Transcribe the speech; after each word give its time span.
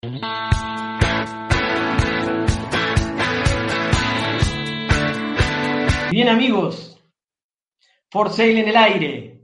Bien 0.00 0.24
amigos, 6.28 7.02
For 8.08 8.30
Sale 8.30 8.60
en 8.60 8.68
el 8.68 8.76
aire. 8.76 9.40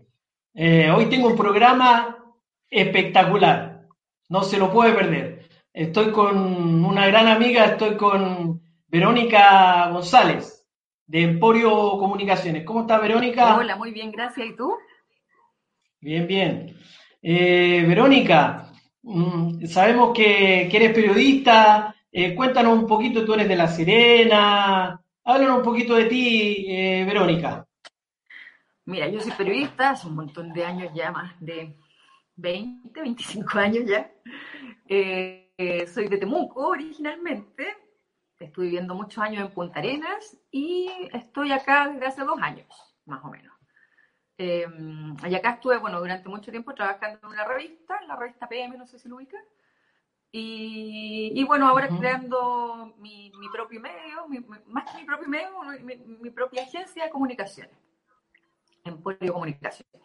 Eh, 0.54 0.93
hoy 0.93 1.06
tengo 1.06 1.27
un 1.27 1.37
programa 1.37 2.37
espectacular, 2.71 3.88
no 4.29 4.45
se 4.45 4.59
lo 4.59 4.72
puede 4.72 4.93
perder. 4.93 5.48
Estoy 5.72 6.12
con 6.12 6.84
una 6.84 7.09
gran 7.09 7.27
amiga, 7.27 7.64
estoy 7.64 7.96
con 7.96 8.62
Verónica 8.86 9.89
González 9.91 10.68
de 11.05 11.23
Emporio 11.23 11.98
Comunicaciones. 11.98 12.64
¿Cómo 12.64 12.82
está 12.82 13.00
Verónica? 13.00 13.57
Hola, 13.57 13.75
muy 13.75 13.91
bien, 13.91 14.12
gracias. 14.12 14.46
¿Y 14.46 14.55
tú? 14.55 14.73
Bien, 16.00 16.29
bien. 16.29 16.79
Eh, 17.23 17.84
Verónica, 17.89 18.71
sabemos 19.66 20.14
que, 20.14 20.66
eres 20.66 20.93
periodista. 20.93 21.95
Eh, 22.11 22.34
cuéntanos 22.34 22.79
un 22.79 22.86
poquito, 22.86 23.25
tú 23.25 23.35
eres 23.35 23.49
de 23.49 23.57
La 23.57 23.68
Serena. 23.68 25.00
Háblanos 25.25 25.58
un 25.58 25.63
poquito 25.63 25.94
de 25.94 26.04
ti, 26.04 26.67
eh, 26.68 27.04
Verónica. 27.04 27.67
Mira, 28.86 29.08
yo 29.08 29.21
soy 29.21 29.32
periodista 29.32 29.90
hace 29.90 30.07
un 30.07 30.17
montón 30.17 30.53
de 30.53 30.64
años 30.64 30.93
ya, 30.94 31.11
más 31.11 31.35
de 31.40 31.75
20, 32.36 33.00
25 33.00 33.58
años 33.58 33.84
ya. 33.86 34.11
soy 35.86 36.08
de 36.08 36.19
Temuco 36.19 36.69
originalmente. 36.69 37.66
Estuve 38.39 38.66
viviendo 38.66 38.94
muchos 38.94 39.22
años 39.22 39.47
en 39.47 39.55
Punta 39.55 39.78
Arenas 39.78 40.36
y 40.50 40.91
estoy 41.12 41.52
acá 41.52 41.89
desde 41.89 42.06
hace 42.06 42.22
dos 42.22 42.39
años, 42.42 42.66
más 43.06 43.25
o 43.25 43.30
menos. 43.30 43.53
Eh, 44.36 44.66
y 45.28 45.34
acá 45.34 45.50
estuve, 45.50 45.78
bueno, 45.78 46.00
durante 46.00 46.28
mucho 46.28 46.50
tiempo 46.50 46.74
trabajando 46.74 47.19
en 47.22 47.28
una 47.28 47.44
revista, 47.44 48.00
la 48.06 48.16
revista 48.16 48.48
PM, 48.48 48.77
no 48.77 48.86
sé 48.86 48.98
si 48.98 49.08
lo 49.08 49.16
ubica. 49.16 49.38
Y, 50.36 51.44
bueno, 51.44 51.69
ahora 51.69 51.88
creando 51.97 52.92
mi, 52.98 53.30
propio 53.52 53.80
medio, 53.80 54.27
más 54.66 54.91
que 54.91 54.98
mi 54.98 55.04
propio 55.04 55.28
medio, 55.28 55.48
mi, 56.20 56.30
propia 56.30 56.64
agencia 56.64 57.04
de 57.04 57.10
comunicaciones, 57.10 57.72
Emporio 58.82 59.32
Comunicaciones. 59.32 60.02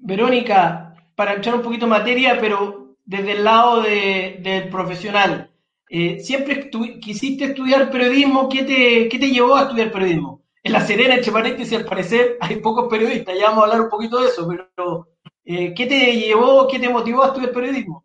Verónica, 0.00 0.94
para 1.14 1.34
echar 1.34 1.54
un 1.54 1.62
poquito 1.62 1.84
en 1.84 1.90
materia, 1.90 2.38
pero 2.40 2.96
desde 3.04 3.32
el 3.32 3.44
lado 3.44 3.82
del 3.82 4.70
profesional, 4.70 5.50
eh, 5.90 6.20
siempre 6.20 6.70
quisiste 6.98 7.44
estudiar 7.44 7.90
periodismo, 7.90 8.48
¿qué 8.48 8.62
te, 8.62 9.08
¿qué 9.10 9.18
te 9.18 9.30
llevó 9.30 9.54
a 9.54 9.64
estudiar 9.64 9.92
periodismo? 9.92 10.45
En 10.66 10.72
La 10.72 10.80
Serena, 10.80 11.14
entre 11.14 11.30
paréntesis, 11.30 11.78
al 11.78 11.84
parecer 11.84 12.38
hay 12.40 12.56
pocos 12.56 12.88
periodistas, 12.88 13.38
ya 13.38 13.50
vamos 13.50 13.62
a 13.62 13.66
hablar 13.66 13.82
un 13.82 13.88
poquito 13.88 14.20
de 14.20 14.28
eso, 14.28 14.48
pero 14.48 15.08
eh, 15.44 15.72
¿qué 15.74 15.86
te 15.86 16.16
llevó, 16.16 16.66
qué 16.66 16.80
te 16.80 16.88
motivó 16.88 17.22
a 17.22 17.28
estudiar 17.28 17.52
periodismo? 17.52 18.04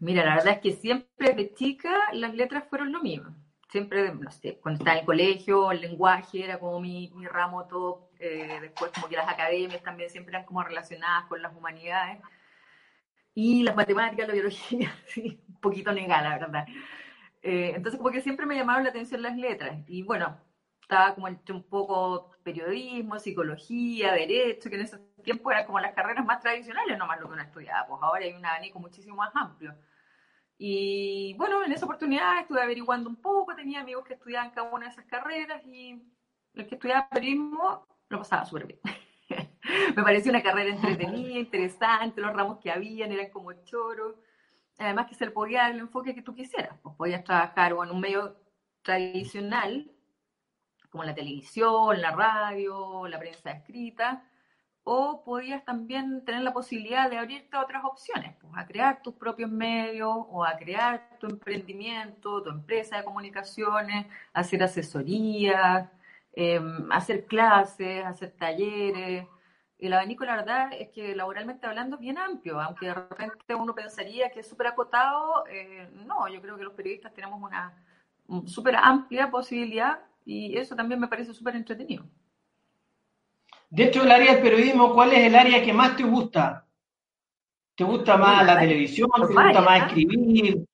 Mira, 0.00 0.24
la 0.24 0.34
verdad 0.34 0.54
es 0.54 0.60
que 0.60 0.72
siempre 0.72 1.32
de 1.34 1.54
chica 1.54 1.94
las 2.12 2.34
letras 2.34 2.64
fueron 2.68 2.90
lo 2.90 3.00
mío. 3.00 3.24
Siempre, 3.70 4.12
no 4.12 4.30
sé, 4.30 4.58
cuando 4.60 4.78
estaba 4.78 4.96
en 4.96 5.00
el 5.00 5.06
colegio, 5.06 5.70
el 5.70 5.80
lenguaje 5.80 6.44
era 6.44 6.58
como 6.58 6.80
mi, 6.80 7.12
ramo 7.30 7.66
todo, 7.66 8.10
eh, 8.18 8.58
después 8.60 8.90
como 8.92 9.08
que 9.08 9.16
las 9.16 9.28
academias 9.28 9.82
también 9.82 10.10
siempre 10.10 10.34
eran 10.34 10.46
como 10.46 10.62
relacionadas 10.64 11.26
con 11.26 11.40
las 11.40 11.54
humanidades. 11.54 12.20
Y 13.34 13.62
las 13.62 13.76
matemáticas, 13.76 14.26
la 14.26 14.34
biología, 14.34 14.92
un 15.16 15.60
poquito 15.60 15.92
negada, 15.92 16.30
la 16.30 16.38
verdad. 16.38 16.66
Eh, 17.42 17.72
entonces 17.76 17.98
como 17.98 18.10
que 18.10 18.20
siempre 18.20 18.46
me 18.46 18.56
llamaron 18.56 18.82
la 18.82 18.90
atención 18.90 19.22
las 19.22 19.36
letras. 19.36 19.78
Y 19.86 20.02
bueno, 20.02 20.36
estaba 20.94 21.14
como 21.14 21.26
entre 21.26 21.54
un 21.54 21.64
poco 21.64 22.30
periodismo, 22.44 23.18
psicología, 23.18 24.12
derecho, 24.12 24.70
que 24.70 24.76
en 24.76 24.82
ese 24.82 24.98
tiempo 25.24 25.50
eran 25.50 25.66
como 25.66 25.80
las 25.80 25.92
carreras 25.92 26.24
más 26.24 26.40
tradicionales 26.40 26.96
nomás 26.96 27.18
lo 27.18 27.26
que 27.26 27.32
uno 27.32 27.42
estudiaba, 27.42 27.86
pues 27.88 28.00
ahora 28.00 28.24
hay 28.24 28.32
un 28.32 28.46
abanico 28.46 28.78
muchísimo 28.78 29.16
más 29.16 29.34
amplio. 29.34 29.74
Y 30.56 31.34
bueno, 31.36 31.64
en 31.64 31.72
esa 31.72 31.84
oportunidad 31.84 32.40
estuve 32.40 32.62
averiguando 32.62 33.10
un 33.10 33.16
poco, 33.16 33.56
tenía 33.56 33.80
amigos 33.80 34.04
que 34.06 34.14
estudiaban 34.14 34.50
cada 34.50 34.70
una 34.70 34.86
de 34.86 34.92
esas 34.92 35.04
carreras 35.06 35.64
y 35.66 36.00
el 36.54 36.66
que 36.68 36.76
estudiaba 36.76 37.08
periodismo 37.08 37.88
lo 38.08 38.18
pasaba 38.18 38.44
súper 38.44 38.66
bien. 38.66 38.80
Me 39.96 40.02
pareció 40.04 40.30
una 40.30 40.44
carrera 40.44 40.70
entretenida, 40.70 41.40
interesante, 41.40 42.20
los 42.20 42.32
ramos 42.32 42.60
que 42.60 42.70
habían 42.70 43.10
eran 43.10 43.30
como 43.30 43.52
choros. 43.64 44.14
Además 44.78 45.08
que 45.08 45.16
se 45.16 45.24
le 45.24 45.32
podía 45.32 45.62
dar 45.62 45.72
el 45.72 45.80
enfoque 45.80 46.14
que 46.14 46.22
tú 46.22 46.34
quisieras. 46.34 46.78
Pues 46.82 46.94
podías 46.94 47.24
trabajar 47.24 47.72
o 47.72 47.82
en 47.82 47.90
un 47.90 48.00
medio 48.00 48.36
tradicional 48.82 49.90
como 50.94 51.02
la 51.02 51.14
televisión, 51.14 52.00
la 52.00 52.12
radio, 52.12 53.08
la 53.08 53.18
prensa 53.18 53.50
escrita, 53.50 54.22
o 54.84 55.24
podías 55.24 55.64
también 55.64 56.24
tener 56.24 56.42
la 56.42 56.52
posibilidad 56.52 57.10
de 57.10 57.18
abrirte 57.18 57.56
a 57.56 57.62
otras 57.62 57.84
opciones, 57.84 58.36
pues 58.40 58.52
a 58.56 58.64
crear 58.64 59.02
tus 59.02 59.14
propios 59.14 59.50
medios 59.50 60.14
o 60.30 60.44
a 60.44 60.56
crear 60.56 61.18
tu 61.18 61.26
emprendimiento, 61.26 62.44
tu 62.44 62.50
empresa 62.50 62.98
de 62.98 63.04
comunicaciones, 63.04 64.06
hacer 64.32 64.62
asesorías, 64.62 65.90
em, 66.32 66.92
hacer 66.92 67.26
clases, 67.26 68.04
hacer 68.04 68.30
talleres. 68.38 69.26
El 69.78 69.92
abanico, 69.94 70.24
la 70.24 70.36
verdad, 70.36 70.70
es 70.78 70.90
que 70.90 71.16
laboralmente 71.16 71.66
hablando 71.66 71.96
es 71.96 72.02
bien 72.02 72.18
amplio, 72.18 72.60
aunque 72.60 72.86
de 72.86 72.94
repente 72.94 73.54
uno 73.56 73.74
pensaría 73.74 74.30
que 74.30 74.40
es 74.40 74.48
súper 74.48 74.68
acotado, 74.68 75.44
eh, 75.48 75.90
no, 76.06 76.28
yo 76.28 76.40
creo 76.40 76.56
que 76.56 76.62
los 76.62 76.74
periodistas 76.74 77.12
tenemos 77.14 77.42
una 77.42 77.72
súper 78.46 78.76
amplia 78.76 79.28
posibilidad 79.30 79.98
y 80.24 80.56
eso 80.56 80.74
también 80.74 81.00
me 81.00 81.08
parece 81.08 81.34
súper 81.34 81.56
entretenido. 81.56 82.04
Dentro 83.68 84.02
del 84.02 84.12
área 84.12 84.34
del 84.34 84.42
periodismo, 84.42 84.94
¿cuál 84.94 85.12
es 85.12 85.26
el 85.26 85.34
área 85.34 85.62
que 85.62 85.72
más 85.72 85.96
te 85.96 86.04
gusta? 86.04 86.66
¿Te 87.74 87.82
gusta 87.82 88.16
más 88.16 88.46
la 88.46 88.58
televisión? 88.58 89.10
¿Te 89.14 89.26
gusta 89.26 89.60
más 89.60 89.86
escribir? 89.86 90.64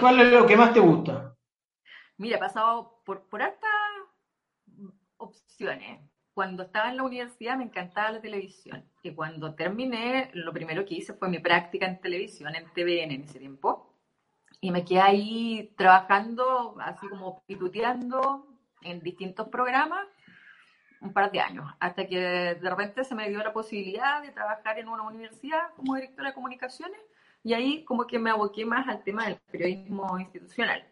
¿Cuál 0.00 0.20
es 0.20 0.32
lo 0.32 0.46
que 0.46 0.56
más 0.56 0.72
te 0.72 0.80
gusta? 0.80 1.36
Mira, 2.18 2.36
he 2.36 2.40
pasado 2.40 3.00
por, 3.04 3.28
por 3.28 3.42
hartas 3.42 3.70
opciones. 5.16 6.00
Cuando 6.34 6.64
estaba 6.64 6.90
en 6.90 6.96
la 6.96 7.04
universidad 7.04 7.56
me 7.56 7.64
encantaba 7.64 8.10
la 8.10 8.20
televisión. 8.20 8.84
Y 9.02 9.12
cuando 9.14 9.54
terminé, 9.54 10.30
lo 10.34 10.52
primero 10.52 10.84
que 10.84 10.96
hice 10.96 11.14
fue 11.14 11.28
mi 11.28 11.38
práctica 11.38 11.86
en 11.86 12.00
televisión, 12.00 12.54
en 12.54 12.64
TVN 12.72 13.14
en 13.14 13.22
ese 13.22 13.38
tiempo. 13.38 13.94
Y 14.60 14.70
me 14.70 14.84
quedé 14.84 15.00
ahí 15.00 15.72
trabajando, 15.76 16.76
así 16.80 17.08
como 17.08 17.42
pituteando, 17.46 18.49
en 18.82 19.00
distintos 19.00 19.48
programas 19.48 20.06
un 21.00 21.12
par 21.12 21.32
de 21.32 21.40
años, 21.40 21.64
hasta 21.80 22.06
que 22.06 22.18
de 22.18 22.70
repente 22.70 23.04
se 23.04 23.14
me 23.14 23.28
dio 23.28 23.38
la 23.38 23.52
posibilidad 23.52 24.22
de 24.22 24.32
trabajar 24.32 24.78
en 24.78 24.88
una 24.88 25.02
universidad 25.02 25.70
como 25.74 25.94
directora 25.94 26.28
de 26.28 26.34
comunicaciones 26.34 27.00
y 27.42 27.54
ahí 27.54 27.84
como 27.84 28.06
que 28.06 28.18
me 28.18 28.30
aboqué 28.30 28.66
más 28.66 28.86
al 28.86 29.02
tema 29.02 29.24
del 29.24 29.36
periodismo 29.50 30.18
institucional. 30.18 30.84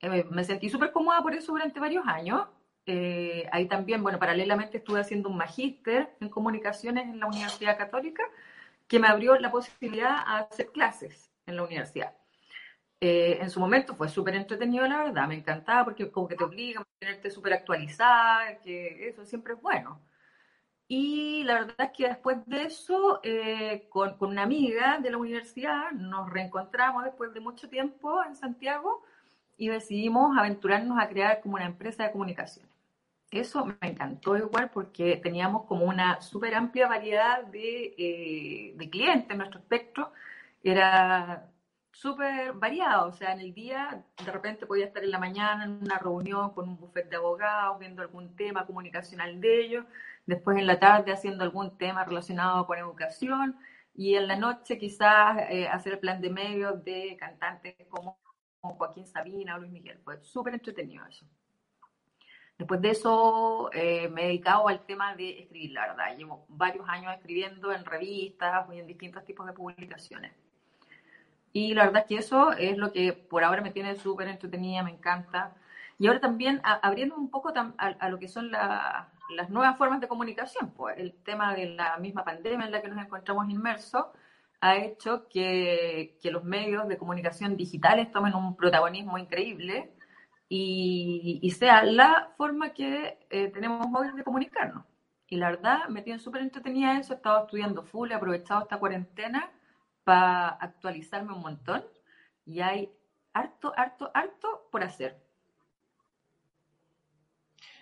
Eh, 0.00 0.24
me 0.30 0.44
sentí 0.44 0.68
súper 0.68 0.92
cómoda 0.92 1.22
por 1.22 1.34
eso 1.34 1.52
durante 1.52 1.80
varios 1.80 2.06
años. 2.06 2.46
Eh, 2.84 3.48
ahí 3.52 3.66
también, 3.68 4.02
bueno, 4.02 4.18
paralelamente 4.18 4.78
estuve 4.78 5.00
haciendo 5.00 5.28
un 5.30 5.36
magíster 5.36 6.14
en 6.20 6.28
comunicaciones 6.28 7.04
en 7.04 7.20
la 7.20 7.26
Universidad 7.26 7.78
Católica 7.78 8.24
que 8.88 8.98
me 8.98 9.08
abrió 9.08 9.36
la 9.38 9.50
posibilidad 9.50 10.10
a 10.10 10.38
hacer 10.40 10.66
clases 10.72 11.30
en 11.46 11.56
la 11.56 11.62
universidad. 11.62 12.14
Eh, 13.04 13.38
en 13.42 13.50
su 13.50 13.58
momento 13.58 13.96
fue 13.96 14.08
súper 14.08 14.36
entretenido, 14.36 14.86
la 14.86 15.02
verdad, 15.02 15.26
me 15.26 15.34
encantaba 15.34 15.84
porque 15.86 16.08
como 16.12 16.28
que 16.28 16.36
te 16.36 16.44
obliga 16.44 16.80
a 16.80 16.84
mantenerte 16.84 17.32
súper 17.32 17.54
actualizada, 17.54 18.60
que 18.60 19.08
eso 19.08 19.24
siempre 19.24 19.54
es 19.54 19.60
bueno. 19.60 20.00
Y 20.86 21.42
la 21.44 21.54
verdad 21.54 21.74
es 21.80 21.90
que 21.96 22.08
después 22.08 22.46
de 22.46 22.62
eso, 22.64 23.18
eh, 23.24 23.88
con, 23.88 24.16
con, 24.18 24.30
una 24.30 24.44
amiga 24.44 24.98
de 25.00 25.10
la 25.10 25.18
universidad, 25.18 25.90
nos 25.90 26.30
reencontramos 26.30 27.02
después 27.04 27.34
de 27.34 27.40
mucho 27.40 27.68
tiempo 27.68 28.22
en 28.24 28.36
Santiago 28.36 29.02
y 29.56 29.68
decidimos 29.68 30.38
aventurarnos 30.38 30.96
a 31.00 31.08
crear 31.08 31.40
como 31.40 31.56
una 31.56 31.66
empresa 31.66 32.04
de 32.04 32.12
comunicaciones. 32.12 32.70
Eso 33.32 33.64
me 33.66 33.76
encantó 33.80 34.36
igual 34.36 34.70
porque 34.72 35.16
teníamos 35.16 35.64
como 35.66 35.86
una 35.86 36.20
súper 36.20 36.54
amplia 36.54 36.86
variedad 36.86 37.44
de, 37.46 37.94
eh, 37.98 38.74
de 38.76 38.90
clientes 38.90 39.30
en 39.30 39.38
nuestro 39.38 39.58
espectro. 39.58 40.12
Era 40.62 41.51
súper 41.92 42.54
variado, 42.54 43.08
o 43.08 43.12
sea, 43.12 43.32
en 43.32 43.40
el 43.40 43.54
día 43.54 44.04
de 44.24 44.32
repente 44.32 44.66
podía 44.66 44.86
estar 44.86 45.04
en 45.04 45.10
la 45.10 45.18
mañana 45.18 45.64
en 45.64 45.72
una 45.82 45.98
reunión 45.98 46.52
con 46.54 46.68
un 46.68 46.78
bufete 46.78 47.10
de 47.10 47.16
abogados, 47.16 47.78
viendo 47.78 48.02
algún 48.02 48.34
tema 48.34 48.66
comunicacional 48.66 49.40
de 49.40 49.60
ellos, 49.64 49.84
después 50.26 50.58
en 50.58 50.66
la 50.66 50.80
tarde 50.80 51.12
haciendo 51.12 51.44
algún 51.44 51.76
tema 51.78 52.04
relacionado 52.04 52.66
con 52.66 52.78
educación 52.78 53.56
y 53.94 54.14
en 54.14 54.26
la 54.26 54.36
noche 54.36 54.78
quizás 54.78 55.38
eh, 55.50 55.68
hacer 55.68 55.94
el 55.94 55.98
plan 55.98 56.20
de 56.20 56.30
medios 56.30 56.82
de 56.84 57.16
cantantes 57.18 57.76
como 57.90 58.18
Joaquín 58.60 59.06
Sabina 59.06 59.56
o 59.56 59.58
Luis 59.58 59.72
Miguel, 59.72 60.00
fue 60.02 60.20
súper 60.22 60.54
entretenido 60.54 61.04
eso. 61.06 61.26
Después 62.56 62.80
de 62.80 62.90
eso 62.90 63.70
eh, 63.72 64.08
me 64.08 64.22
he 64.22 64.26
dedicado 64.28 64.68
al 64.68 64.86
tema 64.86 65.16
de 65.16 65.40
escribir, 65.40 65.72
la 65.72 65.88
verdad. 65.88 66.16
Llevo 66.16 66.46
varios 66.48 66.88
años 66.88 67.12
escribiendo 67.14 67.72
en 67.72 67.84
revistas 67.84 68.66
y 68.72 68.78
en 68.78 68.86
distintos 68.86 69.24
tipos 69.24 69.46
de 69.46 69.52
publicaciones. 69.52 70.32
Y 71.52 71.74
la 71.74 71.84
verdad 71.84 72.02
es 72.02 72.08
que 72.08 72.16
eso 72.16 72.52
es 72.52 72.78
lo 72.78 72.92
que 72.92 73.12
por 73.12 73.44
ahora 73.44 73.62
me 73.62 73.70
tiene 73.70 73.94
súper 73.96 74.28
entretenida, 74.28 74.82
me 74.82 74.90
encanta. 74.90 75.54
Y 75.98 76.06
ahora 76.06 76.20
también 76.20 76.60
abriendo 76.64 77.14
un 77.16 77.30
poco 77.30 77.52
a, 77.54 78.08
lo 78.08 78.18
que 78.18 78.28
son 78.28 78.50
las 78.50 79.50
nuevas 79.50 79.76
formas 79.76 80.00
de 80.00 80.08
comunicación, 80.08 80.72
pues 80.72 80.98
el 80.98 81.12
tema 81.22 81.54
de 81.54 81.66
la 81.66 81.96
misma 81.98 82.24
pandemia 82.24 82.66
en 82.66 82.72
la 82.72 82.82
que 82.82 82.88
nos 82.88 83.04
encontramos 83.04 83.48
inmersos 83.50 84.06
ha 84.60 84.76
hecho 84.76 85.28
que, 85.28 86.18
los 86.24 86.44
medios 86.44 86.88
de 86.88 86.96
comunicación 86.96 87.56
digitales 87.56 88.10
tomen 88.12 88.34
un 88.34 88.56
protagonismo 88.56 89.18
increíble 89.18 89.92
y, 90.48 91.50
sea 91.58 91.84
la 91.84 92.32
forma 92.36 92.70
que 92.70 93.18
eh, 93.30 93.48
tenemos 93.48 93.86
hoy 93.94 94.12
de 94.12 94.24
comunicarnos. 94.24 94.84
Y 95.28 95.36
la 95.36 95.50
verdad, 95.50 95.88
me 95.88 96.02
tiene 96.02 96.18
súper 96.18 96.42
entretenida 96.42 96.98
eso, 96.98 97.12
he 97.12 97.16
estado 97.16 97.44
estudiando 97.44 97.82
full, 97.82 98.10
he 98.10 98.14
aprovechado 98.14 98.62
esta 98.62 98.78
cuarentena 98.78 99.50
para 100.04 100.48
actualizarme 100.48 101.32
un 101.32 101.42
montón 101.42 101.84
y 102.44 102.60
hay 102.60 102.90
harto, 103.32 103.72
harto, 103.76 104.10
harto 104.12 104.68
por 104.70 104.82
hacer. 104.82 105.16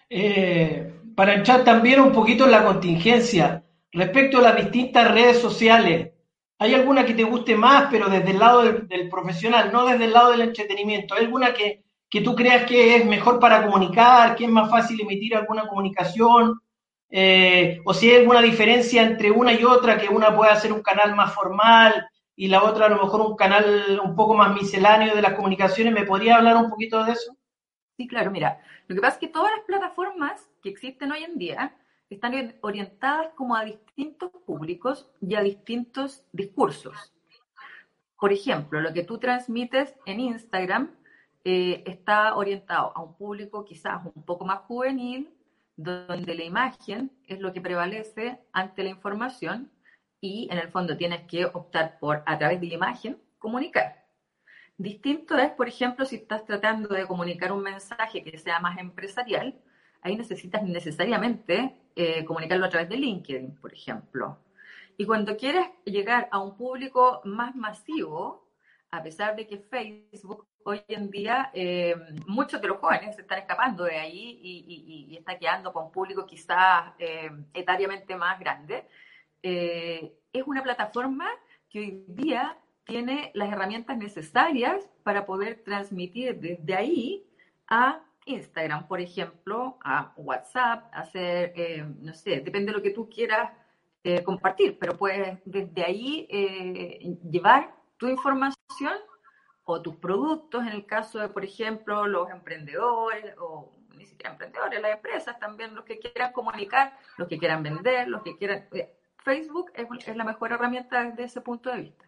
Eh, 0.08 1.00
para 1.14 1.37
echar 1.37 1.64
también 1.64 2.00
un 2.00 2.12
poquito 2.12 2.44
en 2.44 2.50
la 2.50 2.64
contingencia, 2.64 3.64
respecto 3.93 4.38
a 4.38 4.43
las 4.43 4.56
distintas 4.56 5.11
redes 5.11 5.40
sociales, 5.40 6.11
¿Hay 6.61 6.75
alguna 6.75 7.06
que 7.06 7.14
te 7.14 7.25
guste 7.25 7.56
más, 7.56 7.88
pero 7.90 8.11
desde 8.11 8.32
el 8.32 8.38
lado 8.38 8.61
del, 8.61 9.08
profesional, 9.08 9.72
no 9.72 9.87
desde 9.87 10.05
el 10.05 10.12
lado 10.12 10.32
del 10.32 10.43
entretenimiento? 10.43 11.14
¿Hay 11.14 11.25
alguna 11.25 11.55
que, 11.55 11.84
que, 12.11 12.20
tú 12.20 12.34
creas 12.34 12.67
que 12.67 12.96
es 12.96 13.06
mejor 13.06 13.40
para 13.40 13.64
comunicar, 13.64 14.37
que 14.37 14.44
es 14.44 14.50
más 14.50 14.70
fácil 14.70 15.00
emitir 15.00 15.34
alguna 15.34 15.67
comunicación? 15.67 16.61
Eh, 17.11 17.81
o 17.85 17.93
si 17.93 18.11
hay 18.11 18.19
alguna 18.21 18.41
diferencia 18.41 19.03
entre 19.03 19.31
una 19.31 19.53
y 19.53 19.65
otra, 19.65 19.99
que 19.99 20.09
una 20.09 20.37
pueda 20.37 20.55
ser 20.57 20.73
un 20.73 20.83
canal 20.83 21.15
más 21.17 21.35
formal 21.35 22.09
y 22.37 22.49
la 22.49 22.62
otra 22.62 22.87
a 22.87 22.89
lo 22.89 23.03
mejor 23.03 23.21
un 23.21 23.37
canal 23.37 24.01
un 24.03 24.15
poco 24.15 24.35
más 24.35 24.55
misceláneo 24.55 25.15
de 25.15 25.23
las 25.23 25.35
comunicaciones. 25.35 25.93
¿Me 25.93 26.07
podría 26.07 26.37
hablar 26.37 26.57
un 26.57 26.71
poquito 26.71 27.05
de 27.05 27.12
eso? 27.12 27.37
Sí, 27.97 28.07
claro, 28.07 28.31
mira, 28.31 28.61
lo 28.87 28.95
que 28.95 29.01
pasa 29.03 29.15
es 29.15 29.21
que 29.21 29.29
todas 29.29 29.51
las 29.55 29.65
plataformas 29.67 30.49
que 30.62 30.71
existen 30.71 31.12
hoy 31.12 31.25
en 31.25 31.37
día 31.37 31.77
están 32.09 32.55
orientadas 32.62 33.29
como 33.35 33.55
a 33.55 33.65
distintos 33.65 34.31
públicos 34.47 35.09
y 35.21 35.35
a 35.35 35.43
distintos 35.43 36.25
discursos. 36.33 37.13
Por 38.19 38.33
ejemplo, 38.33 38.81
lo 38.81 38.93
que 38.93 39.05
tú 39.05 39.19
transmites 39.19 39.95
en 40.06 40.21
Instagram 40.21 40.91
eh, 41.45 41.83
está 41.87 42.35
orientado 42.37 42.93
a 42.95 43.03
un 43.03 43.15
público 43.17 43.65
quizás 43.65 44.03
un 44.15 44.23
poco 44.25 44.45
más 44.45 44.61
juvenil, 44.61 45.31
donde 45.76 46.34
la 46.34 46.44
imagen 46.44 47.11
es 47.26 47.40
lo 47.40 47.52
que 47.52 47.61
prevalece 47.61 48.40
ante 48.52 48.82
la 48.82 48.90
información 48.90 49.70
y 50.20 50.49
en 50.50 50.58
el 50.58 50.69
fondo 50.69 50.96
tienes 50.96 51.22
que 51.22 51.46
optar 51.46 51.99
por, 51.99 52.22
a 52.26 52.38
través 52.38 52.61
de 52.61 52.67
la 52.67 52.75
imagen, 52.75 53.19
comunicar. 53.38 54.05
Distinto 54.76 55.37
es, 55.37 55.50
por 55.50 55.69
ejemplo, 55.69 56.05
si 56.05 56.17
estás 56.17 56.44
tratando 56.44 56.88
de 56.88 57.06
comunicar 57.06 57.52
un 57.52 57.62
mensaje 57.62 58.22
que 58.22 58.38
sea 58.38 58.61
más 58.61 58.78
empresarial, 58.78 59.55
ahí 60.02 60.17
necesitas 60.17 60.62
necesariamente 60.62 61.76
eh, 61.96 62.25
comunicarlo 62.25 62.67
a 62.67 62.70
través 62.70 62.88
de 62.88 62.96
LinkedIn, 62.96 63.56
por 63.56 63.72
ejemplo. 63.75 64.38
Y 64.96 65.06
cuando 65.06 65.37
quieres 65.37 65.67
llegar 65.84 66.28
a 66.31 66.40
un 66.40 66.56
público 66.56 67.20
más 67.25 67.55
masivo, 67.56 68.50
a 68.91 69.03
pesar 69.03 69.37
de 69.37 69.47
que 69.47 69.59
Facebook 69.59 70.47
hoy 70.65 70.83
en 70.89 71.11
día, 71.11 71.51
eh, 71.55 71.95
muchos 72.27 72.61
de 72.61 72.69
los 72.69 72.79
jóvenes 72.79 73.15
se 73.17 73.23
están 73.23 73.39
escapando 73.39 73.85
de 73.85 73.97
ahí 73.97 74.39
y, 74.43 75.17
está 75.17 75.39
quedando 75.39 75.73
con 75.73 75.91
público 75.91 76.27
quizás 76.27 76.93
eh, 76.99 77.31
etariamente 77.55 78.17
más 78.17 78.39
grande, 78.39 78.87
es 79.43 80.43
una 80.47 80.63
plataforma 80.63 81.29
que 81.71 81.79
hoy 81.79 82.05
día 82.09 82.59
tiene 82.85 83.31
las 83.35 83.53
herramientas 83.53 83.97
necesarias 83.97 84.85
para 85.03 85.25
poder 85.25 85.63
transmitir 85.65 86.39
desde 86.41 86.75
ahí 86.75 87.25
a 87.69 88.01
Instagram, 88.27 88.87
por 88.87 89.01
ejemplo, 89.01 89.79
a 89.83 90.13
WhatsApp, 90.17 90.89
hacer, 90.93 91.53
eh, 91.57 91.85
no 92.01 92.13
sé, 92.15 92.41
depende 92.41 92.73
de 92.73 92.79
lo 92.79 92.83
que 92.83 92.91
tú 92.91 93.09
quieras 93.09 93.53
eh, 94.03 94.23
compartir, 94.23 94.79
pero 94.79 94.97
puedes 94.97 95.39
desde 95.45 95.85
ahí 95.85 96.27
eh, 96.31 97.17
llevar 97.31 97.75
tu 98.00 98.08
información 98.08 98.94
o 99.64 99.82
tus 99.82 99.94
productos, 99.97 100.62
en 100.62 100.73
el 100.73 100.87
caso 100.87 101.19
de, 101.19 101.29
por 101.29 101.44
ejemplo, 101.44 102.06
los 102.06 102.31
emprendedores 102.31 103.37
o 103.38 103.70
ni 103.94 104.06
siquiera 104.06 104.32
emprendedores, 104.32 104.81
las 104.81 104.93
empresas 104.93 105.38
también, 105.38 105.75
los 105.75 105.85
que 105.85 105.99
quieran 105.99 106.32
comunicar, 106.32 106.97
los 107.19 107.29
que 107.29 107.38
quieran 107.38 107.62
vender, 107.62 108.08
los 108.08 108.23
que 108.23 108.37
quieran... 108.37 108.67
Facebook 109.23 109.70
es, 109.75 109.87
es 110.08 110.17
la 110.17 110.25
mejor 110.25 110.50
herramienta 110.52 111.05
desde 111.05 111.25
ese 111.25 111.41
punto 111.43 111.70
de 111.70 111.82
vista. 111.82 112.06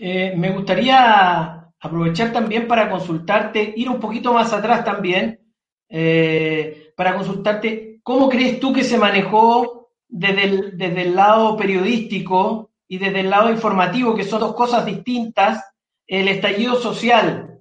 me 0.00 0.50
gustaría 0.50 1.72
aprovechar 1.80 2.32
también 2.32 2.66
para 2.66 2.90
consultarte, 2.90 3.74
ir 3.76 3.88
un 3.88 4.00
poquito 4.00 4.32
más 4.32 4.52
atrás 4.52 4.84
también, 4.84 5.40
eh, 5.88 6.92
para 6.96 7.14
consultarte 7.16 8.00
cómo 8.02 8.28
crees 8.28 8.60
tú 8.60 8.72
que 8.72 8.84
se 8.84 8.98
manejó 8.98 9.79
desde 10.10 10.44
el, 10.44 10.78
desde 10.78 11.02
el 11.02 11.16
lado 11.16 11.56
periodístico 11.56 12.70
y 12.88 12.98
desde 12.98 13.20
el 13.20 13.30
lado 13.30 13.50
informativo, 13.50 14.14
que 14.14 14.24
son 14.24 14.40
dos 14.40 14.54
cosas 14.54 14.84
distintas, 14.84 15.64
el 16.06 16.28
estallido 16.28 16.76
social. 16.76 17.60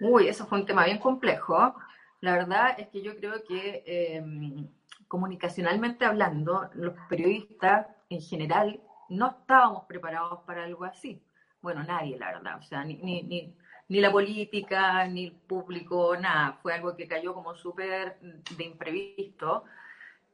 Uy, 0.00 0.28
eso 0.28 0.46
fue 0.46 0.58
un 0.58 0.66
tema 0.66 0.84
bien 0.84 0.98
complejo. 0.98 1.74
La 2.20 2.32
verdad 2.32 2.74
es 2.78 2.88
que 2.88 3.02
yo 3.02 3.16
creo 3.16 3.44
que 3.44 3.84
em, 3.86 4.66
comunicacionalmente 5.06 6.04
hablando, 6.04 6.68
los 6.74 6.94
periodistas 7.08 7.86
en 8.08 8.20
general 8.20 8.80
no 9.08 9.28
estábamos 9.28 9.84
preparados 9.84 10.40
para 10.44 10.64
algo 10.64 10.84
así 10.84 11.22
bueno, 11.62 11.84
nadie, 11.84 12.18
la 12.18 12.32
verdad, 12.32 12.58
o 12.58 12.62
sea, 12.62 12.84
ni, 12.84 12.96
ni, 12.96 13.54
ni, 13.88 14.00
la 14.00 14.10
política, 14.10 15.06
ni 15.06 15.26
el 15.26 15.32
público, 15.32 16.16
nada, 16.16 16.58
fue 16.60 16.74
algo 16.74 16.96
que 16.96 17.06
cayó 17.06 17.32
como 17.32 17.54
súper 17.54 18.18
de 18.20 18.64
imprevisto 18.64 19.64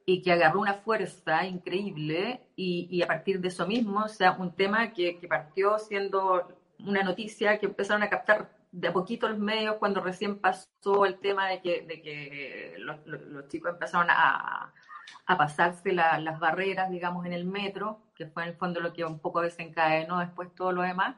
y 0.09 0.23
que 0.23 0.33
agarró 0.33 0.61
una 0.61 0.73
fuerza 0.73 1.45
increíble 1.45 2.41
y, 2.57 2.89
y, 2.91 3.03
a 3.03 3.07
partir 3.07 3.41
de 3.43 3.49
eso 3.49 3.67
mismo, 3.67 4.05
o 4.05 4.09
sea, 4.09 4.33
un 4.33 4.57
tema 4.57 4.91
que, 4.95 5.19
que, 5.19 5.29
partió 5.29 5.79
siendo 5.79 6.49
una 6.79 7.03
noticia 7.03 7.59
que 7.59 7.67
empezaron 7.67 8.03
a 8.03 8.09
captar 8.09 8.51
de 8.73 8.89
a 8.89 8.93
poquito 8.95 9.29
los 9.29 9.39
medios 9.39 9.77
cuando 9.77 10.01
recién 10.01 10.39
pasó 10.39 11.05
el 11.05 11.19
tema 11.19 11.49
de 11.51 11.61
que, 11.61 11.83
de 11.83 12.01
que 12.01 12.77
los, 12.79 13.07
los, 13.07 13.49
chicos 13.49 13.73
empezaron 13.73 14.07
a, 14.09 14.73
a 15.27 15.37
pasarse 15.37 15.93
las 15.93 16.39
barreras, 16.41 16.91
digamos, 16.91 17.27
en 17.27 17.35
el 17.35 17.45
metro, 17.45 18.01
que 18.15 18.29
fue 18.29 18.45
en 18.45 18.49
el 18.49 18.57
fondo 18.57 18.81
lo 18.81 18.95
que 18.95 19.05
un 19.05 19.19
poco 19.19 19.43
desencadenó 19.43 20.21
después 20.21 20.55
todo 20.55 20.73
lo 20.73 20.81
demás, 20.81 21.17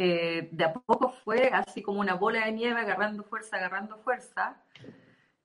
eh, 0.00 0.48
de 0.52 0.64
a 0.64 0.72
poco 0.72 1.10
fue 1.24 1.50
así 1.52 1.82
como 1.82 2.00
una 2.00 2.14
bola 2.14 2.46
de 2.46 2.52
nieve 2.52 2.80
agarrando 2.80 3.24
fuerza, 3.24 3.56
agarrando 3.56 3.98
fuerza. 3.98 4.62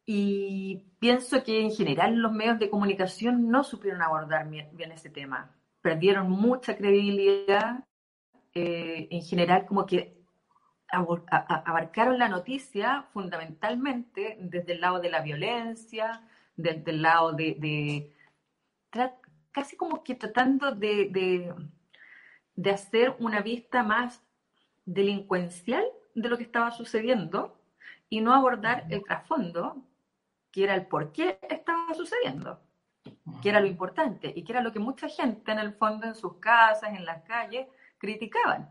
Y 0.05 0.85
pienso 0.99 1.43
que 1.43 1.61
en 1.61 1.71
general 1.71 2.15
los 2.15 2.31
medios 2.31 2.59
de 2.59 2.69
comunicación 2.69 3.49
no 3.49 3.63
supieron 3.63 4.01
abordar 4.01 4.49
bien, 4.49 4.91
ese 4.91 5.09
tema. 5.09 5.55
Perdieron 5.81 6.29
mucha 6.29 6.75
credibilidad. 6.75 7.85
Eh, 8.53 9.07
en 9.09 9.21
general, 9.23 9.65
como 9.65 9.85
que 9.85 10.23
abarcaron 10.93 12.19
la 12.19 12.29
noticia 12.29 13.07
fundamentalmente 13.13 14.37
desde 14.39 14.73
el 14.73 14.81
lado 14.81 14.99
de 14.99 15.09
la 15.09 15.21
violencia, 15.21 16.21
desde 16.55 16.91
el 16.91 17.01
lado 17.01 17.33
de, 17.33 18.13
casi 19.51 19.75
como 19.75 20.03
que 20.03 20.15
tratando 20.15 20.73
de, 20.73 21.53
de, 22.55 22.71
hacer 22.71 23.15
una 23.19 23.41
vista 23.41 23.83
más 23.83 24.21
delincuencial 24.85 25.83
de 26.13 26.29
lo 26.29 26.37
que 26.37 26.43
estaba 26.43 26.71
sucediendo 26.71 27.59
y 28.09 28.21
no 28.21 28.33
abordar 28.33 28.85
el 28.89 29.03
trasfondo, 29.03 29.83
que 30.53 30.63
era 30.63 30.75
el 30.75 30.85
por 30.85 31.11
qué 31.11 31.39
estaba 31.49 31.93
sucediendo, 31.95 32.61
que 33.41 33.49
era 33.49 33.59
lo 33.59 33.65
importante 33.65 34.31
y 34.33 34.43
que 34.43 34.53
era 34.53 34.61
lo 34.61 34.71
que 34.71 34.79
mucha 34.79 35.09
gente 35.09 35.51
en 35.51 35.57
el 35.57 35.73
fondo 35.73 36.05
en 36.05 36.13
sus 36.13 36.37
casas, 36.37 36.93
en 36.93 37.03
las 37.05 37.23
calles, 37.23 37.67
criticaban. 37.97 38.69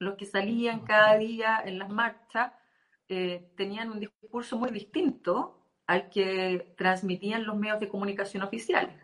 Los 0.00 0.16
que 0.16 0.26
salían 0.26 0.80
cada 0.80 1.16
día 1.16 1.62
en 1.64 1.78
las 1.78 1.88
marchas 1.88 2.52
eh, 3.08 3.52
tenían 3.56 3.90
un 3.90 4.00
discurso 4.00 4.58
muy 4.58 4.70
distinto 4.70 5.68
al 5.86 6.10
que 6.10 6.74
transmitían 6.76 7.46
los 7.46 7.56
medios 7.56 7.78
de 7.78 7.88
comunicación 7.88 8.42
oficiales. 8.42 8.94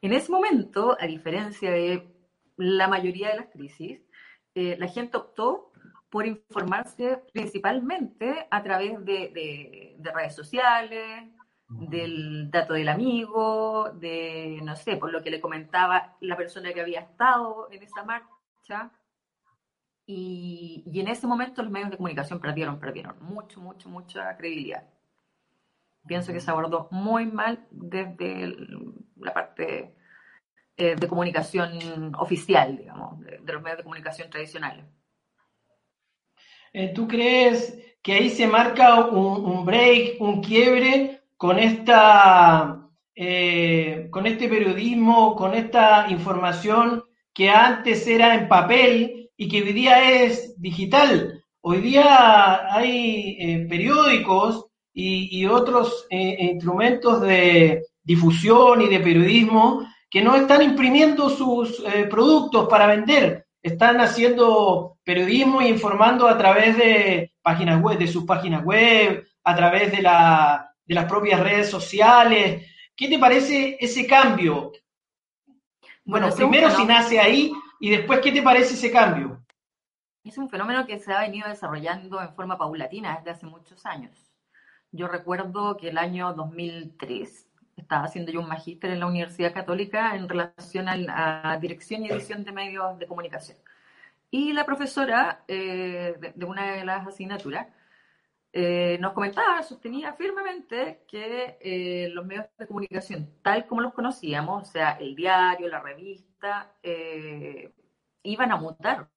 En 0.00 0.12
ese 0.12 0.30
momento, 0.30 0.96
a 1.00 1.06
diferencia 1.06 1.72
de 1.72 2.14
la 2.56 2.86
mayoría 2.86 3.30
de 3.30 3.36
las 3.36 3.46
crisis, 3.46 4.00
eh, 4.54 4.76
la 4.78 4.86
gente 4.86 5.16
optó 5.16 5.72
por 6.08 6.26
informarse 6.26 7.22
principalmente 7.32 8.46
a 8.50 8.62
través 8.62 9.04
de, 9.04 9.96
redes 10.14 10.34
sociales, 10.34 11.24
del 11.68 12.50
dato 12.50 12.72
del 12.74 12.88
amigo, 12.88 13.90
de, 13.94 14.58
no 14.62 14.74
sé, 14.76 14.96
por 14.96 15.12
lo 15.12 15.22
que 15.22 15.30
le 15.30 15.40
comentaba 15.40 16.16
la 16.20 16.36
persona 16.36 16.72
que 16.72 16.80
había 16.80 17.00
estado 17.00 17.68
en 17.70 17.82
esa 17.82 18.04
marcha. 18.04 18.90
Y, 20.06 20.84
y 20.86 21.00
en 21.00 21.08
ese 21.08 21.26
momento 21.26 21.62
los 21.62 21.70
medios 21.70 21.90
de 21.90 21.98
comunicación 21.98 22.40
perdieron, 22.40 22.80
perdieron 22.80 23.16
mucho, 23.20 23.60
mucho, 23.60 23.88
mucha 23.90 24.36
credibilidad. 24.36 24.88
Pienso 26.06 26.32
que 26.32 26.40
se 26.40 26.50
abordó 26.50 26.88
muy 26.90 27.26
mal 27.26 27.66
desde 27.70 28.56
la 29.16 29.34
parte 29.34 29.94
eh, 30.80 30.94
de 30.94 31.08
comunicación 31.08 32.14
oficial, 32.14 32.78
digamos, 32.78 33.20
de, 33.20 33.40
los 33.52 33.60
medios 33.60 33.78
de 33.78 33.82
comunicación 33.82 34.30
tradicionales. 34.30 34.84
Eh, 36.72 36.92
¿Tú 36.94 37.08
crees 37.08 37.78
que 38.00 38.12
ahí 38.12 38.30
se 38.30 38.46
marca 38.46 39.06
un, 39.06 39.66
break, 39.66 40.20
un 40.20 40.40
quiebre 40.40 41.17
con 41.38 41.58
esta 41.60 42.84
eh, 43.14 44.08
con 44.10 44.26
este 44.26 44.48
periodismo, 44.48 45.34
con 45.34 45.54
esta 45.54 46.06
información 46.10 47.02
que 47.32 47.48
antes 47.48 48.06
era 48.06 48.34
en 48.34 48.48
papel 48.48 49.30
y 49.36 49.48
que 49.48 49.62
hoy 49.62 49.72
día 49.72 50.22
es 50.22 50.60
digital. 50.60 51.42
Hoy 51.60 51.78
día 51.78 52.72
hay 52.72 53.36
eh, 53.40 53.66
periódicos 53.68 54.66
y, 54.92 55.46
otros 55.46 56.06
eh, 56.10 56.36
instrumentos 56.40 57.20
de 57.20 57.84
difusión 58.02 58.82
y 58.82 58.88
de 58.88 58.98
periodismo 58.98 59.86
que 60.10 60.22
no 60.22 60.34
están 60.34 60.62
imprimiendo 60.62 61.30
sus 61.30 61.84
productos 62.10 62.68
para 62.68 62.86
vender, 62.86 63.46
están 63.62 64.00
haciendo 64.00 64.98
periodismo 65.04 65.60
e 65.60 65.68
informando 65.68 66.26
a 66.26 66.36
través 66.36 66.76
de 66.76 67.32
páginas 67.42 67.80
web, 67.80 67.98
de 67.98 68.08
sus 68.08 68.24
páginas 68.24 68.64
web, 68.64 69.24
a 69.44 69.54
través 69.54 69.92
de, 69.92 70.02
la, 70.02 70.67
de 70.88 70.94
las 70.94 71.04
propias 71.04 71.38
redes 71.40 71.70
sociales. 71.70 72.66
¿Qué 72.96 73.08
te 73.08 73.18
parece 73.18 73.76
ese 73.78 74.06
cambio? 74.06 74.72
Bueno, 76.04 76.30
primero 76.34 76.70
si 76.70 76.84
nace 76.86 77.20
ahí 77.20 77.52
y 77.78 77.90
después, 77.90 78.20
¿qué 78.20 78.32
te 78.32 78.42
parece 78.42 78.74
ese 78.74 78.90
cambio? 78.90 79.44
Es 80.24 80.38
un 80.38 80.48
fenómeno 80.48 80.86
que 80.86 80.98
se 80.98 81.12
ha 81.12 81.20
venido 81.20 81.48
desarrollando 81.48 82.20
en 82.20 82.34
forma 82.34 82.58
paulatina 82.58 83.16
desde 83.16 83.30
hace 83.30 83.46
muchos 83.46 83.84
años. 83.84 84.32
Yo 84.90 85.06
recuerdo 85.06 85.76
que 85.76 85.90
el 85.90 85.98
año 85.98 86.32
2003 86.32 87.46
estaba 87.76 88.04
haciendo 88.04 88.32
yo 88.32 88.40
un 88.40 88.48
magíster 88.48 88.90
en 88.90 89.00
la 89.00 89.06
Universidad 89.06 89.52
Católica 89.52 90.16
en 90.16 90.28
relación 90.28 90.88
a, 90.88 90.96
la 90.96 91.58
dirección 91.60 92.04
y 92.04 92.08
edición 92.08 92.42
de 92.42 92.52
medios 92.52 92.98
de 92.98 93.06
comunicación. 93.06 93.58
Y 94.30 94.52
la 94.52 94.64
profesora 94.64 95.44
eh, 95.46 96.32
de, 96.34 96.44
una 96.44 96.72
de 96.72 96.84
las 96.84 97.06
asignaturas 97.06 97.66
eh, 98.52 98.98
nos 99.00 99.12
comentaba, 99.12 99.62
sostenía 99.62 100.14
firmemente 100.14 101.04
que 101.06 101.58
eh, 101.60 102.08
los 102.10 102.24
medios 102.24 102.46
de 102.58 102.66
comunicación, 102.66 103.30
tal 103.42 103.66
como 103.66 103.82
los 103.82 103.94
conocíamos, 103.94 104.68
o 104.68 104.72
sea, 104.72 104.92
el 104.92 105.14
diario, 105.14 105.68
la 105.68 105.80
revista, 105.80 106.74
iban 108.22 108.52
a 108.52 108.56
mutar. 108.56 109.08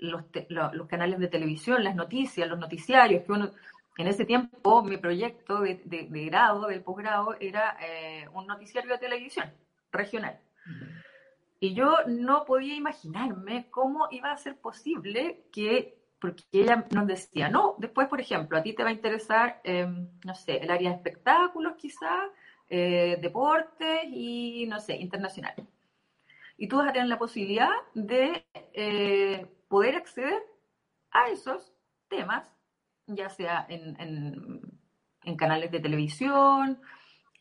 Los, 0.00 0.22
los, 0.48 0.86
canales 0.86 1.18
de 1.18 1.26
televisión, 1.26 1.82
las 1.82 1.96
noticias, 1.96 2.48
los 2.48 2.60
noticiarios, 2.60 3.24
que 3.24 3.32
uno 3.32 3.50
en 3.98 4.06
ese 4.06 4.24
tiempo, 4.24 4.84
mi 4.84 4.96
proyecto 4.96 5.60
de, 5.60 6.06
grado, 6.30 6.68
del 6.68 6.82
posgrado, 6.82 7.34
era 7.40 7.76
eh, 7.82 8.28
un 8.32 8.46
noticiario 8.46 8.92
de 8.92 8.98
televisión 8.98 9.52
regional. 9.90 10.40
Y 11.58 11.74
yo 11.74 11.96
no 12.06 12.44
podía 12.44 12.76
imaginarme 12.76 13.68
cómo 13.70 14.06
iba 14.12 14.30
a 14.30 14.36
ser 14.36 14.56
posible 14.56 15.48
que, 15.52 15.97
porque 16.20 16.44
ella 16.52 16.86
nos 16.90 17.06
decía, 17.06 17.48
no, 17.48 17.76
después, 17.78 18.08
por 18.08 18.20
ejemplo, 18.20 18.58
a 18.58 18.62
ti 18.62 18.74
te 18.74 18.82
va 18.82 18.90
a 18.90 18.92
interesar, 18.92 19.60
em, 19.64 20.08
no 20.24 20.34
sé, 20.34 20.58
el 20.58 20.70
área 20.70 20.90
de 20.90 20.96
espectáculos 20.96 21.74
quizá, 21.76 22.28
eh, 22.68 23.18
deportes 23.20 24.04
y, 24.10 24.66
no 24.68 24.80
sé, 24.80 24.96
internacional. 24.96 25.54
Y 26.56 26.68
tú 26.68 26.78
vas 26.78 26.88
a 26.88 26.92
tener 26.92 27.08
la 27.08 27.18
posibilidad 27.18 27.70
de 27.94 28.44
eh, 28.72 29.46
poder 29.68 29.96
acceder 29.96 30.42
a 31.10 31.28
esos 31.30 31.72
temas 32.08 32.50
ya 33.08 33.30
sea 33.30 33.66
en, 33.68 34.60
canales 35.36 35.70
de 35.70 35.80
televisión, 35.80 36.80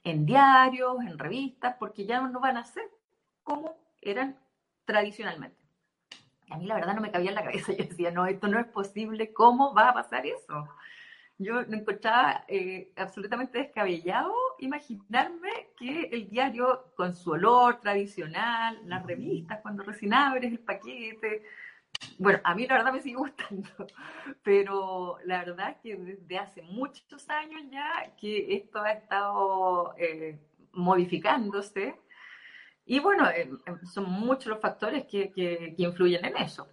en 0.03 0.25
diarios, 0.25 0.97
en 1.01 1.17
revistas, 1.17 1.75
porque 1.79 2.05
ya 2.05 2.19
no 2.21 2.39
van 2.39 2.57
a 2.57 2.65
ser 2.65 2.83
como 3.43 3.77
eran 4.01 4.37
tradicionalmente. 4.85 5.56
A 6.49 6.57
mí 6.57 6.65
la 6.65 6.75
verdad 6.75 6.95
no 6.95 7.01
me 7.01 7.11
cabía 7.11 7.29
en 7.29 7.35
la 7.35 7.43
cabeza, 7.43 7.71
yo 7.77 7.83
decía, 7.83 8.11
no, 8.11 8.25
esto 8.25 8.47
no 8.47 8.59
es 8.59 8.67
posible, 8.67 9.33
¿cómo 9.33 9.73
va 9.73 9.89
a 9.89 9.93
pasar 9.93 10.25
eso? 10.25 10.67
Yo 11.39 11.65
me 11.67 11.77
encontraba 11.77 12.45
eh, 12.47 12.91
absolutamente 12.95 13.59
descabellado 13.59 14.33
imaginarme 14.59 15.69
que 15.77 16.09
el 16.11 16.29
diario 16.29 16.91
con 16.95 17.13
su 17.13 17.31
olor 17.31 17.79
tradicional, 17.79 18.79
las 18.85 19.05
revistas, 19.05 19.59
cuando 19.61 19.83
recién 19.83 20.15
abres 20.15 20.51
el 20.51 20.59
paquete, 20.59 21.43
bueno, 22.17 22.39
a 22.43 22.55
mí 22.55 22.65
la 22.67 22.75
verdad 22.75 22.93
me 22.93 23.01
sigue 23.01 23.15
gustando, 23.15 23.69
pero 24.43 25.17
la 25.25 25.39
verdad 25.39 25.71
es 25.71 25.77
que 25.77 25.95
desde 25.95 26.37
hace 26.37 26.61
muchos 26.63 27.29
años 27.29 27.63
ya 27.71 28.15
que 28.19 28.55
esto 28.55 28.81
ha 28.81 28.91
estado 28.91 29.93
eh, 29.97 30.39
modificándose 30.73 31.95
y 32.87 32.99
bueno, 32.99 33.29
eh, 33.29 33.49
son 33.93 34.09
muchos 34.09 34.47
los 34.47 34.59
factores 34.59 35.05
que, 35.05 35.31
que, 35.31 35.75
influyen 35.77 36.25
en 36.25 36.37
eso. 36.37 36.67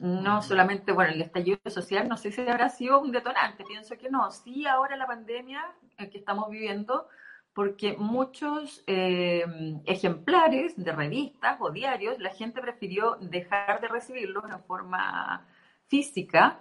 No 0.00 0.42
solamente, 0.42 0.90
bueno, 0.90 1.12
el 1.12 1.22
estallido 1.22 1.58
social, 1.66 2.08
no 2.08 2.16
sé 2.16 2.32
si 2.32 2.40
habrá 2.40 2.68
sido 2.68 3.00
un 3.00 3.12
detonante, 3.12 3.64
pienso 3.64 3.96
que 3.96 4.10
no. 4.10 4.30
Sí, 4.32 4.66
ahora 4.66 4.96
la 4.96 5.06
pandemia 5.06 5.62
que 5.96 6.18
estamos 6.18 6.50
viviendo 6.50 7.08
porque 7.54 7.96
muchos 7.96 8.82
eh, 8.88 9.44
ejemplares 9.84 10.74
de 10.76 10.90
revistas 10.90 11.56
o 11.60 11.70
diarios 11.70 12.18
la 12.18 12.30
gente 12.30 12.60
prefirió 12.60 13.16
dejar 13.20 13.80
de 13.80 13.88
recibirlos 13.88 14.44
en 14.50 14.60
forma 14.64 15.46
física 15.86 16.58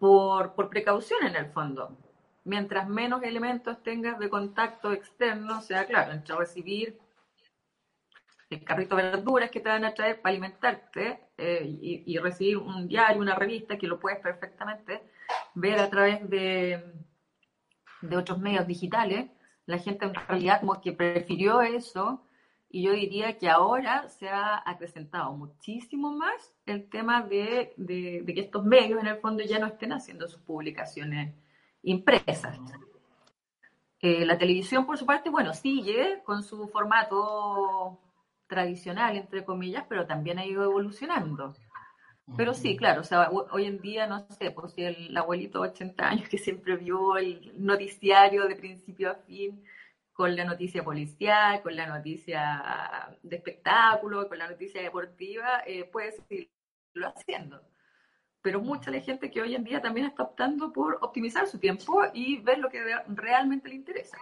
por, 0.00 0.54
precaución 0.68 1.24
en 1.24 1.36
el 1.36 1.46
fondo. 1.46 1.96
Mientras 2.44 2.88
menos 2.88 3.22
elementos 3.22 3.82
tengas 3.82 4.18
de 4.18 4.28
contacto 4.28 4.92
externo, 4.92 5.58
o 5.58 5.60
sea, 5.60 5.86
claro, 5.86 6.12
entre 6.12 6.34
recibir 6.34 6.98
el 8.50 8.64
carrito 8.64 8.96
de 8.96 9.02
verduras 9.02 9.50
que 9.50 9.60
te 9.60 9.68
van 9.68 9.84
a 9.84 9.94
traer 9.94 10.20
para 10.20 10.30
alimentarte 10.30 11.20
eh, 11.36 11.64
y, 11.64 12.02
y, 12.06 12.18
recibir 12.18 12.56
un 12.56 12.88
diario, 12.88 13.20
una 13.20 13.34
revista 13.34 13.76
que 13.76 13.86
lo 13.86 14.00
puedes 14.00 14.20
perfectamente 14.20 15.02
ver 15.54 15.78
a 15.78 15.90
través 15.90 16.28
de, 16.28 16.82
de 18.00 18.16
otros 18.16 18.38
medios 18.38 18.66
digitales, 18.66 19.30
la 19.66 19.78
gente 19.78 20.06
en 20.06 20.14
realidad 20.14 20.60
como 20.60 20.80
que 20.80 20.92
prefirió 20.92 21.60
eso 21.60 22.22
y 22.70 22.82
yo 22.82 22.92
diría 22.92 23.38
que 23.38 23.48
ahora 23.48 24.08
se 24.08 24.28
ha 24.28 24.62
acrecentado 24.64 25.32
muchísimo 25.32 26.10
más 26.10 26.54
el 26.66 26.88
tema 26.88 27.22
de, 27.22 27.74
que 27.76 28.40
estos 28.40 28.64
medios 28.64 29.00
en 29.00 29.06
el 29.06 29.16
fondo 29.16 29.42
ya 29.42 29.58
no 29.58 29.66
estén 29.66 29.92
haciendo 29.92 30.28
sus 30.28 30.40
publicaciones 30.40 31.34
impresas. 31.82 32.58
Eh, 34.00 34.24
la 34.26 34.36
televisión, 34.36 34.86
por 34.86 34.98
su 34.98 35.06
parte, 35.06 35.30
bueno, 35.30 35.54
sigue 35.54 36.22
con 36.24 36.42
su 36.42 36.68
formato 36.68 37.98
tradicional, 38.48 39.16
entre 39.16 39.44
comillas, 39.44 39.84
pero 39.88 40.06
también 40.06 40.38
ha 40.38 40.46
ido 40.46 40.64
evolucionando. 40.64 41.54
Pero 42.36 42.52
sí, 42.52 42.76
claro, 42.76 43.00
o 43.00 43.04
sea, 43.04 43.30
hoy 43.30 43.64
en 43.64 43.80
día, 43.80 44.06
no 44.06 44.26
sé, 44.28 44.50
pues 44.50 44.74
si 44.74 44.84
el 44.84 45.16
abuelito 45.16 45.62
de 45.62 45.70
80 45.70 46.08
años 46.08 46.28
que 46.28 46.36
siempre 46.36 46.76
vio 46.76 47.16
el 47.16 47.52
noticiario 47.56 48.46
de 48.46 48.56
principio 48.56 49.10
a 49.10 49.14
fin, 49.14 49.64
con 50.12 50.34
la 50.36 50.44
noticia 50.44 50.84
policial, 50.84 51.62
con 51.62 51.74
la 51.76 51.86
noticia 51.86 53.16
de 53.22 53.36
espectáculo, 53.36 54.28
con 54.28 54.36
la 54.36 54.48
noticia 54.48 54.82
deportiva, 54.82 55.62
eh, 55.66 55.84
puede 55.84 56.12
seguirlo 56.12 57.08
haciendo. 57.14 57.62
Pero 58.42 58.60
mucha 58.60 58.90
la 58.90 59.00
gente 59.00 59.30
que 59.30 59.40
hoy 59.40 59.54
en 59.54 59.64
día 59.64 59.80
también 59.80 60.06
está 60.06 60.24
optando 60.24 60.72
por 60.72 60.98
optimizar 61.00 61.46
su 61.46 61.58
tiempo 61.58 62.02
y 62.12 62.40
ver 62.40 62.58
lo 62.58 62.68
que 62.68 62.82
realmente 63.06 63.68
le 63.68 63.76
interesa. 63.76 64.18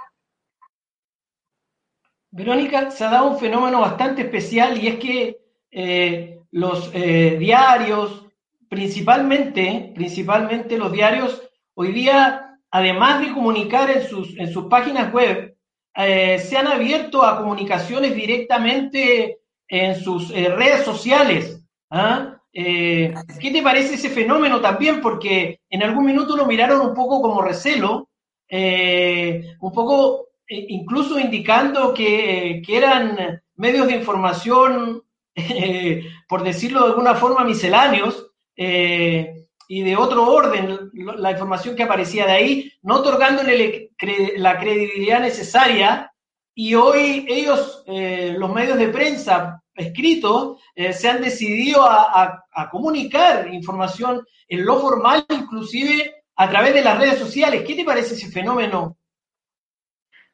Verónica, 2.36 2.90
se 2.90 3.02
ha 3.02 3.08
dado 3.08 3.30
un 3.30 3.38
fenómeno 3.38 3.80
bastante 3.80 4.20
especial 4.20 4.76
y 4.76 4.88
es 4.88 4.96
que 4.96 5.38
eh, 5.70 6.38
los 6.50 6.90
eh, 6.92 7.36
diarios, 7.38 8.26
principalmente, 8.68 9.90
principalmente 9.94 10.76
los 10.76 10.92
diarios, 10.92 11.42
hoy 11.72 11.92
día, 11.92 12.58
además 12.70 13.22
de 13.22 13.32
comunicar 13.32 13.90
en 13.90 14.06
sus, 14.06 14.36
en 14.38 14.52
sus 14.52 14.66
páginas 14.66 15.10
web, 15.14 15.56
eh, 15.94 16.38
se 16.38 16.58
han 16.58 16.66
abierto 16.66 17.22
a 17.22 17.38
comunicaciones 17.38 18.14
directamente 18.14 19.38
en 19.66 19.94
sus 19.94 20.28
redes 20.28 20.84
sociales. 20.84 21.64
¿ah? 21.90 22.36
¿Qué 22.52 23.50
te 23.50 23.62
parece 23.62 23.94
ese 23.94 24.10
fenómeno 24.10 24.60
también? 24.60 25.00
Porque 25.00 25.60
en 25.70 25.82
algún 25.82 26.04
minuto 26.04 26.36
lo 26.36 26.44
miraron 26.44 26.82
un 26.82 26.94
poco 26.94 27.22
como 27.22 27.40
recelo, 27.40 28.10
un 28.50 29.72
poco 29.72 30.25
incluso 30.48 31.18
indicando 31.18 31.92
que, 31.94 32.62
eran 32.68 33.42
medios 33.56 33.86
de 33.86 33.96
información 33.96 35.02
por 36.28 36.42
decirlo 36.42 36.80
de 36.80 36.86
alguna 36.86 37.14
forma, 37.14 37.44
misceláneos 37.44 38.26
eh, 38.56 39.46
y 39.68 39.82
de 39.82 39.96
otro 39.96 40.30
orden, 40.30 40.90
la 40.94 41.32
información 41.32 41.74
que 41.74 41.82
aparecía 41.82 42.26
de 42.26 42.32
ahí, 42.32 42.72
no 42.82 42.96
otorgándole 42.96 43.90
la 44.36 44.58
credibilidad 44.58 45.20
necesaria. 45.20 46.12
Y 46.54 46.74
hoy 46.74 47.26
ellos, 47.28 47.82
eh, 47.86 48.34
los 48.38 48.52
medios 48.52 48.78
de 48.78 48.88
prensa 48.88 49.62
escritos, 49.74 50.58
eh, 50.74 50.92
se 50.92 51.08
han 51.08 51.20
decidido 51.20 51.84
a, 51.84 52.42
comunicar 52.70 53.52
información 53.52 54.24
en 54.48 54.64
lo 54.64 54.80
formal, 54.80 55.26
inclusive 55.28 56.14
a 56.36 56.48
través 56.48 56.72
de 56.72 56.82
las 56.82 56.98
redes 56.98 57.18
sociales. 57.18 57.64
¿Qué 57.66 57.74
te 57.74 57.84
parece 57.84 58.14
ese 58.14 58.30
fenómeno? 58.30 58.96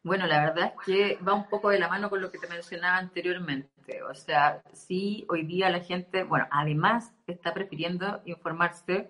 Bueno, 0.04 0.26
la 0.26 0.40
verdad 0.40 0.74
es 0.76 0.84
que 0.84 1.18
va 1.22 1.34
un 1.34 1.48
poco 1.48 1.70
de 1.70 1.78
la 1.78 1.88
mano 1.88 2.10
con 2.10 2.20
lo 2.20 2.30
que 2.30 2.38
te 2.38 2.48
mencionaba 2.48 2.96
anteriormente. 2.96 4.02
O 4.02 4.14
sea, 4.14 4.62
sí, 4.72 5.24
hoy 5.28 5.44
día 5.44 5.70
la 5.70 5.80
gente, 5.80 6.24
bueno, 6.24 6.46
además 6.50 7.14
está 7.26 7.54
prefiriendo 7.54 8.20
informarse 8.24 9.08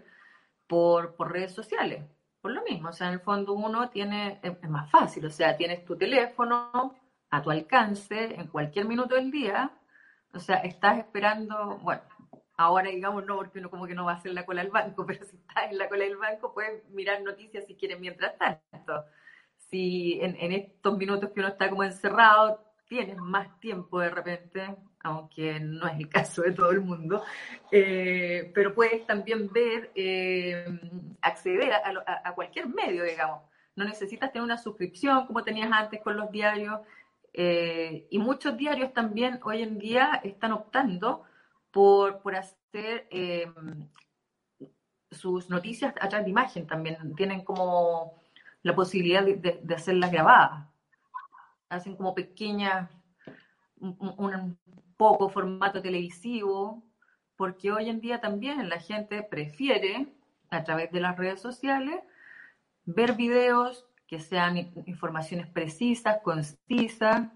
por, 0.66 1.14
redes 1.30 1.52
sociales, 1.54 2.04
por 2.40 2.52
lo 2.52 2.62
mismo. 2.64 2.90
O 2.90 2.92
sea, 2.92 3.08
en 3.08 3.14
el 3.14 3.20
fondo 3.20 3.54
uno 3.54 3.88
tiene, 3.90 4.40
es 4.42 4.68
más 4.68 4.90
fácil, 4.90 5.26
o 5.26 5.30
sea, 5.30 5.56
tienes 5.56 5.84
tu 5.84 5.96
teléfono, 5.96 6.94
a 7.30 7.42
tu 7.42 7.50
alcance 7.50 8.34
en 8.34 8.48
cualquier 8.48 8.86
minuto 8.86 9.14
del 9.14 9.30
día. 9.30 9.70
O 10.34 10.40
sea, 10.40 10.56
estás 10.58 10.98
esperando, 10.98 11.78
bueno, 11.78 12.02
ahora 12.56 12.90
digamos 12.90 13.24
no, 13.24 13.36
porque 13.36 13.58
uno 13.58 13.70
como 13.70 13.86
que 13.86 13.94
no 13.94 14.04
va 14.04 14.12
a 14.12 14.16
hacer 14.16 14.32
la 14.32 14.46
cola 14.46 14.62
del 14.62 14.70
banco, 14.70 15.04
pero 15.06 15.24
si 15.24 15.36
estás 15.36 15.70
en 15.70 15.78
la 15.78 15.88
cola 15.88 16.04
del 16.04 16.16
banco 16.18 16.52
puedes 16.52 16.88
mirar 16.90 17.22
noticias 17.22 17.64
si 17.66 17.76
quieres 17.76 17.98
mientras 18.00 18.36
tanto. 18.38 19.04
Si 19.72 20.18
en, 20.20 20.52
estos 20.52 20.98
minutos 20.98 21.30
que 21.30 21.40
uno 21.40 21.48
está 21.48 21.70
como 21.70 21.82
encerrado, 21.82 22.62
tienes 22.86 23.16
más 23.16 23.58
tiempo 23.58 24.00
de 24.00 24.10
repente, 24.10 24.76
aunque 25.02 25.58
no 25.60 25.88
es 25.88 25.98
el 25.98 26.08
caso 26.10 26.42
de 26.42 26.52
todo 26.52 26.72
el 26.72 26.82
mundo, 26.82 27.22
eh, 27.70 28.52
pero 28.54 28.74
puedes 28.74 29.06
también 29.06 29.50
ver, 29.50 29.90
eh, 29.94 30.66
acceder 31.22 31.72
a, 31.72 32.34
cualquier 32.34 32.68
medio, 32.68 33.02
digamos. 33.02 33.44
No 33.74 33.86
necesitas 33.86 34.30
tener 34.30 34.44
una 34.44 34.58
suscripción 34.58 35.26
como 35.26 35.42
tenías 35.42 35.72
antes 35.72 36.02
con 36.02 36.18
los 36.18 36.30
diarios, 36.30 36.80
eh, 37.32 38.06
y 38.10 38.18
muchos 38.18 38.58
diarios 38.58 38.92
también 38.92 39.40
hoy 39.42 39.62
en 39.62 39.78
día 39.78 40.20
están 40.22 40.52
optando 40.52 41.24
por, 41.70 42.20
por 42.20 42.36
hacer 42.36 43.08
sus 45.10 45.48
noticias 45.48 45.94
a 45.98 46.08
través 46.10 46.26
de 46.26 46.30
imagen 46.30 46.66
también, 46.66 47.14
tienen 47.16 47.42
como 47.42 48.21
la 48.62 48.74
posibilidad 48.74 49.24
de, 49.24 49.60
de 49.62 49.74
hacerlas 49.74 50.12
grabadas 50.12 50.72
hacen 51.72 51.96
como 51.96 52.14
pequeñas, 52.14 52.90
un, 53.80 54.58
poco 54.96 55.28
formato 55.30 55.82
televisivo, 55.82 56.84
porque 57.36 57.72
hoy 57.72 57.88
en 57.88 58.00
día 58.00 58.20
también 58.20 58.68
la 58.68 58.78
gente 58.78 59.22
prefiere, 59.22 60.06
a 60.50 60.62
través 60.62 60.92
de 60.92 61.00
las 61.00 61.16
redes 61.16 61.40
sociales, 61.40 62.00
ver 62.84 63.14
videos 63.14 63.86
que 64.06 64.20
sean 64.20 64.58
informaciones 64.86 65.48
precisas, 65.48 66.20
concisas, 66.22 67.28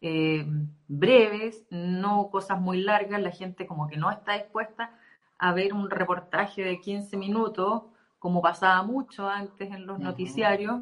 eh, 0.00 0.44
breves, 0.88 1.64
no 1.70 2.28
cosas 2.30 2.60
muy 2.60 2.82
largas. 2.82 3.22
La 3.22 3.30
gente 3.30 3.66
como 3.66 3.86
que 3.86 3.96
no 3.96 4.10
está 4.10 4.34
dispuesta 4.34 4.90
a 5.38 5.52
ver 5.54 5.72
un 5.72 5.88
reportaje 5.88 6.62
de 6.62 6.80
15 6.80 7.16
minutos, 7.16 7.84
como 8.24 8.40
pasaba 8.40 8.82
mucho 8.82 9.28
antes 9.28 9.70
en 9.70 9.84
los 9.84 9.98
noticiarios, 9.98 10.80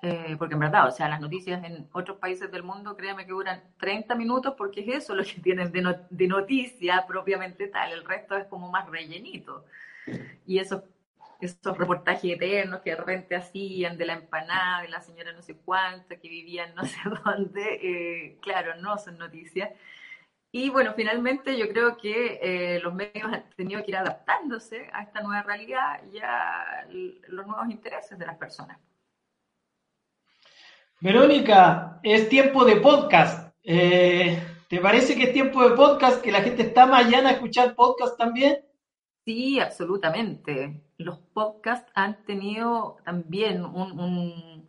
eh, 0.00 0.34
porque 0.38 0.54
en 0.54 0.60
verdad, 0.60 0.88
o 0.88 0.90
sea, 0.90 1.06
las 1.06 1.20
noticias 1.20 1.62
en 1.62 1.86
otros 1.92 2.16
países 2.16 2.50
del 2.50 2.62
mundo, 2.62 2.96
créeme 2.96 3.26
que 3.26 3.32
duran 3.32 3.60
30 3.78 4.14
minutos 4.14 4.54
porque 4.56 4.80
es 4.80 5.04
eso 5.04 5.14
lo 5.14 5.24
que 5.24 5.42
tienen 5.42 5.70
de, 5.72 5.98
de 6.08 6.26
noticia 6.26 7.04
propiamente 7.06 7.68
tal, 7.68 7.92
el 7.92 8.02
resto 8.02 8.34
es 8.34 8.46
como 8.46 8.70
más 8.70 8.88
rellenito. 8.88 9.66
Y 10.46 10.58
esos, 10.58 10.84
esos 11.38 11.76
reportajes 11.76 12.32
eternos 12.32 12.80
que 12.80 12.92
de 12.92 12.96
repente 12.96 13.36
hacían 13.36 13.98
de 13.98 14.06
la 14.06 14.14
empanada, 14.14 14.80
de 14.80 14.88
la 14.88 15.02
señora 15.02 15.34
no 15.34 15.42
sé 15.42 15.54
cuánta, 15.54 16.16
que 16.16 16.30
vivía 16.30 16.64
en 16.64 16.74
no 16.76 16.86
sé 16.86 16.96
dónde, 17.26 17.62
eh, 17.82 18.38
claro, 18.40 18.74
no 18.76 18.96
son 18.96 19.18
noticias. 19.18 19.68
Y 20.50 20.70
bueno, 20.70 20.94
finalmente 20.96 21.58
yo 21.58 21.68
creo 21.68 21.96
que 21.98 22.38
eh, 22.42 22.80
los 22.80 22.94
medios 22.94 23.30
han 23.30 23.48
tenido 23.50 23.82
que 23.82 23.90
ir 23.90 23.96
adaptándose 23.96 24.88
a 24.92 25.02
esta 25.02 25.20
nueva 25.20 25.42
realidad 25.42 26.00
y 26.10 26.18
a 26.20 26.86
los 27.28 27.46
nuevos 27.46 27.68
intereses 27.70 28.18
de 28.18 28.26
las 28.26 28.36
personas. 28.38 28.78
Verónica, 31.00 32.00
es 32.02 32.28
tiempo 32.28 32.64
de 32.64 32.76
podcast. 32.76 33.54
Eh, 33.62 34.42
¿Te 34.68 34.80
parece 34.80 35.16
que 35.16 35.24
es 35.24 35.32
tiempo 35.32 35.68
de 35.68 35.76
podcast? 35.76 36.22
¿Que 36.22 36.32
la 36.32 36.40
gente 36.40 36.62
está 36.62 36.86
mañana 36.86 37.28
a 37.28 37.32
escuchar 37.32 37.74
podcast 37.74 38.18
también? 38.18 38.64
Sí, 39.24 39.60
absolutamente. 39.60 40.82
Los 40.96 41.18
podcasts 41.18 41.92
han 41.94 42.24
tenido 42.24 42.96
también 43.04 43.64
un, 43.64 44.66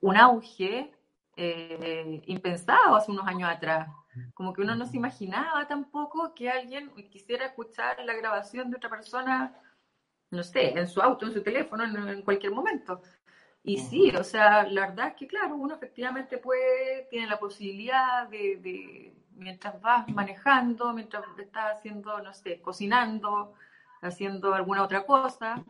un, 0.00 0.16
auge 0.16 0.92
eh, 1.36 2.22
impensado 2.26 2.96
hace 2.96 3.10
unos 3.10 3.26
años 3.26 3.50
atrás. 3.50 3.88
Como 4.34 4.52
que 4.52 4.62
uno 4.62 4.74
no 4.74 4.86
se 4.86 4.96
imaginaba 4.96 5.66
tampoco 5.66 6.34
que 6.34 6.50
alguien 6.50 6.90
quisiera 7.10 7.46
escuchar 7.46 7.98
la 8.04 8.14
grabación 8.14 8.70
de 8.70 8.76
otra 8.76 8.90
persona, 8.90 9.54
no 10.30 10.42
sé, 10.42 10.78
en 10.78 10.88
su 10.88 11.00
auto, 11.00 11.26
en 11.26 11.32
su 11.32 11.42
teléfono, 11.42 11.84
en 11.84 12.22
cualquier 12.22 12.52
momento. 12.52 13.02
Y 13.62 13.78
sí, 13.78 14.10
o 14.16 14.24
sea, 14.24 14.64
la 14.64 14.88
verdad 14.88 15.08
es 15.08 15.14
que, 15.14 15.26
claro, 15.26 15.54
uno 15.54 15.74
efectivamente 15.74 16.38
puede, 16.38 17.06
tiene 17.10 17.26
la 17.26 17.38
posibilidad 17.38 18.26
de, 18.28 19.14
mientras 19.32 19.80
vas 19.80 20.08
manejando, 20.08 20.92
mientras 20.94 21.24
estás 21.38 21.76
haciendo, 21.76 22.20
no 22.22 22.32
sé, 22.32 22.60
cocinando, 22.60 23.54
haciendo 24.00 24.54
alguna 24.54 24.82
otra 24.82 25.04
cosa, 25.04 25.62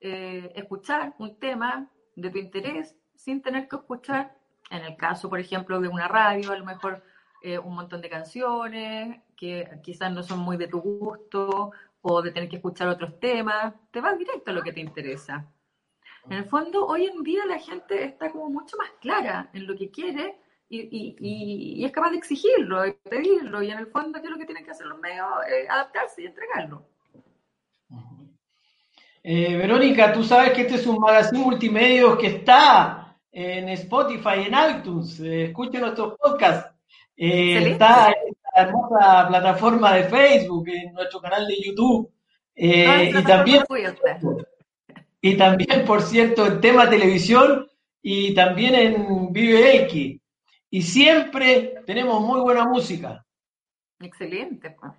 eh, 0.00 0.52
escuchar 0.54 1.14
un 1.18 1.38
tema 1.38 1.88
de 2.16 2.30
tu 2.30 2.38
interés 2.38 2.96
sin 3.14 3.40
tener 3.40 3.66
que 3.66 3.76
escuchar, 3.76 4.36
en 4.70 4.84
el 4.84 4.96
caso, 4.96 5.30
por 5.30 5.40
ejemplo, 5.40 5.80
de 5.80 5.88
una 5.88 6.08
radio, 6.08 6.52
a 6.52 6.58
lo 6.58 6.64
mejor 6.64 7.02
eh, 7.42 7.58
un 7.58 7.74
montón 7.74 8.00
de 8.00 8.08
canciones 8.08 9.20
que 9.36 9.68
quizás 9.82 10.12
no 10.12 10.22
son 10.22 10.38
muy 10.38 10.56
de 10.56 10.68
tu 10.68 10.80
gusto 10.80 11.72
o 12.00 12.22
de 12.22 12.30
tener 12.30 12.48
que 12.48 12.56
escuchar 12.56 12.88
otros 12.88 13.18
temas, 13.20 13.74
te 13.90 14.00
vas 14.00 14.18
directo 14.18 14.50
a 14.50 14.54
lo 14.54 14.62
que 14.62 14.72
te 14.72 14.80
interesa. 14.80 15.46
En 16.26 16.34
el 16.34 16.44
fondo, 16.44 16.86
hoy 16.86 17.06
en 17.06 17.22
día 17.22 17.44
la 17.46 17.58
gente 17.58 18.04
está 18.04 18.30
como 18.30 18.48
mucho 18.48 18.76
más 18.76 18.90
clara 19.00 19.50
en 19.52 19.66
lo 19.66 19.76
que 19.76 19.90
quiere 19.90 20.36
y, 20.68 21.84
es 21.84 21.92
capaz 21.92 22.10
de 22.10 22.16
exigirlo 22.16 22.86
y 22.86 22.92
pedirlo. 22.92 23.62
Y 23.62 23.70
en 23.70 23.78
el 23.78 23.86
fondo, 23.88 24.20
¿qué 24.20 24.26
es 24.26 24.32
lo 24.32 24.38
que 24.38 24.46
tienen 24.46 24.64
que 24.64 24.70
hacer 24.70 24.86
los 24.86 24.98
medios? 24.98 25.26
adaptarse 25.68 26.22
y 26.22 26.26
entregarlo. 26.26 26.86
Eh, 29.24 29.56
Verónica, 29.56 30.12
tú 30.12 30.24
sabes 30.24 30.52
que 30.52 30.62
este 30.62 30.76
es 30.76 30.86
un 30.86 30.98
magazine 30.98 31.44
multimedia 31.44 32.16
que 32.18 32.26
está 32.26 33.16
en 33.30 33.68
Spotify, 33.70 34.46
en 34.46 34.78
iTunes. 34.78 35.20
Eh, 35.20 35.44
escuchen 35.44 35.80
nuestros 35.80 36.18
podcasts. 36.18 36.70
Eh, 37.16 37.70
está 37.70 38.10
en 38.10 38.34
la 38.54 38.62
hermosa 38.62 39.28
plataforma 39.28 39.94
de 39.94 40.04
Facebook, 40.04 40.68
en 40.68 40.92
nuestro 40.92 41.20
canal 41.20 41.46
de 41.46 41.62
YouTube. 41.62 42.10
y 42.54 43.22
también 43.22 43.62
y 45.24 45.36
también, 45.36 45.84
por 45.84 46.02
cierto, 46.02 46.44
en 46.44 46.60
tema 46.60 46.90
televisión 46.90 47.68
y 48.02 48.34
también 48.34 48.74
en 48.74 49.32
Vive 49.32 49.84
X. 49.84 50.20
Y 50.68 50.82
siempre 50.82 51.74
tenemos 51.86 52.20
muy 52.20 52.40
buena 52.40 52.64
música. 52.64 53.24
Excelente. 54.00 54.70
Pues. 54.70 54.92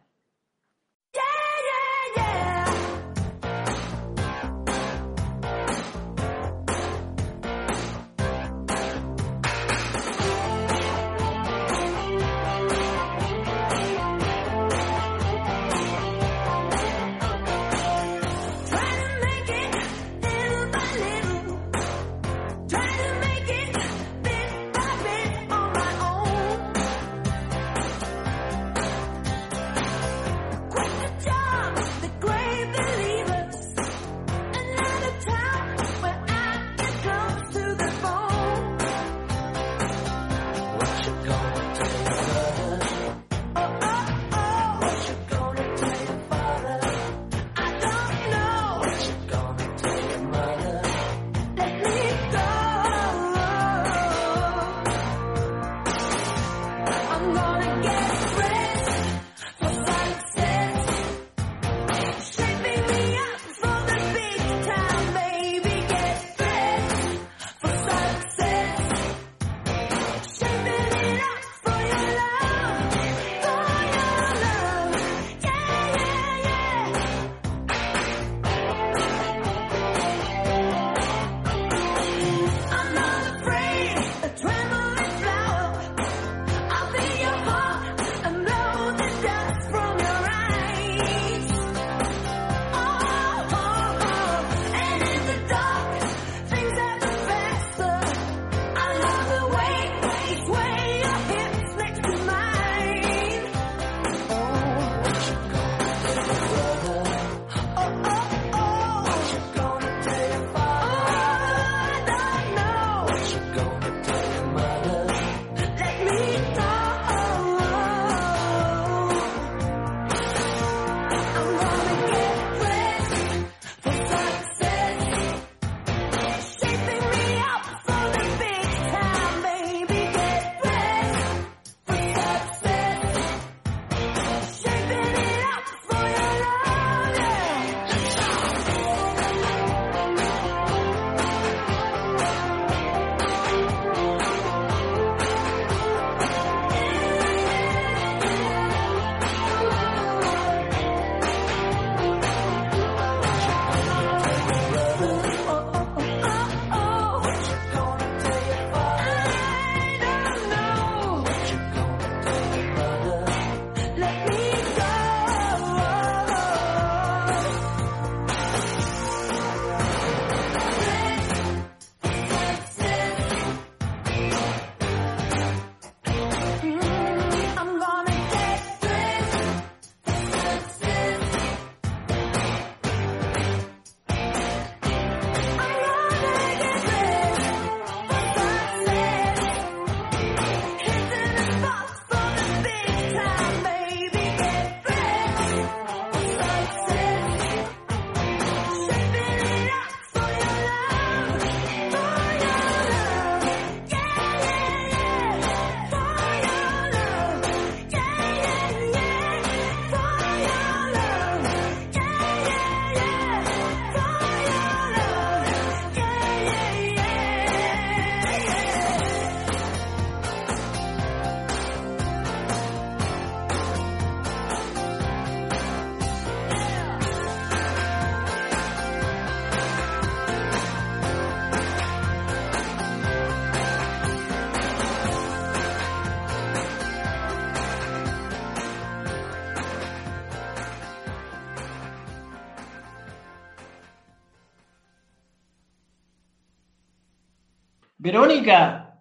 Verónica, 248.13 248.95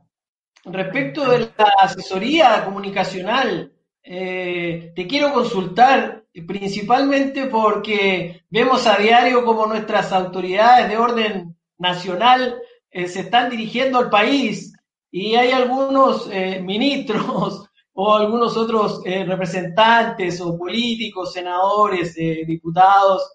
respecto 0.64 1.29
de 1.29 1.40
la 1.40 1.66
asesoría 1.83 2.64
comunicacional, 2.64 3.70
eh, 4.03 4.90
te 4.96 5.07
quiero 5.07 5.35
consultar 5.35 6.25
principalmente 6.46 7.44
porque 7.44 8.46
vemos 8.48 8.87
a 8.87 8.96
diario 8.96 9.44
como 9.44 9.66
nuestras 9.66 10.14
autoridades 10.14 10.88
de 10.88 10.96
orden 10.96 11.59
nacional 11.77 12.59
eh, 12.90 13.07
se 13.07 13.20
están 13.20 13.51
dirigiendo 13.51 13.98
al 13.98 14.09
país 14.09 14.72
y 15.11 15.35
hay 15.35 15.51
algunos 15.51 16.31
eh, 16.33 16.62
ministros 16.62 17.68
o 17.92 18.14
algunos 18.14 18.57
otros 18.57 19.03
representantes 19.05 20.40
o 20.40 20.57
políticos, 20.57 21.35
senadores, 21.35 22.14
diputados, 22.14 23.31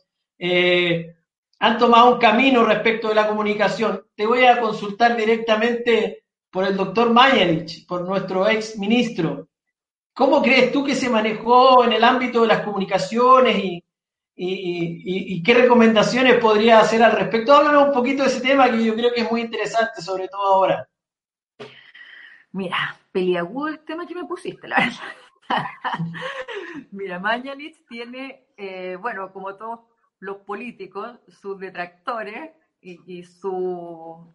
han 1.60 1.78
tomado 1.78 2.14
un 2.14 2.20
camino 2.20 2.64
respecto 2.64 3.10
de 3.10 3.16
la 3.16 3.28
comunicación. 3.28 4.06
Te 4.16 4.26
voy 4.26 4.46
a 4.46 4.60
consultar 4.60 5.16
directamente 5.16 6.26
por 6.52 6.66
el 6.66 6.78
doctor 6.78 7.12
Mayerich, 7.12 7.88
por 7.88 8.02
nuestro 8.02 8.48
ex 8.48 8.78
ministro. 8.78 9.50
¿Cómo 10.14 10.42
crees 10.42 10.72
tú 10.72 10.84
que 10.84 10.96
se 10.96 11.10
manejó 11.10 11.84
en 11.84 11.94
el 11.94 12.04
ámbito 12.04 12.42
de 12.42 12.48
las 12.48 12.62
comunicaciones 12.62 13.64
y, 14.36 15.44
qué 15.44 15.54
recomendaciones 15.54 16.40
podría 16.40 16.80
hacer 16.80 17.04
al 17.04 17.12
respecto? 17.12 17.54
Háblame 17.54 17.78
un 17.90 17.92
poquito 17.92 18.24
de 18.24 18.30
ese 18.30 18.42
tema 18.42 18.70
que 18.70 18.84
yo 18.84 18.96
creo 18.96 19.14
que 19.14 19.22
es 19.22 19.32
muy 19.32 19.42
interesante, 19.42 20.02
sobre 20.02 20.28
todo 20.28 20.54
ahora. 20.54 20.88
Mira, 22.52 22.98
peliagudo 23.12 23.68
el 23.68 23.80
tema 23.80 24.08
que 24.08 24.16
me 24.16 24.26
pusiste, 24.26 24.68
la 24.68 24.78
verdad. 24.78 25.16
Mira, 26.92 27.20
Mañalich 27.20 27.86
tiene, 27.88 28.48
eh, 28.58 28.98
bueno, 29.00 29.32
como 29.32 29.56
todos 29.56 29.82
los 30.20 30.38
políticos, 30.38 31.20
sus 31.28 31.60
detractores 31.60 32.52
y, 32.82 33.24
su, 33.24 34.34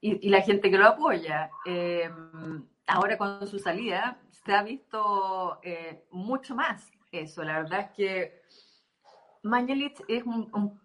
y, 0.00 0.28
la 0.28 0.42
gente 0.42 0.70
que 0.70 0.78
lo 0.78 0.86
apoya. 0.86 1.50
Eh, 1.66 2.10
ahora 2.86 3.16
con 3.16 3.46
su 3.46 3.58
salida 3.58 4.20
se 4.30 4.52
ha 4.52 4.62
visto 4.62 5.60
eh, 5.62 6.06
mucho 6.10 6.54
más 6.54 6.90
eso. 7.10 7.42
La 7.42 7.62
verdad 7.62 7.80
es 7.80 7.90
que 7.96 8.42
Mañalich 9.42 10.02
es 10.08 10.24
un, 10.24 10.50
un, 10.52 10.80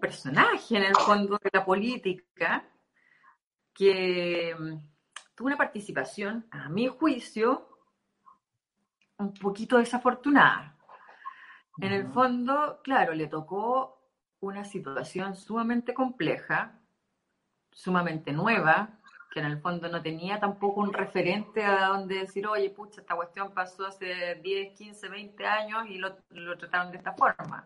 personaje 0.00 0.76
en 0.76 0.84
el 0.84 0.96
fondo 0.96 1.38
de 1.42 1.50
la 1.52 1.64
política 1.64 2.68
que 3.72 4.54
mm, 4.58 4.76
tuvo 5.34 5.46
una 5.46 5.56
participación, 5.56 6.46
a 6.50 6.68
mi 6.68 6.88
juicio, 6.88 7.68
un 9.18 9.32
poquito 9.34 9.78
desafortunada. 9.78 10.77
En 11.80 11.92
el 11.92 12.08
fondo, 12.08 12.80
claro, 12.82 13.14
le 13.14 13.28
tocó 13.28 13.98
una 14.40 14.64
situación 14.64 15.36
sumamente 15.36 15.94
compleja, 15.94 16.80
sumamente 17.70 18.32
nueva, 18.32 18.98
que 19.30 19.40
en 19.40 19.46
el 19.46 19.60
fondo 19.60 19.88
no 19.88 20.02
tenía 20.02 20.40
tampoco 20.40 20.80
un 20.80 20.92
referente 20.92 21.64
a 21.64 21.88
donde 21.88 22.20
decir, 22.20 22.46
oye, 22.46 22.70
pucha, 22.70 23.00
esta 23.00 23.14
cuestión 23.14 23.52
pasó 23.52 23.86
hace 23.86 24.36
10, 24.36 24.76
15, 24.76 25.08
20 25.08 25.46
años 25.46 25.86
y 25.88 25.98
lo, 25.98 26.16
trataron 26.58 26.90
de 26.90 26.98
esta 26.98 27.12
forma. 27.12 27.64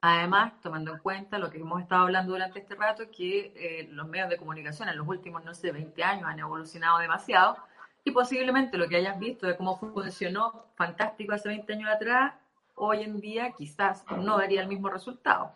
Además, 0.00 0.60
tomando 0.60 0.92
en 0.92 0.98
cuenta 0.98 1.38
lo 1.38 1.50
que 1.50 1.58
hemos 1.58 1.80
estado 1.80 2.02
hablando 2.02 2.32
durante 2.32 2.60
este 2.60 2.74
rato, 2.74 3.04
que 3.10 3.52
eh, 3.56 3.88
los 3.90 4.06
medios 4.08 4.28
de 4.28 4.36
comunicación 4.36 4.88
en 4.88 4.96
los 4.96 5.06
últimos, 5.06 5.44
no 5.44 5.54
sé, 5.54 5.72
20 5.72 6.02
años 6.04 6.28
han 6.28 6.38
evolucionado 6.38 6.98
demasiado 6.98 7.56
y 8.04 8.10
posiblemente 8.10 8.76
lo 8.76 8.88
que 8.88 8.96
hayas 8.96 9.18
visto 9.18 9.46
de 9.46 9.56
cómo 9.56 9.78
funcionó 9.78 10.66
fantástico 10.76 11.32
hace 11.32 11.48
20 11.48 11.72
años 11.72 11.90
atrás, 11.90 12.34
hoy 12.74 13.02
en 13.02 13.20
día 13.20 13.52
quizás 13.52 14.04
no 14.10 14.38
daría 14.38 14.62
el 14.62 14.68
mismo 14.68 14.88
resultado. 14.88 15.54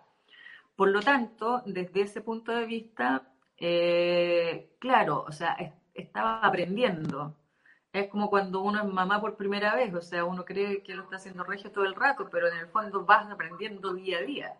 Por 0.77 0.89
lo 0.89 1.01
tanto, 1.01 1.63
desde 1.65 2.03
ese 2.03 2.21
punto 2.21 2.53
de 2.53 2.67
vista, 2.67 3.33
eh, 3.57 4.77
claro, 4.79 5.25
o 5.27 5.33
sea, 5.33 5.57
estaba 5.95 6.41
aprendiendo. 6.41 7.37
Es 7.93 8.09
como 8.09 8.29
cuando 8.29 8.61
uno 8.61 8.81
es 8.81 8.85
mamá 8.93 9.21
por 9.21 9.37
primera 9.37 9.75
vez, 9.75 9.95
o 9.95 10.03
sea, 10.03 10.25
uno 10.25 10.45
cree 10.45 10.83
que 10.83 10.95
lo 10.95 11.05
está 11.05 11.17
haciendo 11.17 11.45
regio 11.45 11.73
todo 11.73 11.85
el 11.85 11.95
rato, 11.95 12.29
pero 12.31 12.49
en 12.49 12.59
el 12.59 12.69
fondo 12.69 13.05
vas 13.07 13.31
aprendiendo 13.31 13.95
día 13.95 14.19
a 14.19 14.23
día. 14.23 14.59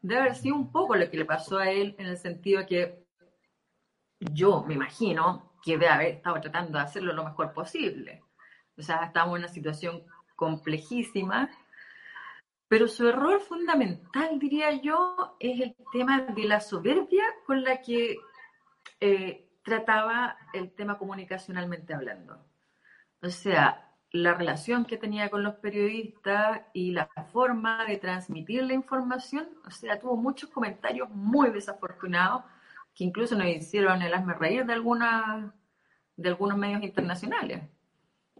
Debe 0.00 0.20
haber 0.22 0.34
sido 0.36 0.56
un 0.56 0.72
poco 0.72 0.96
lo 0.96 1.10
que 1.10 1.18
le 1.18 1.24
pasó 1.26 1.58
a 1.58 1.70
él 1.70 1.94
en 1.98 2.06
el 2.06 2.16
sentido 2.16 2.66
que 2.66 3.06
yo 4.20 4.64
me 4.64 4.74
imagino 4.74 5.52
que 5.62 5.72
debe 5.72 5.88
haber 5.88 6.08
estado 6.08 6.40
tratando 6.40 6.78
de 6.78 6.84
hacerlo 6.84 7.12
lo 7.12 7.24
mejor 7.24 7.52
posible. 7.52 8.22
O 8.78 8.82
sea, 8.82 9.04
estamos 9.04 9.36
en 9.36 9.44
una 9.44 9.52
situación 9.52 10.02
complejísima 10.34 11.50
pero 12.72 12.88
su 12.88 13.06
error 13.06 13.38
fundamental, 13.42 14.38
diría 14.38 14.72
yo, 14.80 15.36
es 15.38 15.60
el 15.60 15.76
tema 15.92 16.22
de 16.22 16.44
la 16.44 16.58
soberbia 16.58 17.22
con 17.44 17.62
la 17.62 17.82
que 17.82 18.16
eh, 18.98 19.46
trataba 19.62 20.38
el 20.54 20.72
tema 20.72 20.96
comunicacionalmente 20.96 21.92
hablando. 21.92 22.42
O 23.20 23.28
sea, 23.28 23.92
la 24.10 24.32
relación 24.32 24.86
que 24.86 24.96
tenía 24.96 25.28
con 25.28 25.42
los 25.42 25.56
periodistas 25.56 26.62
y 26.72 26.92
la 26.92 27.10
forma 27.30 27.84
de 27.84 27.98
transmitir 27.98 28.64
la 28.64 28.72
información, 28.72 29.50
o 29.66 29.70
sea, 29.70 30.00
tuvo 30.00 30.16
muchos 30.16 30.48
comentarios 30.48 31.10
muy 31.10 31.50
desafortunados 31.50 32.44
que 32.94 33.04
incluso 33.04 33.36
nos 33.36 33.48
hicieron 33.48 34.00
el 34.00 34.14
hazme 34.14 34.32
reír 34.32 34.64
de, 34.64 34.72
alguna, 34.72 35.54
de 36.16 36.28
algunos 36.30 36.56
medios 36.56 36.82
internacionales. 36.82 37.64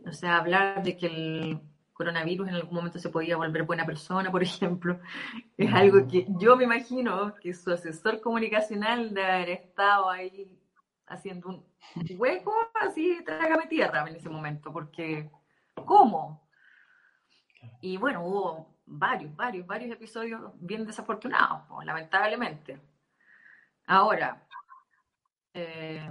O 0.07 0.13
sea, 0.15 0.39
hablar 0.39 0.83
de 0.83 0.97
que 0.97 1.07
el 1.07 1.61
coronavirus 2.03 2.49
en 2.49 2.55
algún 2.57 2.75
momento 2.75 2.99
se 2.99 3.11
podía 3.11 3.37
volver 3.37 3.63
buena 3.63 3.87
persona, 3.87 4.31
por 4.31 4.43
ejemplo. 4.43 4.99
Es 5.57 5.73
algo 5.73 6.07
que 6.09 6.27
yo 6.41 6.57
me 6.57 6.65
imagino 6.65 7.35
que 7.37 7.55
su 7.55 7.71
asesor 7.71 8.21
comunicacional 8.21 9.15
de 9.15 9.25
haber 9.25 9.51
estado 9.51 10.11
ahí 10.11 10.59
haciendo 11.07 11.49
un 11.49 11.65
hueco 12.19 12.53
así, 12.75 13.23
trágame 13.25 13.67
tierra 13.67 14.05
en 14.09 14.17
ese 14.17 14.29
momento, 14.29 14.73
porque 14.73 15.31
¿cómo? 15.75 16.49
Y 17.81 17.97
bueno, 17.97 18.25
hubo 18.25 18.75
varios, 18.87 19.35
varios, 19.37 19.67
varios 19.67 19.93
episodios 19.93 20.41
bien 20.55 20.85
desafortunados, 20.85 21.63
lamentablemente. 21.85 22.81
Ahora, 23.87 24.45
eh, 25.55 26.11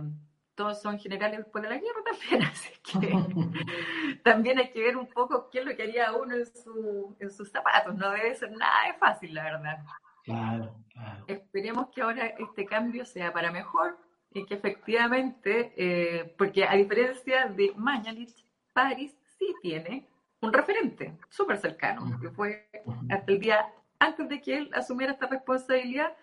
todos 0.61 0.79
son 0.79 0.99
generales 0.99 1.39
después 1.39 1.63
de 1.63 1.69
la 1.69 1.77
guerra 1.77 2.01
también, 2.05 2.43
así 2.51 2.69
que 2.83 4.19
también 4.23 4.59
hay 4.59 4.69
que 4.71 4.79
ver 4.79 4.95
un 4.95 5.07
poco 5.07 5.49
qué 5.49 5.59
es 5.59 5.65
lo 5.65 5.75
que 5.75 5.81
haría 5.81 6.13
uno 6.13 6.35
en, 6.35 6.45
su, 6.45 7.15
en 7.19 7.31
sus 7.31 7.49
zapatos, 7.49 7.95
no 7.95 8.11
debe 8.11 8.35
ser 8.35 8.51
nada 8.51 8.85
de 8.85 8.93
fácil, 8.93 9.33
la 9.33 9.43
verdad. 9.43 9.79
Claro, 10.23 10.75
claro. 10.93 11.23
Esperemos 11.25 11.87
que 11.89 12.03
ahora 12.03 12.27
este 12.27 12.65
cambio 12.67 13.05
sea 13.05 13.33
para 13.33 13.51
mejor 13.51 13.97
y 14.31 14.45
que 14.45 14.53
efectivamente, 14.53 15.73
eh, 15.75 16.35
porque 16.37 16.63
a 16.63 16.75
diferencia 16.75 17.47
de 17.47 17.73
Mañalich, 17.75 18.45
París 18.71 19.17
sí 19.39 19.55
tiene 19.63 20.07
un 20.41 20.53
referente 20.53 21.17
súper 21.29 21.57
cercano, 21.57 22.19
que 22.19 22.29
fue 22.29 22.69
hasta 23.09 23.31
el 23.31 23.39
día 23.39 23.65
antes 23.97 24.29
de 24.29 24.39
que 24.39 24.57
él 24.57 24.69
asumiera 24.75 25.13
esta 25.13 25.25
responsabilidad, 25.25 26.15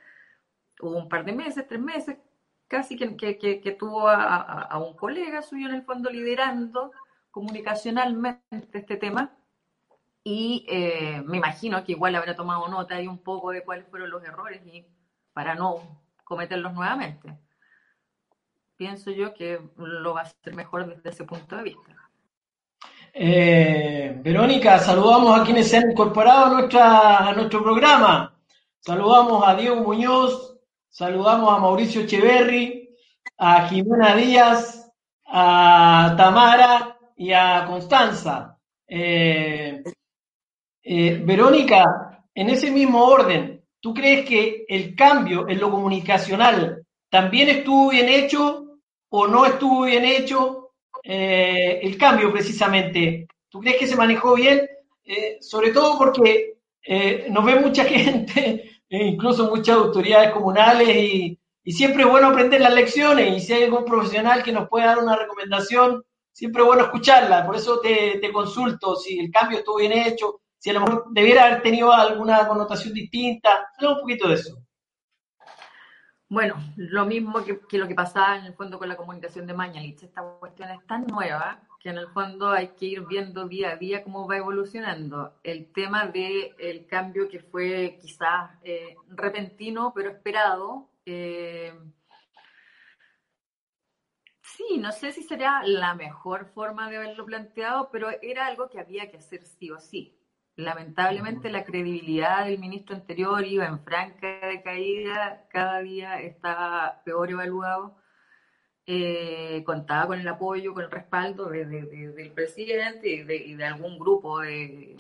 hubo 0.81 0.97
un 0.97 1.09
par 1.09 1.25
de 1.25 1.33
meses, 1.33 1.67
tres 1.67 1.81
meses, 1.81 2.17
casi 2.69 2.97
que, 2.97 3.17
que, 3.17 3.73
tuvo 3.73 4.09
a, 4.09 4.79
un 4.79 4.95
colega 4.95 5.43
suyo 5.43 5.69
en 5.69 5.75
el 5.75 5.83
fondo 5.83 6.11
liderando 6.11 6.93
comunicacionalmente 7.31 8.79
este 8.79 8.97
tema 8.97 9.35
y 10.23 10.67
eh, 10.69 11.23
me 11.25 11.39
imagino 11.39 11.83
que 11.83 11.93
igual 11.93 12.15
habrá 12.15 12.37
tomado 12.37 12.69
nota 12.69 12.97
ahí 12.97 13.07
un 13.07 13.19
poco 13.19 13.51
de 13.51 13.65
cuáles 13.65 13.89
fueron 13.89 14.11
los 14.11 14.23
errores 14.23 14.61
y 14.67 14.85
para 15.33 15.55
no 15.55 16.03
cometerlos 16.25 16.75
nuevamente. 16.75 17.35
Pienso 18.77 19.11
yo 19.11 19.35
que 19.35 19.61
lo 19.77 20.15
va 20.15 20.21
a 20.21 20.25
hacer 20.25 20.55
mejor 20.55 20.87
desde 20.87 21.11
ese 21.11 21.25
punto 21.25 21.57
de 21.57 21.63
vista. 21.63 21.97
Eh, 23.13 24.21
Verónica, 24.23 24.79
saludamos 24.79 25.41
a 25.41 25.45
quienes 25.45 25.69
se 25.69 25.79
han 25.79 25.91
incorporado 25.91 26.47
a, 26.47 26.51
nuestra, 26.51 27.29
a 27.29 27.33
nuestro 27.33 27.63
programa. 27.63 28.39
Saludamos 28.81 29.47
a 29.47 29.57
Diego 29.57 29.77
Muñoz, 29.77 30.48
Saludamos 30.91 31.53
a 31.53 31.59
Mauricio 31.59 32.01
Echeverry, 32.01 32.89
a 33.37 33.69
Jimena 33.69 34.17
Díaz, 34.17 34.91
a 35.27 36.15
Tamara 36.17 36.99
y 37.17 37.33
a 37.33 37.65
Constanza. 37.67 38.59
Eh, 38.87 39.83
eh, 40.83 41.23
Verónica, 41.25 42.25
en 42.35 42.51
ese 42.51 42.71
mismo 42.71 43.05
orden, 43.05 43.63
¿tú 43.81 43.93
crees 43.93 44.27
que 44.27 44.65
el 44.67 44.97
cambio 44.97 45.47
en 45.49 45.61
lo 45.61 45.71
comunicacional 45.71 46.85
también 47.11 47.51
estuvo 47.51 47.91
bien 47.91 48.09
hecho 48.09 48.79
o 49.11 49.27
no 49.29 49.45
estuvo 49.45 49.85
bien 49.85 50.05
hecho? 50.05 50.71
Eh, 51.05 51.81
el 51.83 51.97
cambio 51.99 52.33
precisamente, 52.33 53.29
¿tú 53.49 53.61
crees 53.61 53.77
que 53.77 53.87
se 53.87 53.97
manejó 53.97 54.35
bien? 54.35 54.69
sobre 55.41 55.71
todo 55.71 55.97
porque 55.97 56.59
nos 57.31 57.43
ve 57.43 57.61
mucha 57.61 57.83
gente 57.87 58.78
incluso 58.91 59.49
muchas 59.49 59.77
autoridades 59.77 60.31
comunales 60.33 60.89
y, 60.89 61.39
siempre 61.67 62.03
es 62.03 62.09
bueno 62.09 62.29
aprender 62.29 62.63
las 62.63 62.73
lecciones 62.73 63.37
y 63.37 63.41
si 63.41 63.53
hay 63.53 63.65
algún 63.65 63.85
profesional 63.85 64.43
que 64.43 64.53
nos 64.53 64.71
pueda 64.71 64.87
dar 64.87 65.01
una 65.01 65.17
recomendación, 65.17 66.03
siempre 66.33 66.63
es 66.63 66.67
bueno 66.67 66.85
escucharla. 66.85 67.45
Por 67.45 67.57
eso 67.57 67.81
te, 67.81 68.33
consulto 68.33 68.97
si 68.97 69.19
el 69.19 69.31
cambio 69.31 69.59
estuvo 69.59 69.77
bien 69.77 69.93
hecho, 69.93 70.41
si 70.57 70.71
a 70.71 70.73
lo 70.73 70.81
mejor 70.81 71.05
debiera 71.11 71.45
haber 71.45 71.63
tenido 71.63 71.93
alguna 71.93 72.49
connotación 72.49 72.95
distinta. 72.95 73.69
Hablamos 73.77 73.99
un 73.99 74.03
poquito 74.03 74.29
de 74.29 74.35
eso. 74.35 74.57
Bueno, 76.31 76.57
lo 76.77 77.05
mismo 77.05 77.45
que, 77.45 77.61
lo 77.77 77.87
que 77.87 77.95
pasaba 77.95 78.39
en 78.39 78.47
el 78.47 78.55
fondo 78.55 78.79
con 78.79 78.89
la 78.89 78.97
comunicación 78.97 79.47
de 79.47 79.53
Mañalich. 79.53 80.03
Esta 80.05 80.23
cuestión 80.41 80.71
es 80.71 80.87
tan 80.87 81.07
nueva 81.07 81.68
que 81.89 81.93
en 81.93 81.99
el 81.99 82.09
fondo 82.09 82.51
hay 82.51 82.69
que 82.69 82.85
ir 82.85 83.07
viendo 83.07 83.49
día 83.49 83.71
a 83.71 83.77
día 83.77 84.05
cómo 84.05 84.29
va 84.29 84.37
evolucionando. 84.37 85.39
El 85.43 85.73
tema 85.73 86.07
del 86.07 86.55
el 86.59 86.87
cambio 86.87 87.31
que 87.31 87.41
fue 87.41 87.99
quizás 87.99 88.51
eh, 88.63 88.95
repentino 89.09 89.95
pero 89.95 90.11
esperado. 90.11 90.91
Eh, 91.07 91.73
sí, 94.43 94.77
no 94.79 94.93
sé 94.93 95.13
si 95.13 95.23
sería 95.23 95.63
la 95.65 95.95
mejor 95.95 96.53
forma 96.53 96.91
de 96.91 96.99
haberlo 96.99 97.25
planteado, 97.25 97.89
pero 97.91 98.11
era 98.21 98.45
algo 98.45 98.69
que 98.69 98.81
había 98.81 99.11
que 99.11 99.17
hacer 99.17 99.47
sí 99.47 99.71
o 99.71 99.79
sí. 99.79 100.15
Lamentablemente 100.57 101.49
la 101.49 101.65
credibilidad 101.65 102.45
del 102.45 102.59
ministro 102.59 102.97
anterior 102.97 103.47
iba 103.47 103.65
en 103.65 103.83
franca 103.83 104.47
decaída, 104.47 105.47
cada 105.49 105.79
día 105.81 106.21
estaba 106.21 107.01
peor 107.05 107.31
evaluado. 107.31 107.97
Eh, 108.91 109.63
contaba 109.67 110.07
con 110.07 110.19
el 110.19 110.27
apoyo, 110.27 110.73
con 110.73 110.83
el 110.83 110.91
respaldo 110.91 111.51
del 111.51 112.33
presidente 112.35 113.07
y 113.07 113.55
de, 113.55 113.65
algún 113.67 113.99
grupo 113.99 114.41
de, 114.41 114.97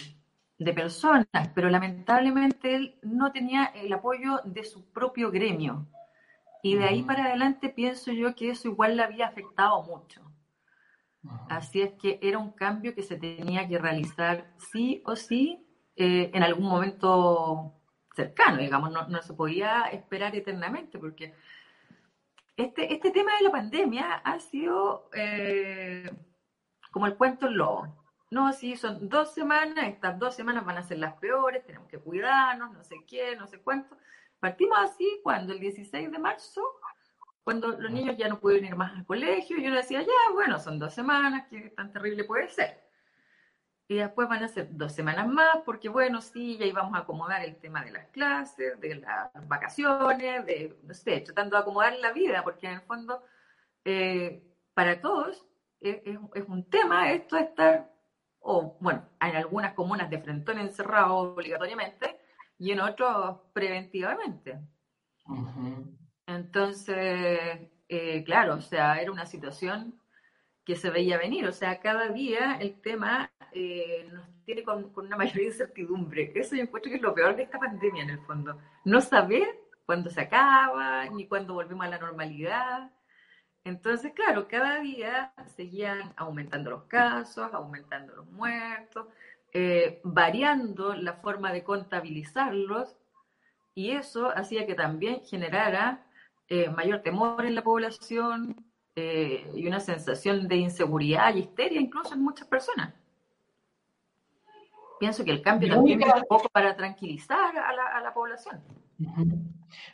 personas, 0.74 1.26
pero 1.54 1.70
lamentablemente 1.70 2.74
él 2.74 2.98
no 3.00 3.32
tenía 3.32 3.64
el 3.64 3.90
apoyo 3.94 4.42
de 4.44 4.62
su 4.64 4.92
propio 4.92 5.30
gremio. 5.30 5.86
Y 6.62 6.76
de 6.76 6.84
ahí 6.84 7.02
para 7.02 7.24
adelante 7.24 7.70
pienso 7.70 8.12
yo 8.12 8.34
que 8.34 8.50
eso 8.50 8.68
igual 8.68 8.94
le 8.94 9.04
había 9.04 9.28
afectado 9.28 9.82
mucho. 9.84 10.20
Así 11.48 11.80
es 11.80 11.94
que 11.94 12.18
era 12.20 12.36
un 12.36 12.52
cambio 12.52 12.94
que 12.94 13.02
se 13.02 13.16
tenía 13.16 13.66
que 13.66 13.78
realizar 13.78 14.52
sí 14.70 15.02
o 15.06 15.16
sí 15.16 15.66
eh, 15.96 16.30
en 16.34 16.42
algún 16.42 16.68
momento 16.68 17.72
cercano, 18.14 18.58
digamos, 18.58 18.90
no, 18.90 19.22
se 19.22 19.32
podía 19.32 19.84
esperar 19.84 20.36
eternamente, 20.36 20.98
porque 20.98 21.32
este, 22.58 22.92
este 22.92 23.10
tema 23.10 23.36
de 23.36 23.44
la 23.44 23.50
pandemia 23.50 24.14
ha 24.14 24.38
sido 24.40 25.08
eh, 25.14 26.10
como 26.92 27.06
el 27.06 27.16
cuento 27.16 27.46
del 27.46 27.56
lobo. 27.56 27.86
No, 28.30 28.52
sí, 28.52 28.76
son 28.76 29.08
dos 29.08 29.32
semanas, 29.32 29.86
estas 29.86 30.18
dos 30.18 30.34
semanas 30.34 30.66
van 30.66 30.76
a 30.76 30.82
ser 30.82 30.98
las 30.98 31.14
peores, 31.14 31.64
tenemos 31.64 31.88
que 31.88 31.98
cuidarnos, 31.98 32.72
no 32.72 32.84
sé 32.84 32.96
qué, 33.06 33.36
no 33.36 33.46
sé 33.46 33.60
cuánto. 33.60 33.96
Partimos 34.38 34.78
así 34.78 35.20
cuando 35.22 35.54
el 35.54 35.60
16 35.60 36.12
de 36.12 36.18
marzo 36.18 36.62
cuando 37.48 37.68
los 37.68 37.90
niños 37.90 38.14
ya 38.18 38.28
no 38.28 38.40
pueden 38.40 38.66
ir 38.66 38.76
más 38.76 38.92
al 38.92 39.06
colegio, 39.06 39.56
yo 39.56 39.72
decía, 39.72 40.02
ya, 40.02 40.32
bueno, 40.34 40.60
son 40.60 40.78
dos 40.78 40.92
semanas, 40.92 41.46
¿qué 41.48 41.72
tan 41.74 41.90
terrible 41.90 42.24
puede 42.24 42.46
ser? 42.50 42.87
Y 43.90 43.96
después 43.96 44.28
van 44.28 44.44
a 44.44 44.48
ser 44.48 44.68
dos 44.70 44.92
semanas 44.92 45.26
más, 45.26 45.58
porque 45.64 45.88
bueno, 45.88 46.20
sí, 46.20 46.58
ya 46.58 46.66
íbamos 46.66 46.94
a 46.94 47.02
acomodar 47.02 47.42
el 47.42 47.56
tema 47.56 47.82
de 47.82 47.90
las 47.90 48.06
clases, 48.08 48.78
de 48.78 48.96
las 48.96 49.48
vacaciones, 49.48 50.44
de, 50.44 50.78
no 50.82 50.92
sé, 50.92 51.22
tratando 51.22 51.56
de 51.56 51.62
acomodar 51.62 51.96
la 51.96 52.12
vida, 52.12 52.44
porque 52.44 52.66
en 52.66 52.74
el 52.74 52.80
fondo, 52.82 53.22
eh, 53.86 54.44
para 54.74 55.00
todos, 55.00 55.42
es, 55.80 56.18
un 56.46 56.68
tema 56.68 57.12
esto 57.12 57.36
de 57.36 57.42
estar, 57.42 57.90
o 58.40 58.76
bueno, 58.78 59.08
en 59.22 59.36
algunas 59.36 59.72
comunas 59.72 60.10
de 60.10 60.20
frentón 60.20 60.58
encerrado 60.58 61.16
obligatoriamente, 61.16 62.20
y 62.58 62.72
en 62.72 62.80
otros 62.80 63.38
preventivamente. 63.54 64.58
Entonces, 66.26 67.70
eh, 67.88 68.22
claro, 68.26 68.56
o 68.56 68.60
sea, 68.60 69.00
era 69.00 69.10
una 69.10 69.24
situación 69.24 69.98
que 70.68 70.76
se 70.76 70.90
veía 70.90 71.16
venir. 71.16 71.46
O 71.46 71.52
sea, 71.52 71.80
cada 71.80 72.08
día 72.08 72.58
el 72.60 72.78
tema 72.82 73.32
eh, 73.52 74.06
nos 74.12 74.26
tiene 74.44 74.62
con, 74.62 74.92
una 74.94 75.16
mayor 75.16 75.40
incertidumbre. 75.52 76.30
Eso 76.34 76.56
yo 76.56 76.62
encuentro 76.62 76.90
que 76.90 76.96
es 76.96 77.02
lo 77.02 77.14
peor 77.14 77.34
de 77.34 77.44
esta 77.44 77.58
pandemia 77.58 78.02
en 78.02 78.10
el 78.10 78.20
fondo. 78.26 78.60
No 78.84 79.00
saber 79.00 79.48
cuándo 79.86 80.10
se 80.10 80.20
acaba, 80.20 81.06
ni 81.06 81.26
cuándo 81.26 81.54
volvemos 81.54 81.86
a 81.86 81.88
la 81.88 81.98
normalidad. 81.98 82.90
Entonces, 83.64 84.12
claro, 84.12 84.46
cada 84.46 84.80
día 84.80 85.32
seguían 85.56 86.12
aumentando 86.16 86.68
los 86.68 86.82
casos, 86.82 87.48
aumentando 87.54 88.14
los 88.16 88.26
muertos, 88.26 89.06
eh, 89.54 90.02
variando 90.04 90.94
la 90.94 91.14
forma 91.14 91.50
de 91.50 91.64
contabilizarlos, 91.64 92.94
y 93.74 93.92
eso 93.92 94.36
hacía 94.36 94.66
que 94.66 94.74
también 94.74 95.22
generara 95.24 96.04
eh, 96.48 96.68
mayor 96.68 97.00
temor 97.00 97.46
en 97.46 97.54
la 97.54 97.62
población 97.62 98.67
eh, 99.00 99.46
y 99.54 99.64
una 99.64 99.78
sensación 99.78 100.48
de 100.48 100.56
inseguridad 100.56 101.32
y 101.32 101.40
histeria 101.40 101.80
incluso 101.80 102.14
en 102.14 102.22
muchas 102.22 102.48
personas. 102.48 102.92
Pienso 104.98 105.24
que 105.24 105.30
el 105.30 105.40
cambio 105.40 105.72
también 105.72 106.02
es 106.02 106.14
un 106.14 106.24
poco 106.28 106.48
para 106.48 106.74
tranquilizar 106.74 107.56
a 107.56 108.00
la, 108.00 108.12
población. 108.12 108.60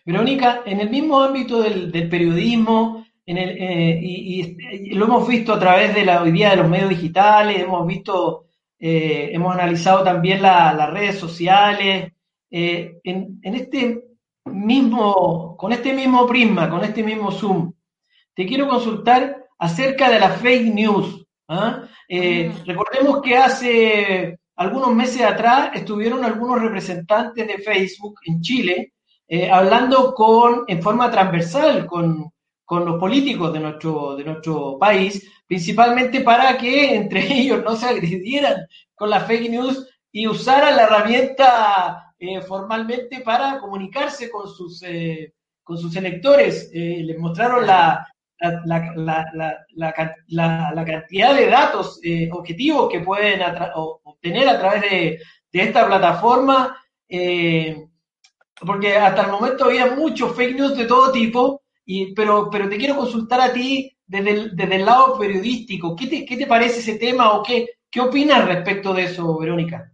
Verónica, 0.06 0.62
en 0.64 0.80
el 0.80 0.88
mismo 0.88 1.20
ámbito 1.20 1.60
del, 1.60 2.08
periodismo, 2.08 3.04
en 3.26 3.36
el, 3.36 3.50
eh, 3.58 4.00
y, 4.02 4.94
lo 4.94 5.04
hemos 5.04 5.28
visto 5.28 5.52
a 5.52 5.60
través 5.60 5.94
de 5.94 6.06
la 6.06 6.22
hoy 6.22 6.32
día 6.32 6.50
de 6.50 6.56
los 6.56 6.68
medios 6.70 6.88
digitales, 6.88 7.60
hemos 7.60 7.86
visto, 7.86 8.46
hemos 8.78 9.52
analizado 9.52 10.02
también 10.02 10.40
las 10.40 10.90
redes 10.90 11.18
sociales. 11.18 12.10
en, 12.50 13.40
en, 13.42 13.54
este 13.54 14.02
mismo, 14.46 15.56
con 15.58 15.72
este 15.72 15.92
mismo 15.92 16.26
prisma, 16.26 16.70
con 16.70 16.82
este 16.82 17.02
mismo 17.02 17.30
Zoom, 17.30 17.74
te 18.34 18.46
quiero 18.46 18.68
consultar 18.68 19.46
acerca 19.58 20.10
de 20.10 20.20
la 20.20 20.30
fake 20.30 20.74
news. 20.74 21.26
¿ah? 21.48 21.82
Eh, 22.08 22.48
mm. 22.48 22.66
recordemos 22.66 23.22
que 23.22 23.36
hace 23.36 24.38
algunos 24.56 24.94
meses 24.94 25.22
atrás 25.22 25.70
estuvieron 25.74 26.24
algunos 26.24 26.60
representantes 26.60 27.46
de 27.46 27.58
Facebook 27.58 28.20
en 28.26 28.40
Chile 28.40 28.92
eh, 29.26 29.50
hablando 29.50 30.14
con, 30.14 30.64
en 30.68 30.82
forma 30.82 31.10
transversal 31.10 31.86
con, 31.86 32.30
con, 32.64 32.84
los 32.84 33.00
políticos 33.00 33.52
de 33.52 33.60
nuestro, 33.60 34.16
de 34.16 34.24
nuestro 34.24 34.78
país, 34.78 35.30
principalmente 35.46 36.20
para 36.20 36.56
que 36.58 36.94
entre 36.94 37.32
ellos 37.40 37.62
no 37.64 37.74
se 37.74 37.86
agredieran 37.86 38.66
con 38.94 39.10
la 39.10 39.20
fake 39.20 39.50
news 39.50 39.88
y 40.12 40.28
usaran 40.28 40.76
la 40.76 40.84
herramienta 40.84 42.14
eh, 42.18 42.40
formalmente 42.42 43.20
para 43.20 43.58
comunicarse 43.58 44.30
con 44.30 44.48
sus, 44.48 44.82
eh, 44.84 45.34
con 45.62 45.76
sus 45.76 45.96
electores. 45.96 46.70
Eh, 46.72 47.02
les 47.04 47.18
mostraron 47.18 47.66
la, 47.66 48.06
la, 48.40 49.92
cantidad 50.84 51.34
de 51.34 51.46
datos 51.46 52.00
objetivos 52.32 52.90
que 52.90 53.00
pueden 53.00 53.40
obtener 53.74 54.48
a 54.48 54.58
través 54.58 54.82
de, 54.82 55.20
esta 55.52 55.86
plataforma, 55.86 56.76
porque 58.60 58.96
hasta 58.96 59.22
el 59.22 59.30
momento 59.30 59.66
había 59.66 59.94
muchos 59.94 60.34
fake 60.34 60.56
news 60.56 60.76
de 60.76 60.86
todo 60.86 61.12
tipo, 61.12 61.62
y, 61.86 62.14
pero, 62.14 62.48
pero 62.50 62.68
te 62.68 62.76
quiero 62.76 62.96
consultar 62.96 63.40
a 63.40 63.52
ti 63.52 63.94
desde 64.06 64.30
el, 64.30 64.56
desde 64.56 64.76
el 64.76 64.84
lado 64.84 65.18
periodístico. 65.18 65.94
¿Qué 65.94 66.06
te, 66.06 66.24
¿Qué 66.24 66.36
te 66.36 66.46
parece 66.46 66.80
ese 66.80 66.98
tema 66.98 67.32
o 67.32 67.42
qué, 67.42 67.68
qué 67.90 68.00
opinas 68.00 68.46
respecto 68.46 68.94
de 68.94 69.04
eso, 69.04 69.38
Verónica? 69.38 69.90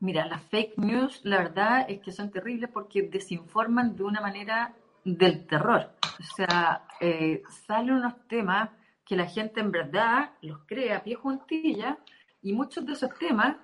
Mira, 0.00 0.26
las 0.26 0.42
fake 0.42 0.76
news, 0.76 1.20
la 1.24 1.38
verdad 1.38 1.86
es 1.88 2.00
que 2.00 2.12
son 2.12 2.30
terribles 2.30 2.68
porque 2.72 3.02
desinforman 3.02 3.96
de 3.96 4.04
una 4.04 4.20
manera 4.20 4.74
del 5.04 5.46
terror. 5.46 5.90
O 6.02 6.22
sea, 6.36 6.86
eh, 7.00 7.42
salen 7.66 7.94
unos 7.94 8.26
temas 8.28 8.70
que 9.04 9.16
la 9.16 9.26
gente 9.26 9.60
en 9.60 9.70
verdad 9.70 10.30
los 10.40 10.60
cree 10.66 10.92
a 10.92 11.02
pie 11.02 11.14
juntilla 11.14 11.98
y 12.42 12.52
muchos 12.52 12.86
de 12.86 12.92
esos 12.92 13.14
temas 13.18 13.56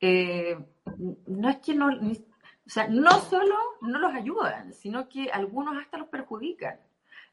eh, 0.00 0.58
no 1.26 1.48
es 1.48 1.56
que 1.56 1.74
no, 1.74 1.88
o 1.88 2.70
sea, 2.70 2.88
no 2.88 3.20
solo 3.20 3.54
no 3.80 3.98
los 3.98 4.14
ayudan, 4.14 4.72
sino 4.72 5.08
que 5.08 5.30
algunos 5.30 5.76
hasta 5.76 5.98
los 5.98 6.08
perjudican. 6.08 6.78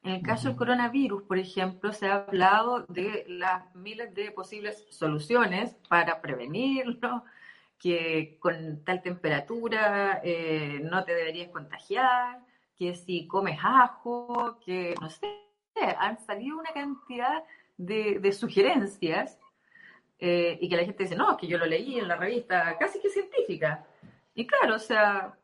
En 0.03 0.11
el 0.11 0.21
caso 0.21 0.47
del 0.47 0.57
coronavirus, 0.57 1.23
por 1.23 1.39
ejemplo, 1.39 1.91
se 1.91 2.07
ha 2.07 2.25
hablado 2.27 2.85
de 2.89 3.25
las 3.27 3.73
miles 3.75 4.13
de 4.13 4.31
posibles 4.31 4.85
soluciones 4.91 5.75
para 5.89 6.21
prevenirlo, 6.21 7.23
que 7.79 8.37
con 8.39 8.83
tal 8.83 9.01
temperatura 9.01 10.21
eh, 10.23 10.79
no 10.83 11.03
te 11.03 11.15
deberías 11.15 11.49
contagiar, 11.49 12.39
que 12.77 12.95
si 12.95 13.27
comes 13.27 13.59
ajo, 13.63 14.59
que 14.65 14.95
no 15.01 15.09
sé, 15.09 15.45
han 15.97 16.17
salido 16.25 16.57
una 16.57 16.71
cantidad 16.71 17.43
de, 17.77 18.31
sugerencias 18.31 19.39
eh, 20.19 20.57
y 20.61 20.69
que 20.69 20.77
la 20.77 20.85
gente 20.85 21.03
dice, 21.03 21.15
no, 21.15 21.35
que 21.37 21.47
yo 21.47 21.57
lo 21.57 21.65
leí 21.65 21.99
en 21.99 22.07
la 22.07 22.15
revista 22.15 22.77
casi 22.77 23.01
que 23.01 23.09
científica. 23.09 23.85
Y 24.33 24.47
claro, 24.47 24.75
o 24.75 24.79
sea, 24.79 25.37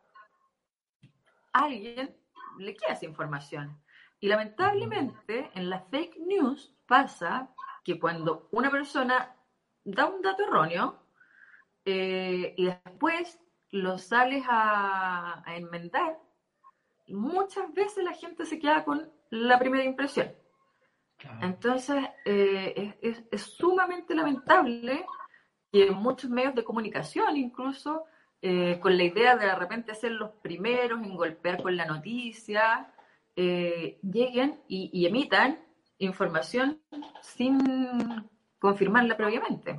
alguien 1.54 2.16
le 2.60 2.76
queda 2.76 2.94
esa 2.94 3.06
información. 3.06 3.82
Y 4.20 4.28
lamentablemente 4.28 5.50
en 5.56 5.70
la 5.70 5.80
fake 5.80 6.18
news 6.20 6.74
pasa 6.86 7.50
que 7.84 8.00
cuando 8.00 8.48
una 8.52 8.70
persona 8.70 9.36
da 9.84 10.06
un 10.06 10.22
dato 10.22 10.44
erróneo, 10.44 11.02
eh, 11.86 12.54
y 12.56 12.66
después 12.66 13.40
lo 13.72 13.98
sales 13.98 14.44
a, 14.48 15.44
enmendar, 15.48 16.20
muchas 17.12 17.74
veces 17.74 18.04
la 18.04 18.14
gente 18.14 18.46
se 18.46 18.60
queda 18.60 18.84
con 18.84 19.12
la 19.30 19.60
primera 19.60 19.84
impresión. 19.84 20.32
Entonces, 21.42 22.04
eh, 22.26 22.98
es, 23.02 23.42
sumamente 23.42 24.16
lamentable 24.16 25.06
que 25.72 25.92
muchos 25.92 26.30
medios 26.30 26.56
de 26.56 26.64
comunicación 26.64 27.38
incluso 27.38 28.06
eh, 28.42 28.80
con 28.82 28.98
la 28.98 29.04
idea 29.04 29.36
de 29.36 29.46
de 29.46 29.56
repente 29.56 29.94
ser 29.94 30.14
los 30.14 30.32
primeros 30.42 31.02
en 31.04 31.16
golpear 31.16 31.62
con 31.62 31.78
la 31.78 31.86
noticia, 31.86 32.92
eh, 33.36 34.00
lleguen 34.02 34.62
y, 34.68 35.06
emitan 35.06 35.60
información 36.00 36.82
sin 37.22 37.60
confirmarla 38.60 39.16
previamente. 39.16 39.78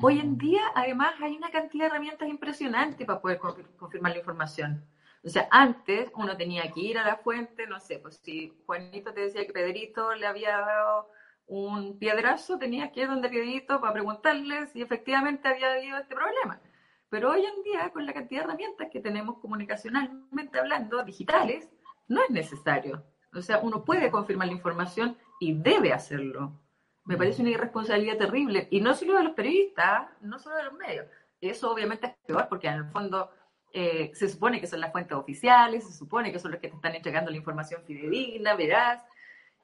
Hoy 0.00 0.20
en 0.20 0.38
día, 0.38 0.62
además, 0.74 1.14
hay 1.20 1.36
una 1.36 1.50
cantidad 1.50 1.84
de 1.84 1.90
herramientas 1.90 2.28
impresionantes 2.28 3.06
para 3.06 3.20
poder 3.20 3.38
confirmar 3.38 4.12
la 4.12 4.18
información. 4.18 4.86
O 5.24 5.28
sea, 5.28 5.46
antes 5.50 6.10
uno 6.16 6.36
tenía 6.36 6.70
que 6.72 6.80
ir 6.80 6.98
a 6.98 7.06
la 7.06 7.16
fuente, 7.16 7.66
no 7.66 7.78
sé, 7.78 7.98
pues 7.98 8.16
si 8.16 8.52
Juanito 8.66 9.14
te 9.14 9.20
decía 9.20 9.46
que 9.46 9.52
Pedrito 9.52 10.14
le 10.14 10.26
había 10.26 10.58
dado 10.58 11.08
un 11.46 11.98
piedrazo, 11.98 12.58
tenías 12.58 12.90
que 12.90 13.02
ir 13.02 13.08
donde 13.08 13.28
Pedrito 13.28 13.80
para 13.80 13.92
preguntarle 13.92 14.66
si 14.68 14.82
efectivamente 14.82 15.48
había 15.48 15.72
habido 15.72 15.98
este 15.98 16.14
problema. 16.14 16.60
Pero 17.08 17.30
hoy 17.30 17.44
en 17.44 17.62
día, 17.62 17.90
con 17.90 18.06
la 18.06 18.14
cantidad 18.14 18.40
de 18.40 18.46
herramientas 18.46 18.88
que 18.90 19.00
tenemos 19.00 19.38
comunicacionalmente 19.38 20.58
hablando, 20.58 21.04
digitales, 21.04 21.68
no 22.08 22.22
es 22.22 22.30
necesario. 22.30 23.04
O 23.34 23.42
sea, 23.42 23.58
uno 23.58 23.84
puede 23.84 24.10
confirmar 24.10 24.48
la 24.48 24.54
información 24.54 25.16
y 25.38 25.54
debe 25.54 25.92
hacerlo. 25.92 26.58
Me 27.04 27.16
parece 27.16 27.42
una 27.42 27.50
irresponsabilidad 27.50 28.16
terrible. 28.16 28.66
Y 28.70 28.80
no 28.80 28.94
solo 28.94 29.18
de 29.18 29.24
los 29.24 29.34
periodistas, 29.34 30.08
no 30.20 30.38
solo 30.38 30.56
de 30.56 30.64
los 30.64 30.74
medios. 30.74 31.06
Eso 31.40 31.70
obviamente 31.70 32.06
es 32.06 32.14
peor 32.26 32.48
porque 32.48 32.68
en 32.68 32.74
el 32.74 32.90
fondo 32.90 33.30
eh, 33.72 34.10
se 34.14 34.28
supone 34.28 34.60
que 34.60 34.66
son 34.66 34.80
las 34.80 34.92
fuentes 34.92 35.16
oficiales, 35.16 35.86
se 35.86 35.92
supone 35.92 36.32
que 36.32 36.38
son 36.38 36.50
los 36.50 36.60
que 36.60 36.68
te 36.68 36.76
están 36.76 36.94
entregando 36.94 37.30
la 37.30 37.36
información 37.36 37.82
fidedigna, 37.84 38.54
veraz, 38.54 39.02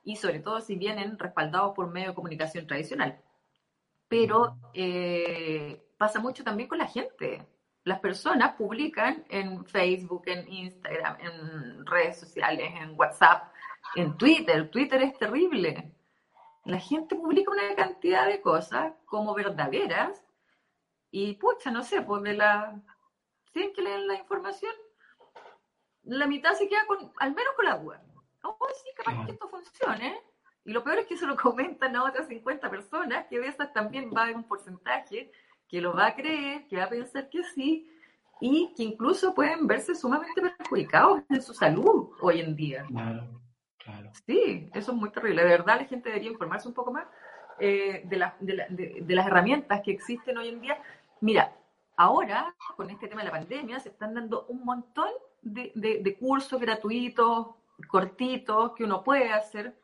y 0.02 0.16
sobre 0.16 0.40
todo 0.40 0.60
si 0.60 0.76
vienen 0.76 1.18
respaldados 1.18 1.74
por 1.74 1.90
medio 1.90 2.08
de 2.08 2.14
comunicación 2.14 2.66
tradicional. 2.66 3.20
Pero 4.08 4.56
eh, 4.72 5.82
pasa 5.98 6.20
mucho 6.20 6.42
también 6.42 6.68
con 6.68 6.78
la 6.78 6.86
gente. 6.86 7.46
Las 7.84 8.00
personas 8.00 8.54
publican 8.56 9.24
en 9.28 9.66
Facebook, 9.66 10.22
en 10.26 10.50
Instagram, 10.50 11.18
en 11.20 11.86
redes 11.86 12.18
sociales, 12.18 12.72
en 12.80 12.98
WhatsApp, 12.98 13.52
en 13.94 14.16
Twitter. 14.16 14.70
Twitter 14.70 15.02
es 15.02 15.18
terrible. 15.18 15.92
La 16.64 16.78
gente 16.78 17.16
publica 17.16 17.50
una 17.50 17.74
cantidad 17.74 18.26
de 18.26 18.40
cosas 18.40 18.94
como 19.04 19.34
verdaderas 19.34 20.22
y, 21.10 21.34
pucha, 21.34 21.70
no 21.70 21.82
sé, 21.82 22.02
pues 22.02 22.22
de 22.22 22.34
la... 22.34 22.80
tienen 23.58 23.74
que 23.74 23.82
leer 23.82 24.00
la 24.00 24.14
información, 24.14 24.72
la 26.04 26.26
mitad 26.26 26.54
se 26.54 26.68
queda 26.68 26.86
con, 26.86 27.12
al 27.18 27.34
menos 27.34 27.54
con 27.56 27.64
la 27.64 27.76
duda. 27.76 28.02
Oh, 28.44 28.56
sí, 28.72 28.90
capaz 28.96 29.26
que 29.26 29.32
esto 29.32 29.48
funcione. 29.48 30.20
Y 30.64 30.72
lo 30.72 30.84
peor 30.84 30.98
es 30.98 31.06
que 31.06 31.16
se 31.16 31.26
lo 31.26 31.36
comentan 31.36 31.96
a 31.96 32.04
otras 32.04 32.28
50 32.28 32.70
personas, 32.70 33.26
que 33.26 33.40
de 33.40 33.48
esas 33.48 33.72
también 33.72 34.10
va 34.14 34.20
a 34.20 34.24
haber 34.24 34.36
un 34.36 34.44
porcentaje 34.44 35.32
que 35.68 35.80
lo 35.80 35.92
va 35.92 36.06
a 36.06 36.14
creer, 36.14 36.66
que 36.68 36.76
va 36.76 36.84
a 36.84 36.88
pensar 36.88 37.28
que 37.28 37.42
sí, 37.42 37.90
y 38.40 38.72
que 38.76 38.84
incluso 38.84 39.34
pueden 39.34 39.66
verse 39.66 39.94
sumamente 39.96 40.40
perjudicados 40.40 41.22
en 41.28 41.42
su 41.42 41.52
salud 41.52 42.10
hoy 42.20 42.40
en 42.40 42.54
día. 42.54 42.84
Claro, 42.86 43.42
claro. 43.76 44.10
Sí, 44.24 44.70
eso 44.72 44.92
es 44.92 44.96
muy 44.96 45.10
terrible. 45.10 45.42
De 45.42 45.48
verdad, 45.48 45.80
la 45.80 45.86
gente 45.86 46.10
debería 46.10 46.30
informarse 46.30 46.68
un 46.68 46.74
poco 46.74 46.92
más 46.92 47.06
eh, 47.58 48.02
de, 48.04 49.02
de, 49.02 49.14
las 49.14 49.26
herramientas 49.26 49.82
que 49.84 49.90
existen 49.90 50.38
hoy 50.38 50.48
en 50.48 50.60
día. 50.60 50.80
Mira, 51.20 51.52
ahora, 51.98 52.54
con 52.76 52.88
este 52.90 53.08
tema 53.08 53.22
de 53.22 53.26
la 53.26 53.32
pandemia, 53.32 53.80
se 53.80 53.90
están 53.90 54.14
dando 54.14 54.46
un 54.46 54.64
montón 54.64 55.10
de, 55.42 56.16
cursos 56.18 56.60
gratuitos, 56.60 57.48
cortitos, 57.88 58.72
que 58.74 58.84
uno 58.84 59.02
puede 59.02 59.32
hacer 59.32 59.76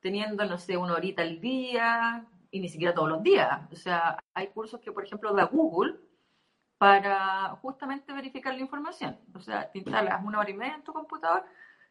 teniendo, 0.00 0.44
no 0.46 0.56
sé, 0.58 0.76
una 0.78 0.94
horita 0.94 1.22
al 1.22 1.40
día, 1.40 2.26
y 2.50 2.60
ni 2.60 2.70
siquiera 2.70 2.94
todos 2.94 3.10
los 3.10 3.22
días. 3.22 3.60
O 3.70 3.76
sea, 3.76 4.18
hay 4.32 4.48
cursos 4.48 4.80
que, 4.80 4.92
por 4.92 5.04
ejemplo, 5.04 5.34
da 5.34 5.44
Google 5.44 5.96
para 6.78 7.50
justamente 7.60 8.14
verificar 8.14 8.54
la 8.54 8.60
información. 8.60 9.18
O 9.34 9.40
sea, 9.40 9.70
te 9.70 9.78
instalas 9.78 10.24
una 10.24 10.40
hora 10.40 10.50
y 10.50 10.54
media 10.54 10.76
en 10.76 10.84
tu 10.84 10.94
computador 10.94 11.44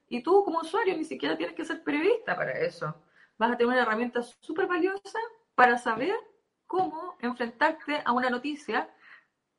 y 0.09 0.23
tú 0.23 0.43
como 0.43 0.59
usuario 0.59 0.97
ni 0.97 1.03
siquiera 1.03 1.37
tienes 1.37 1.55
que 1.55 1.65
ser 1.65 1.83
periodista 1.83 2.35
para 2.35 2.53
eso. 2.53 2.95
Vas 3.37 3.51
a 3.51 3.57
tener 3.57 3.73
una 3.73 3.81
herramienta 3.83 4.23
súper 4.39 4.65
valiosa 4.65 5.19
para 5.53 5.77
saber 5.77 6.15
cómo 6.65 7.15
enfrentarte 7.19 8.01
a 8.03 8.11
una 8.13 8.31
noticia 8.31 8.89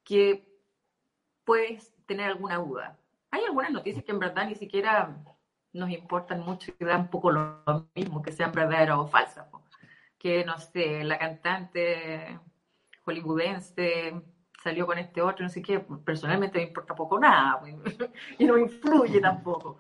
que 0.09 0.49
puedes 1.45 1.95
tener 2.07 2.31
alguna 2.31 2.57
duda. 2.57 2.99
Hay 3.31 3.45
algunas 3.45 3.71
noticias 3.71 4.05
que 4.05 4.13
en 4.13 4.19
verdad 4.19 4.47
ni 4.49 4.55
siquiera 4.55 5.15
nos 5.75 5.91
importan 5.91 6.41
mucho 6.41 6.73
y 6.81 6.85
dan 6.85 7.03
un 7.03 7.11
poco 7.11 7.31
lo 7.31 7.89
mismo, 7.95 8.23
que 8.23 8.33
sean 8.33 8.53
verdaderas 8.53 8.99
o 8.99 9.07
falsas 9.07 9.47
que, 10.19 10.45
no 10.45 10.59
sé, 10.59 11.05
la 11.05 11.19
cantante 11.19 12.39
hollywoodense 13.05 14.21
salió 14.63 14.87
con 14.87 14.99
este 14.99 15.23
otro, 15.23 15.45
no 15.45 15.49
sé 15.49 15.63
qué, 15.63 15.81
personalmente 16.05 16.59
me 16.59 16.67
importa 16.67 16.95
poco 16.95 17.19
nada 17.19 17.63
y 18.39 18.45
no 18.45 18.59
influye 18.59 19.21
tampoco. 19.21 19.79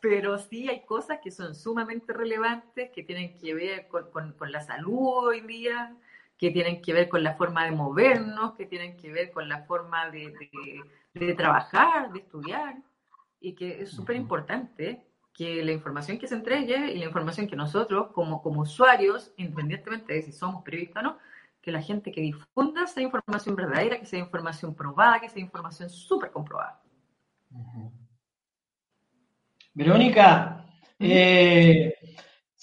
Pero 0.00 0.38
sí 0.38 0.68
hay 0.68 0.84
cosas 0.84 1.18
que 1.22 1.30
son 1.30 1.54
sumamente 1.54 2.12
relevantes, 2.12 2.90
que 2.90 3.02
tienen 3.02 3.36
que 3.36 3.54
ver 3.54 3.88
con, 3.88 4.10
con, 4.10 4.52
la 4.52 4.60
salud 4.60 5.26
hoy 5.28 5.40
día, 5.40 5.96
que 6.38 6.50
tienen 6.50 6.80
que 6.80 6.92
ver 6.92 7.08
con 7.08 7.22
la 7.22 7.34
forma 7.34 7.64
de 7.64 7.72
movernos, 7.72 8.54
que 8.54 8.64
tienen 8.64 8.96
que 8.96 9.10
ver 9.10 9.32
con 9.32 9.48
la 9.48 9.64
forma 9.64 10.08
de, 10.10 10.32
de, 10.32 11.26
de 11.26 11.34
trabajar, 11.34 12.12
de 12.12 12.20
estudiar, 12.20 12.76
y 13.40 13.54
que 13.54 13.82
es 13.82 13.90
súper 13.90 14.16
importante 14.16 15.04
que 15.32 15.64
la 15.64 15.72
información 15.72 16.18
que 16.18 16.26
se 16.26 16.34
entregue 16.34 16.92
y 16.92 16.98
la 16.98 17.06
información 17.06 17.46
que 17.46 17.54
nosotros, 17.54 18.08
como, 18.12 18.42
como 18.42 18.62
usuarios, 18.62 19.32
independientemente 19.36 20.12
de 20.12 20.22
si 20.22 20.32
somos 20.32 20.64
periodistas 20.64 21.04
o 21.04 21.06
no, 21.06 21.18
que 21.60 21.70
la 21.70 21.82
gente 21.82 22.10
que 22.10 22.20
difunda 22.20 22.86
sea 22.86 23.02
información 23.02 23.54
verdadera, 23.54 23.98
que 23.98 24.06
sea 24.06 24.18
información 24.18 24.74
probada, 24.74 25.20
que 25.20 25.28
sea 25.28 25.42
información 25.42 25.90
súper 25.90 26.30
comprobada. 26.30 26.80
Verónica, 29.74 30.66
eh, 30.98 31.94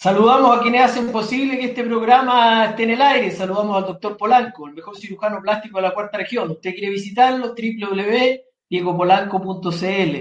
saludamos 0.05 0.55
a 0.55 0.61
quienes 0.61 0.83
hacen 0.83 1.11
posible 1.11 1.57
que 1.57 1.65
este 1.65 1.83
programa 1.83 2.65
esté 2.65 2.83
en 2.83 2.91
el 2.91 3.01
aire. 3.01 3.31
Saludamos 3.31 3.75
al 3.75 3.87
doctor 3.87 4.15
Polanco, 4.15 4.67
el 4.67 4.75
mejor 4.75 4.95
cirujano 4.95 5.41
plástico 5.41 5.79
de 5.79 5.81
la 5.81 5.95
cuarta 5.95 6.19
región. 6.19 6.51
Usted 6.51 6.75
quiere 6.75 6.91
visitarlo, 6.91 7.55
www.diegopolanco.cl. 7.55 10.15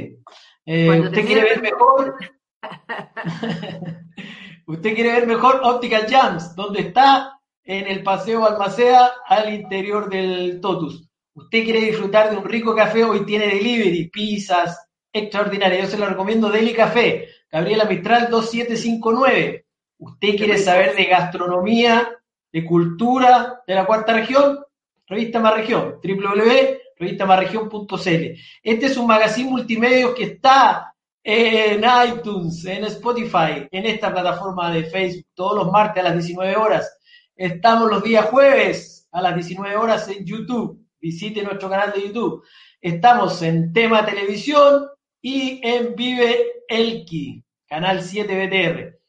Eh, 0.64 1.00
usted 1.00 1.26
quiere 1.26 1.42
ver 1.42 1.60
mejor, 1.60 2.16
Usted 4.66 4.94
quiere 4.94 5.12
ver 5.12 5.26
mejor 5.26 5.60
Optical 5.62 6.06
Jams, 6.08 6.56
donde 6.56 6.80
está 6.80 7.38
en 7.62 7.86
el 7.86 8.02
Paseo 8.02 8.40
Balmaceda 8.40 9.12
al 9.26 9.52
interior 9.52 10.08
del 10.08 10.62
Totus. 10.62 11.10
Usted 11.34 11.62
quiere 11.62 11.80
disfrutar 11.80 12.30
de 12.30 12.38
un 12.38 12.44
rico 12.44 12.74
café, 12.74 13.04
hoy 13.04 13.26
tiene 13.26 13.48
delivery, 13.48 14.08
pizzas, 14.08 14.88
extraordinarias. 15.12 15.82
Yo 15.82 15.88
se 15.88 15.98
lo 15.98 16.06
recomiendo 16.06 16.48
Deli 16.48 16.72
Café, 16.72 17.28
Gabriela 17.52 17.84
Mistral 17.84 18.30
2759. 18.30 19.63
Usted 19.98 20.36
quiere 20.36 20.58
saber 20.58 20.96
de 20.96 21.04
gastronomía, 21.04 22.08
de 22.52 22.64
cultura 22.64 23.62
de 23.66 23.74
la 23.74 23.86
cuarta 23.86 24.12
región, 24.12 24.58
Revista 25.06 25.40
Más 25.40 25.54
Región, 25.54 25.96
www.revistamasregion.cl. 26.02 28.40
Este 28.62 28.86
es 28.86 28.96
un 28.96 29.06
magazine 29.06 29.50
multimedia 29.50 30.14
que 30.14 30.24
está 30.24 30.94
en 31.22 31.84
iTunes, 32.08 32.64
en 32.66 32.84
Spotify, 32.84 33.68
en 33.70 33.86
esta 33.86 34.12
plataforma 34.12 34.70
de 34.70 34.84
Facebook, 34.84 35.26
todos 35.34 35.64
los 35.64 35.72
martes 35.72 36.04
a 36.04 36.08
las 36.08 36.14
19 36.14 36.56
horas. 36.56 36.98
Estamos 37.34 37.90
los 37.90 38.02
días 38.02 38.26
jueves 38.26 39.08
a 39.10 39.22
las 39.22 39.34
19 39.34 39.76
horas 39.76 40.06
en 40.08 40.24
YouTube. 40.24 40.80
Visite 41.00 41.42
nuestro 41.42 41.70
canal 41.70 41.92
de 41.92 42.02
YouTube. 42.02 42.44
Estamos 42.80 43.42
en 43.42 43.72
Tema 43.72 44.04
Televisión 44.04 44.86
y 45.20 45.60
en 45.62 45.94
Vive 45.94 46.64
Elki, 46.68 47.42
canal 47.66 48.02
7 48.02 48.46
BTR. 48.46 49.03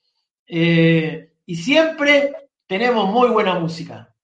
Eh, 0.48 1.32
y 1.46 1.56
siempre 1.56 2.34
tenemos 2.68 3.10
muy 3.12 3.30
buena 3.30 3.60
música. 3.60 4.15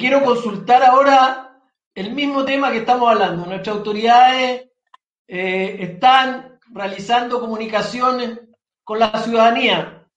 Quiero 0.00 0.24
consultar 0.24 0.82
ahora 0.82 1.60
el 1.94 2.12
mismo 2.12 2.44
tema 2.44 2.72
que 2.72 2.78
estamos 2.78 3.08
hablando. 3.10 3.46
Nuestras 3.46 3.76
autoridades 3.76 4.70
eh, 5.28 5.76
están 5.80 6.58
realizando 6.72 7.38
comunicaciones 7.38 8.40
con 8.82 8.98
la 8.98 9.12
ciudadanía 9.22 10.08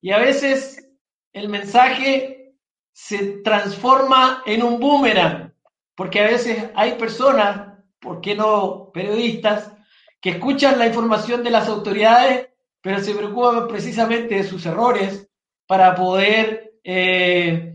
y 0.00 0.12
a 0.12 0.18
veces 0.18 0.88
el 1.32 1.48
mensaje 1.48 2.54
se 2.92 3.40
transforma 3.42 4.42
en 4.44 4.62
un 4.62 4.78
boomerang, 4.78 5.54
porque 5.94 6.20
a 6.20 6.26
veces 6.26 6.70
hay 6.74 6.92
personas, 6.92 7.78
¿por 7.98 8.20
qué 8.20 8.34
no 8.34 8.90
periodistas, 8.92 9.72
que 10.20 10.30
escuchan 10.30 10.78
la 10.78 10.86
información 10.86 11.42
de 11.42 11.50
las 11.50 11.68
autoridades, 11.68 12.48
pero 12.82 13.00
se 13.00 13.14
preocupan 13.14 13.66
precisamente 13.66 14.34
de 14.34 14.44
sus 14.44 14.66
errores 14.66 15.28
para 15.66 15.94
poder 15.94 16.74
eh, 16.84 17.72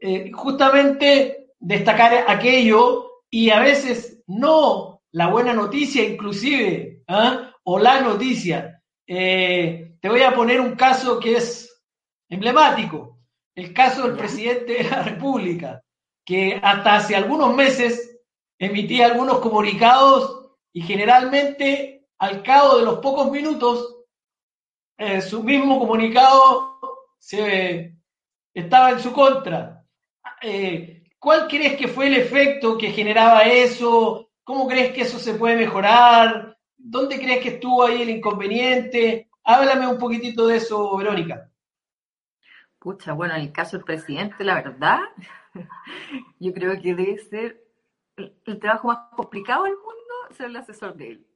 eh, 0.00 0.30
justamente 0.32 1.52
destacar 1.58 2.24
aquello 2.28 3.22
y 3.30 3.50
a 3.50 3.60
veces 3.60 4.22
no 4.26 5.02
la 5.12 5.28
buena 5.28 5.52
noticia 5.52 6.04
inclusive, 6.04 7.02
¿ah? 7.08 7.52
o 7.64 7.78
la 7.78 8.00
noticia. 8.00 8.82
Eh, 9.06 9.96
te 10.00 10.08
voy 10.08 10.22
a 10.22 10.34
poner 10.34 10.60
un 10.60 10.76
caso 10.76 11.18
que 11.18 11.36
es 11.36 11.82
emblemático, 12.28 13.18
el 13.54 13.72
caso 13.72 14.06
del 14.06 14.16
presidente 14.16 14.74
de 14.74 14.84
la 14.84 15.02
República, 15.02 15.82
que 16.24 16.60
hasta 16.62 16.96
hace 16.96 17.16
algunos 17.16 17.54
meses 17.54 18.20
emitía 18.58 19.06
algunos 19.06 19.38
comunicados 19.38 20.52
y 20.72 20.82
generalmente 20.82 22.06
al 22.18 22.42
cabo 22.42 22.78
de 22.78 22.84
los 22.84 22.98
pocos 22.98 23.30
minutos 23.30 23.96
eh, 24.98 25.20
su 25.20 25.42
mismo 25.44 25.78
comunicado 25.78 26.76
se, 27.18 27.96
estaba 28.52 28.90
en 28.90 29.00
su 29.00 29.12
contra. 29.12 29.77
Eh, 30.42 31.02
¿Cuál 31.18 31.48
crees 31.48 31.76
que 31.76 31.88
fue 31.88 32.06
el 32.06 32.14
efecto 32.14 32.78
que 32.78 32.90
generaba 32.90 33.42
eso? 33.42 34.30
¿Cómo 34.44 34.68
crees 34.68 34.92
que 34.92 35.02
eso 35.02 35.18
se 35.18 35.34
puede 35.34 35.56
mejorar? 35.56 36.56
¿Dónde 36.76 37.18
crees 37.18 37.42
que 37.42 37.48
estuvo 37.50 37.84
ahí 37.84 38.02
el 38.02 38.10
inconveniente? 38.10 39.28
Háblame 39.44 39.88
un 39.88 39.98
poquitito 39.98 40.46
de 40.46 40.56
eso, 40.56 40.96
Verónica. 40.96 41.50
Pucha, 42.78 43.12
bueno, 43.12 43.34
en 43.34 43.42
el 43.42 43.52
caso 43.52 43.76
del 43.76 43.84
presidente, 43.84 44.44
la 44.44 44.54
verdad, 44.54 45.00
yo 46.38 46.52
creo 46.52 46.80
que 46.80 46.94
debe 46.94 47.18
ser 47.18 47.64
el, 48.16 48.58
trabajo 48.60 48.88
más 48.88 48.98
complicado 49.16 49.64
del 49.64 49.74
mundo 49.74 50.34
ser 50.36 50.46
el 50.46 50.56
asesor 50.56 50.94
de 50.94 51.10
él. 51.10 51.26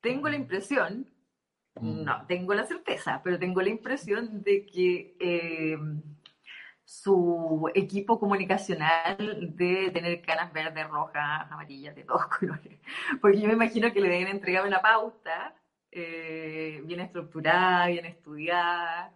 Tengo 0.00 0.28
la 0.28 0.36
impresión, 0.36 1.10
no 1.80 2.26
tengo 2.26 2.54
la 2.54 2.64
certeza, 2.64 3.20
pero 3.24 3.38
tengo 3.38 3.60
la 3.60 3.70
impresión 3.70 4.42
de 4.42 4.66
que 4.66 5.16
eh, 5.18 5.78
su 6.90 7.70
equipo 7.72 8.18
comunicacional 8.18 9.16
debe 9.54 9.92
tener 9.92 10.20
canas 10.22 10.52
verdes, 10.52 10.88
rojas, 10.88 11.46
amarillas, 11.48 11.94
de 11.94 12.02
todos 12.02 12.26
colores. 12.38 12.80
Porque 13.20 13.40
yo 13.40 13.46
me 13.46 13.52
imagino 13.52 13.92
que 13.92 14.00
le 14.00 14.08
deben 14.08 14.26
entregar 14.26 14.66
una 14.66 14.82
pauta 14.82 15.54
eh, 15.92 16.82
bien 16.84 16.98
estructurada, 16.98 17.86
bien 17.86 18.06
estudiada. 18.06 19.14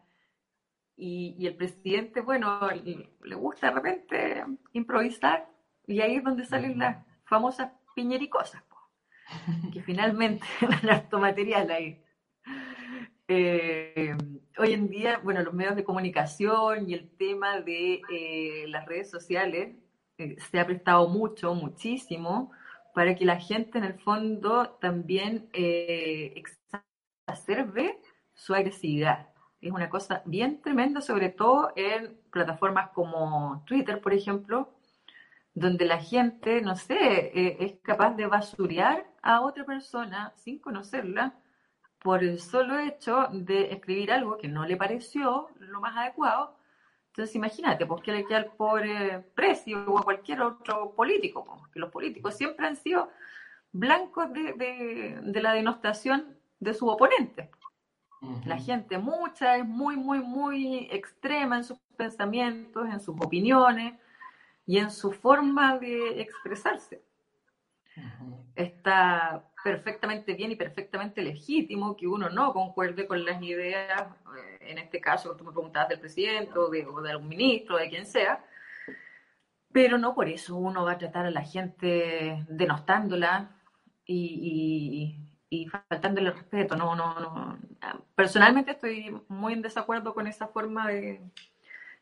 Y, 0.96 1.44
el 1.44 1.56
presidente, 1.56 2.20
bueno, 2.20 2.60
le, 2.70 3.34
gusta 3.34 3.66
de 3.66 3.74
repente 3.74 4.44
improvisar 4.72 5.48
y 5.84 6.00
ahí 6.00 6.14
es 6.14 6.22
donde 6.22 6.44
salen 6.44 6.78
las 6.78 7.04
famosas 7.24 7.72
piñericosas, 7.96 8.62
que 9.72 9.82
finalmente 9.82 10.46
dan 10.60 10.90
harto 10.90 11.18
material 11.18 11.68
ahí. 11.72 12.03
Eh, 13.26 14.14
hoy 14.58 14.74
en 14.74 14.90
día, 14.90 15.18
bueno, 15.24 15.42
los 15.42 15.54
medios 15.54 15.76
de 15.76 15.84
comunicación 15.84 16.90
y 16.90 16.94
el 16.94 17.08
tema 17.16 17.60
de 17.60 18.02
eh, 18.12 18.66
las 18.68 18.84
redes 18.86 19.10
sociales 19.10 19.76
eh, 20.18 20.36
se 20.50 20.60
ha 20.60 20.66
prestado 20.66 21.08
mucho, 21.08 21.54
muchísimo, 21.54 22.52
para 22.94 23.14
que 23.14 23.24
la 23.24 23.40
gente 23.40 23.78
en 23.78 23.84
el 23.84 23.94
fondo 23.98 24.76
también 24.80 25.48
exacerbe 27.24 27.98
su 28.34 28.54
agresividad. 28.54 29.28
Es 29.60 29.72
una 29.72 29.88
cosa 29.88 30.22
bien 30.26 30.60
tremenda, 30.60 31.00
sobre 31.00 31.30
todo 31.30 31.72
en 31.76 32.20
plataformas 32.30 32.90
como 32.90 33.64
Twitter, 33.66 34.00
por 34.00 34.12
ejemplo, 34.12 34.74
donde 35.54 35.86
la 35.86 35.98
gente, 35.98 36.60
no 36.60 36.76
sé, 36.76 37.32
es 37.64 37.74
capaz 37.82 38.14
de 38.14 38.26
basurear 38.26 39.06
a 39.22 39.40
otra 39.40 39.64
persona 39.64 40.32
sin 40.36 40.58
conocerla 40.60 41.34
por 42.04 42.22
el 42.22 42.38
solo 42.38 42.78
hecho 42.78 43.28
de 43.32 43.72
escribir 43.72 44.12
algo 44.12 44.36
que 44.36 44.46
no 44.46 44.66
le 44.66 44.76
pareció 44.76 45.48
lo 45.58 45.80
más 45.80 45.96
adecuado. 45.96 46.54
Entonces 47.06 47.34
imagínate, 47.34 47.86
pues 47.86 48.02
que 48.02 48.12
le 48.12 48.26
queda 48.26 48.36
al 48.36 48.52
pobre 48.52 49.20
precio 49.34 49.82
o 49.86 49.98
a 49.98 50.02
cualquier 50.02 50.42
otro 50.42 50.92
político, 50.94 51.46
porque 51.46 51.72
que 51.72 51.80
los 51.80 51.90
políticos 51.90 52.36
siempre 52.36 52.66
han 52.66 52.76
sido 52.76 53.08
blancos 53.72 54.30
de, 54.34 55.18
la 55.40 55.54
denostación 55.54 56.36
de 56.60 56.74
su 56.74 56.86
oponente. 56.88 57.50
La 58.44 58.58
gente 58.58 58.98
mucha 58.98 59.56
es 59.56 59.64
muy, 59.64 59.96
muy, 59.96 60.18
muy 60.20 60.88
extrema 60.90 61.56
en 61.56 61.64
sus 61.64 61.78
pensamientos, 61.96 62.86
en 62.86 63.00
sus 63.00 63.16
opiniones 63.18 63.94
y 64.66 64.76
en 64.76 64.90
su 64.90 65.10
forma 65.10 65.78
de 65.78 66.20
expresarse. 66.20 67.02
Está 68.54 69.44
perfectamente 69.62 70.34
bien 70.34 70.52
y 70.52 70.56
perfectamente 70.56 71.22
legítimo 71.22 71.96
que 71.96 72.06
uno 72.06 72.28
no 72.28 72.52
concuerde 72.52 73.06
con 73.06 73.24
las 73.24 73.42
ideas, 73.42 74.02
eh, 74.36 74.58
en 74.60 74.78
este 74.78 75.00
caso, 75.00 75.34
tú 75.36 75.44
me 75.44 75.52
preguntabas 75.52 75.88
del 75.88 76.00
presidente 76.00 76.58
o 76.58 76.68
de, 76.68 77.10
algún 77.10 77.28
ministro, 77.28 77.78
de 77.78 77.88
quien 77.88 78.06
sea, 78.06 78.44
pero 79.72 79.98
no 79.98 80.14
por 80.14 80.28
eso 80.28 80.56
uno 80.56 80.84
va 80.84 80.92
a 80.92 80.98
tratar 80.98 81.26
a 81.26 81.30
la 81.30 81.42
gente 81.42 82.44
denostándola 82.48 83.56
y, 84.04 85.16
y, 85.48 85.66
faltándole 85.66 86.30
respeto. 86.30 86.76
No, 86.76 86.94
no, 86.94 87.18
no. 87.18 87.58
Personalmente 88.14 88.72
estoy 88.72 89.18
muy 89.28 89.54
en 89.54 89.62
desacuerdo 89.62 90.14
con 90.14 90.26
esa 90.26 90.48
forma 90.48 90.88
de, 90.88 91.22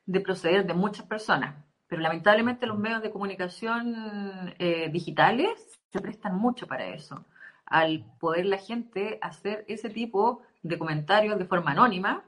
de 0.05 0.21
proceder 0.21 0.67
de 0.67 0.75
muchas 0.75 1.07
personas, 1.07 1.55
pero 1.87 2.03
lamentablemente 2.03 2.67
los 2.67 2.79
medios 2.79 3.03
de 3.03 3.11
comunicación 3.11 4.55
eh, 4.59 4.91
digitales 4.91 5.82
se 5.93 6.01
prestan 6.01 6.39
mucho 6.39 6.67
para 6.67 6.87
eso 6.87 7.25
al 7.73 8.05
poder 8.21 8.47
la 8.47 8.59
gente 8.59 9.19
hacer 9.23 9.65
ese 9.67 9.89
tipo 9.89 10.43
de 10.63 10.79
comentarios 10.79 11.39
de 11.39 11.47
forma 11.47 11.73
anónima, 11.73 12.23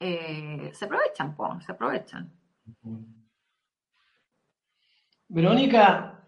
eh, 0.00 0.70
se 0.72 0.84
aprovechan, 0.84 1.36
se 1.64 1.72
aprovechan. 1.72 2.32
Verónica, 5.28 6.24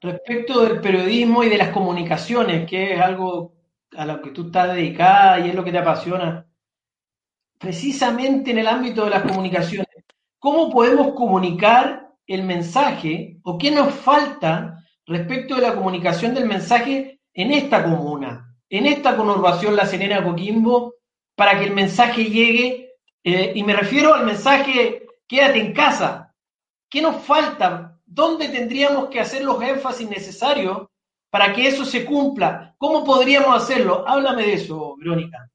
respecto 0.00 0.62
del 0.62 0.80
periodismo 0.80 1.42
y 1.42 1.48
de 1.48 1.58
las 1.58 1.70
comunicaciones, 1.70 2.68
que 2.68 2.94
es 2.94 3.00
algo 3.00 3.54
a 3.96 4.06
lo 4.06 4.22
que 4.22 4.30
tú 4.30 4.46
estás 4.46 4.74
dedicada 4.74 5.40
y 5.40 5.48
es 5.48 5.54
lo 5.54 5.64
que 5.64 5.72
te 5.72 5.78
apasiona, 5.78 6.46
precisamente 7.58 8.52
en 8.52 8.58
el 8.58 8.68
ámbito 8.68 9.04
de 9.04 9.10
las 9.10 9.22
comunicaciones, 9.22 9.88
¿cómo 10.38 10.70
podemos 10.70 11.12
comunicar 11.14 12.14
el 12.26 12.44
mensaje 12.44 13.40
o 13.42 13.58
qué 13.58 13.72
nos 13.72 13.92
falta 13.92 14.79
respecto 15.10 15.56
de 15.56 15.62
la 15.62 15.74
comunicación 15.74 16.34
del 16.34 16.46
mensaje 16.46 17.20
en 17.34 17.50
esta 17.50 17.82
comuna, 17.82 18.54
en 18.68 18.86
esta 18.86 19.16
conurbación 19.16 19.74
La 19.74 19.84
Serena 19.84 20.22
Coquimbo, 20.22 20.94
para 21.34 21.58
que 21.58 21.64
el 21.64 21.72
mensaje 21.72 22.24
llegue, 22.24 22.94
eh, 23.24 23.52
y 23.56 23.62
me 23.64 23.74
refiero 23.74 24.14
al 24.14 24.24
mensaje 24.24 25.06
quédate 25.26 25.58
en 25.58 25.72
casa. 25.72 26.32
¿Qué 26.88 27.02
nos 27.02 27.24
falta? 27.24 27.98
¿Dónde 28.06 28.48
tendríamos 28.50 29.08
que 29.08 29.18
hacer 29.18 29.42
los 29.42 29.60
énfasis 29.60 30.08
necesarios 30.08 30.86
para 31.28 31.52
que 31.52 31.66
eso 31.66 31.84
se 31.84 32.04
cumpla? 32.04 32.76
¿Cómo 32.78 33.04
podríamos 33.04 33.60
hacerlo? 33.60 34.04
Háblame 34.06 34.44
de 34.44 34.52
eso, 34.54 34.94
Verónica. 34.96 35.50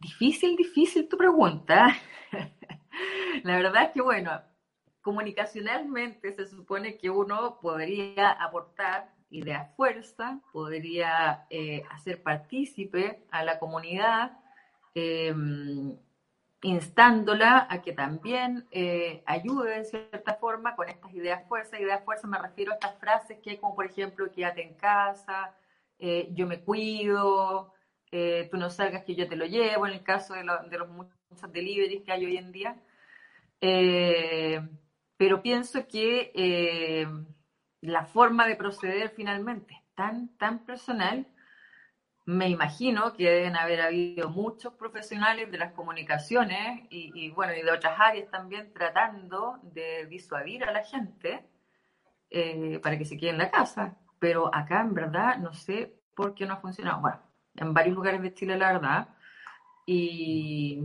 Difícil, 0.00 0.56
difícil 0.56 1.08
tu 1.08 1.16
pregunta. 1.16 1.96
La 3.44 3.56
verdad 3.56 3.84
es 3.84 3.90
que, 3.92 4.02
bueno, 4.02 4.42
comunicacionalmente 5.04 6.32
se 6.32 6.46
supone 6.46 6.96
que 6.96 7.10
uno 7.10 7.58
podría 7.60 8.32
aportar 8.32 9.12
ideas 9.28 9.68
fuerza, 9.76 10.40
podría 10.50 11.46
eh, 11.50 11.82
hacer 11.90 12.22
partícipe 12.22 13.22
a 13.30 13.44
la 13.44 13.58
comunidad, 13.58 14.32
em, 14.94 15.98
instándola 16.62 17.66
a 17.68 17.82
que 17.82 17.92
también 17.92 18.66
eh, 18.70 19.22
ayude 19.26 19.76
de 19.78 19.84
cierta 19.84 20.36
forma 20.36 20.74
con 20.74 20.88
estas 20.88 21.12
ideas 21.12 21.46
fuerza. 21.48 21.78
Ideas 21.78 22.02
fuerza 22.02 22.26
me 22.26 22.38
refiero 22.38 22.72
a 22.72 22.76
estas 22.76 22.98
frases 22.98 23.38
que 23.42 23.60
como 23.60 23.74
por 23.74 23.84
ejemplo 23.84 24.32
quédate 24.32 24.62
en 24.62 24.74
casa, 24.74 25.54
eh, 25.98 26.28
yo 26.32 26.46
me 26.46 26.60
cuido, 26.60 27.74
tú 28.50 28.56
no 28.56 28.70
salgas 28.70 29.04
que 29.04 29.16
yo 29.16 29.28
te 29.28 29.36
lo 29.36 29.44
llevo, 29.44 29.86
en 29.86 29.94
el 29.94 30.02
caso 30.04 30.34
de, 30.34 30.44
de 30.70 30.78
los 30.78 30.88
muchos 30.88 31.18
deliveries 31.52 32.04
que 32.04 32.12
hay 32.12 32.24
hoy 32.24 32.36
en 32.36 32.52
día 32.52 32.76
pero 35.24 35.40
pienso 35.40 35.88
que 35.88 36.32
eh, 36.34 37.08
la 37.80 38.04
forma 38.04 38.46
de 38.46 38.56
proceder 38.56 39.08
finalmente 39.08 39.72
es 39.72 39.94
tan, 39.94 40.36
tan 40.36 40.66
personal 40.66 41.26
me 42.26 42.50
imagino 42.50 43.14
que 43.14 43.30
deben 43.30 43.56
haber 43.56 43.80
habido 43.80 44.28
muchos 44.28 44.74
profesionales 44.74 45.50
de 45.50 45.56
las 45.56 45.72
comunicaciones 45.72 46.82
y, 46.90 47.30
bueno, 47.30 47.54
y 47.54 47.62
de 47.62 47.70
otras 47.72 47.98
áreas 47.98 48.30
también 48.30 48.70
tratando 48.74 49.58
de 49.62 50.04
disuadir 50.08 50.64
a 50.64 50.72
la 50.72 50.84
gente 50.84 51.48
eh, 52.28 52.78
para 52.82 52.98
que 52.98 53.06
se 53.06 53.16
quede 53.16 53.30
en 53.30 53.38
la 53.38 53.50
casa. 53.50 53.96
Pero 54.18 54.54
acá 54.54 54.82
en 54.82 54.92
verdad 54.92 55.38
no 55.38 55.54
sé 55.54 56.02
por 56.14 56.34
qué 56.34 56.44
no 56.44 56.52
ha 56.52 56.60
funcionado. 56.60 57.00
Bueno, 57.00 57.22
en 57.56 57.72
varios 57.72 57.96
lugares 57.96 58.20
de 58.20 58.34
Chile 58.34 58.58
la 58.58 58.74
verdad. 58.74 59.08
Y 59.86 60.82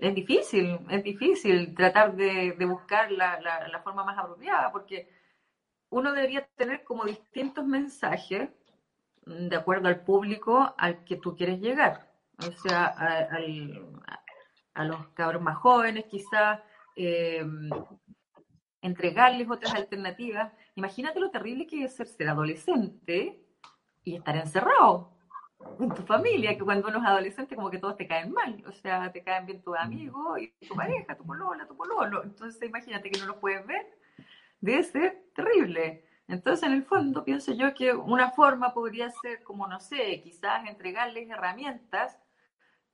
es 0.00 0.14
difícil, 0.14 0.78
es 0.88 1.04
difícil 1.04 1.74
tratar 1.74 2.16
de, 2.16 2.56
buscar 2.66 3.12
la, 3.12 3.40
la 3.40 3.80
forma 3.82 4.04
más 4.04 4.18
apropiada 4.18 4.72
porque 4.72 5.08
uno 5.90 6.12
debería 6.12 6.46
tener 6.56 6.84
como 6.84 7.04
distintos 7.04 7.66
mensajes 7.66 8.48
de 9.26 9.56
acuerdo 9.56 9.88
al 9.88 10.02
público 10.02 10.74
al 10.78 11.04
que 11.04 11.16
tú 11.16 11.36
quieres 11.36 11.60
llegar. 11.60 12.10
O 12.38 12.52
sea, 12.52 12.86
a, 14.74 14.84
los 14.84 15.08
cabros 15.08 15.42
más 15.42 15.58
jóvenes 15.58 16.06
quizás, 16.06 16.60
eh, 16.96 17.44
entregarles 18.80 19.50
otras 19.50 19.74
alternativas. 19.74 20.52
Imagínate 20.74 21.20
lo 21.20 21.30
terrible 21.30 21.66
que 21.66 21.84
es 21.84 21.94
ser, 21.94 22.06
ser 22.06 22.28
adolescente 22.28 23.44
y 24.04 24.16
estar 24.16 24.36
encerrado 24.36 25.12
en 25.78 25.94
tu 25.94 26.02
familia, 26.02 26.56
que 26.56 26.64
cuando 26.64 26.88
uno 26.88 26.98
es 26.98 27.04
adolescente 27.04 27.54
como 27.54 27.70
que 27.70 27.78
todos 27.78 27.96
te 27.96 28.06
caen 28.06 28.32
mal, 28.32 28.62
o 28.66 28.72
sea, 28.72 29.10
te 29.12 29.22
caen 29.22 29.46
bien 29.46 29.62
tus 29.62 29.76
amigos 29.76 30.40
y 30.40 30.66
tu 30.66 30.74
pareja, 30.74 31.16
tu 31.16 31.24
polola, 31.24 31.66
tu 31.66 31.76
pololo. 31.76 32.22
Entonces 32.22 32.62
imagínate 32.62 33.10
que 33.10 33.20
no 33.20 33.26
lo 33.26 33.40
puedes 33.40 33.66
ver, 33.66 33.86
debe 34.60 34.82
ser 34.82 35.24
terrible. 35.34 36.04
Entonces, 36.28 36.64
en 36.64 36.74
el 36.74 36.84
fondo, 36.84 37.24
pienso 37.24 37.52
yo 37.52 37.74
que 37.74 37.92
una 37.92 38.30
forma 38.30 38.72
podría 38.72 39.10
ser, 39.10 39.42
como 39.42 39.66
no 39.66 39.80
sé, 39.80 40.20
quizás 40.22 40.66
entregarles 40.68 41.28
herramientas 41.28 42.16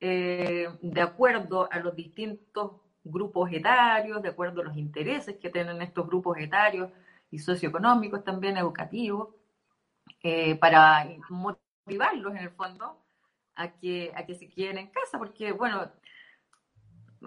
eh, 0.01 0.69
de 0.81 1.01
acuerdo 1.03 1.69
a 1.71 1.79
los 1.81 1.95
distintos 1.95 2.81
grupos 3.05 3.53
etarios, 3.53 4.23
de 4.23 4.31
acuerdo 4.31 4.63
a 4.63 4.65
los 4.65 4.77
intereses 4.77 5.37
que 5.37 5.51
tienen 5.51 5.83
estos 5.83 6.07
grupos 6.07 6.39
etarios 6.39 6.91
y 7.31 7.39
socioeconómicos 7.39 8.25
también, 8.25 8.57
educativos, 8.57 9.29
eh, 10.23 10.57
para 10.57 11.07
motivarlos 11.87 12.35
en 12.35 12.43
el 12.43 12.51
fondo 12.51 13.03
a 13.55 13.73
que, 13.73 14.13
a 14.15 14.27
que 14.27 14.35
se 14.35 14.49
queden 14.49 14.79
en 14.79 14.89
casa, 14.89 15.19
porque 15.19 15.53
bueno, 15.53 15.91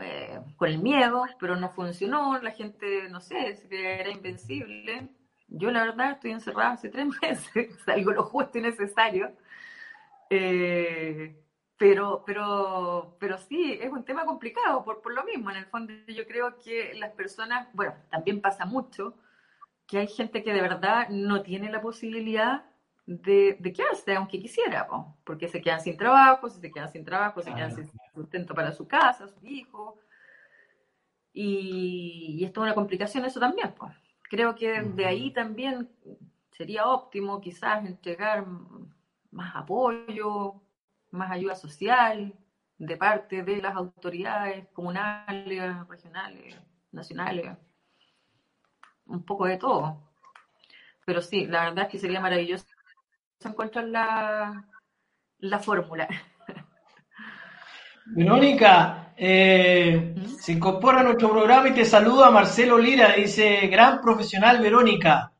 eh, 0.01 0.39
con 0.57 0.69
el 0.69 0.79
miedo, 0.79 1.25
pero 1.39 1.55
no 1.55 1.69
funcionó, 1.69 2.39
la 2.41 2.51
gente, 2.51 3.09
no 3.09 3.21
sé, 3.21 3.57
era 3.71 4.09
invencible, 4.09 5.09
yo 5.47 5.71
la 5.71 5.83
verdad 5.83 6.11
estoy 6.11 6.31
encerrada 6.31 6.71
hace 6.71 6.89
tres 6.89 7.07
meses, 7.21 7.75
salgo 7.85 8.11
lo 8.11 8.23
justo 8.23 8.57
y 8.57 8.61
necesario. 8.61 9.31
Eh, 10.29 11.35
pero, 11.77 12.23
pero, 12.25 13.15
pero 13.19 13.37
sí, 13.37 13.79
es 13.81 13.89
un 13.89 14.03
tema 14.03 14.25
complicado 14.25 14.83
por, 14.83 15.01
por 15.01 15.13
lo 15.13 15.23
mismo. 15.23 15.49
En 15.49 15.57
el 15.57 15.65
fondo 15.65 15.93
yo 16.07 16.27
creo 16.27 16.57
que 16.57 16.93
las 16.95 17.13
personas, 17.13 17.69
bueno, 17.73 17.93
también 18.09 18.41
pasa 18.41 18.65
mucho 18.65 19.15
que 19.87 19.99
hay 19.99 20.07
gente 20.07 20.43
que 20.43 20.53
de 20.53 20.61
verdad 20.61 21.07
no 21.09 21.41
tiene 21.41 21.71
la 21.71 21.81
posibilidad 21.81 22.68
de, 23.09 23.57
de 23.59 23.73
quedarse, 23.73 24.15
aunque 24.15 24.39
quisiera, 24.39 24.87
porque 25.23 25.47
se 25.47 25.59
quedan 25.59 25.81
sin 25.81 25.97
trabajo, 25.97 26.47
si 26.47 26.61
se 26.61 26.71
quedan 26.71 26.91
sin 26.91 27.03
trabajo, 27.03 27.41
se 27.41 27.51
quedan 27.51 27.75
sin 27.75 27.89
sustento 28.13 28.53
para 28.53 28.71
su 28.71 28.87
casa, 28.87 29.27
su 29.27 29.43
hijo. 29.47 29.97
Y, 31.33 32.37
y 32.39 32.45
esto 32.45 32.61
es 32.61 32.65
una 32.65 32.75
complicación 32.75 33.25
eso 33.25 33.39
también, 33.39 33.73
pues. 33.73 33.91
Creo 34.29 34.53
que 34.53 34.83
de 34.83 35.05
ahí 35.07 35.31
también 35.31 35.89
sería 36.51 36.85
óptimo 36.85 37.41
quizás 37.41 37.83
entregar 37.83 38.45
más 39.31 39.55
apoyo, 39.55 40.61
más 41.09 41.31
ayuda 41.31 41.55
social 41.55 42.31
de 42.77 42.95
parte 42.95 43.41
de 43.41 43.59
las 43.59 43.75
autoridades 43.75 44.67
comunales, 44.67 45.87
regionales, 45.87 46.55
nacionales, 46.91 47.57
un 49.07 49.23
poco 49.25 49.47
de 49.47 49.57
todo. 49.57 49.99
Pero 51.05 51.23
sí, 51.23 51.47
la 51.47 51.63
verdad 51.63 51.85
es 51.85 51.91
que 51.91 51.97
sería 51.97 52.21
maravilloso 52.21 52.67
encontrar 53.47 53.85
la, 53.85 54.65
la 55.39 55.59
fórmula. 55.59 56.07
Verónica, 58.07 59.13
eh, 59.15 60.15
se 60.39 60.53
incorpora 60.53 61.01
a 61.01 61.03
nuestro 61.03 61.31
programa 61.31 61.69
y 61.69 61.73
te 61.73 61.85
saluda 61.85 62.31
Marcelo 62.31 62.77
Lira, 62.77 63.13
dice, 63.13 63.67
gran 63.67 64.01
profesional 64.01 64.59
Verónica. 64.59 65.31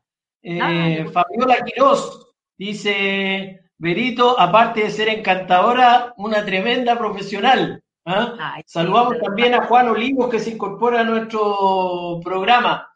Eh, 0.42 0.58
ah, 0.60 1.10
Fabiola 1.12 1.62
Quirós 1.64 2.28
dice, 2.56 3.60
Berito, 3.76 4.38
aparte 4.38 4.84
de 4.84 4.90
ser 4.90 5.08
encantadora, 5.08 6.14
una 6.16 6.44
tremenda 6.44 6.96
profesional. 6.96 7.82
¿ah? 8.06 8.60
Saludamos 8.66 9.18
también 9.18 9.54
a 9.54 9.66
Juan 9.66 9.88
Olivos 9.88 10.30
que 10.30 10.38
se 10.38 10.50
incorpora 10.50 11.00
a 11.00 11.04
nuestro 11.04 12.20
programa. 12.22 12.86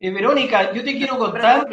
Eh, 0.00 0.10
Verónica, 0.10 0.72
yo 0.72 0.82
te 0.82 0.96
quiero 0.96 1.16
contar, 1.16 1.68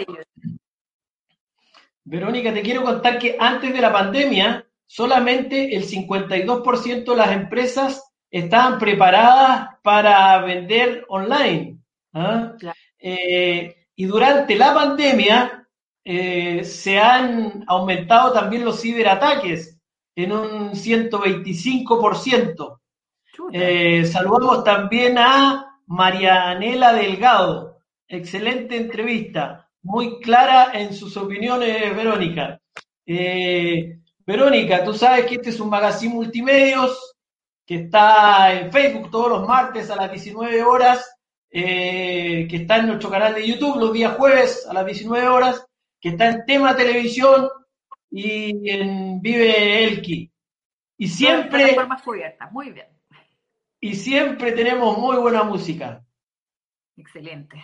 Verónica, 2.09 2.51
te 2.51 2.63
quiero 2.63 2.83
contar 2.83 3.19
que 3.19 3.37
antes 3.39 3.71
de 3.71 3.81
la 3.81 3.93
pandemia, 3.93 4.65
solamente 4.87 5.75
el 5.75 5.85
52% 5.85 7.05
de 7.05 7.15
las 7.15 7.31
empresas 7.31 8.03
estaban 8.31 8.79
preparadas 8.79 9.75
para 9.83 10.41
vender 10.41 11.05
online. 11.07 11.77
¿ah? 12.15 12.55
Eh, 12.97 13.85
y 13.95 14.05
durante 14.05 14.55
la 14.55 14.73
pandemia 14.73 15.67
eh, 16.03 16.63
se 16.63 16.97
han 16.97 17.63
aumentado 17.67 18.33
también 18.33 18.65
los 18.65 18.81
ciberataques 18.81 19.79
en 20.15 20.31
un 20.31 20.71
125%. 20.71 22.79
Eh, 23.53 24.03
saludamos 24.05 24.63
también 24.63 25.19
a 25.19 25.79
Marianela 25.85 26.91
Delgado. 26.91 27.77
Excelente 28.07 28.77
entrevista, 28.77 29.68
muy 29.81 30.19
clara 30.19 30.71
en 30.73 30.93
sus 30.93 31.15
opiniones, 31.17 31.95
Verónica. 31.95 32.59
Verónica, 34.25 34.83
tú 34.83 34.93
sabes 34.93 35.25
que 35.25 35.35
este 35.35 35.49
es 35.49 35.59
un 35.59 35.69
magazine 35.69 36.13
multimedios 36.13 37.15
que 37.65 37.75
está 37.75 38.51
en 38.53 38.71
Facebook 38.71 39.11
todos 39.11 39.29
los 39.29 39.47
martes 39.47 39.89
a 39.91 39.95
las 39.95 40.11
19 40.11 40.63
horas, 40.63 41.15
eh, 41.51 42.47
que 42.49 42.57
está 42.57 42.77
en 42.77 42.87
nuestro 42.87 43.11
canal 43.11 43.35
de 43.35 43.47
YouTube 43.47 43.79
los 43.79 43.93
días 43.93 44.17
jueves 44.17 44.65
a 44.67 44.73
las 44.73 44.85
19 44.85 45.27
horas, 45.27 45.65
que 46.01 46.09
está 46.09 46.29
en 46.29 46.45
Tema 46.45 46.75
Televisión 46.75 47.47
y 48.09 48.69
en 48.71 49.21
Vive 49.21 49.83
Elki. 49.83 50.31
Y 50.97 51.07
siempre... 51.07 51.75
muy 52.51 52.71
bien. 52.71 52.87
Y 53.79 53.95
siempre 53.95 54.51
tenemos 54.51 54.97
muy 54.97 55.17
buena 55.17 55.43
música. 55.43 56.03
Excelente. 56.97 57.63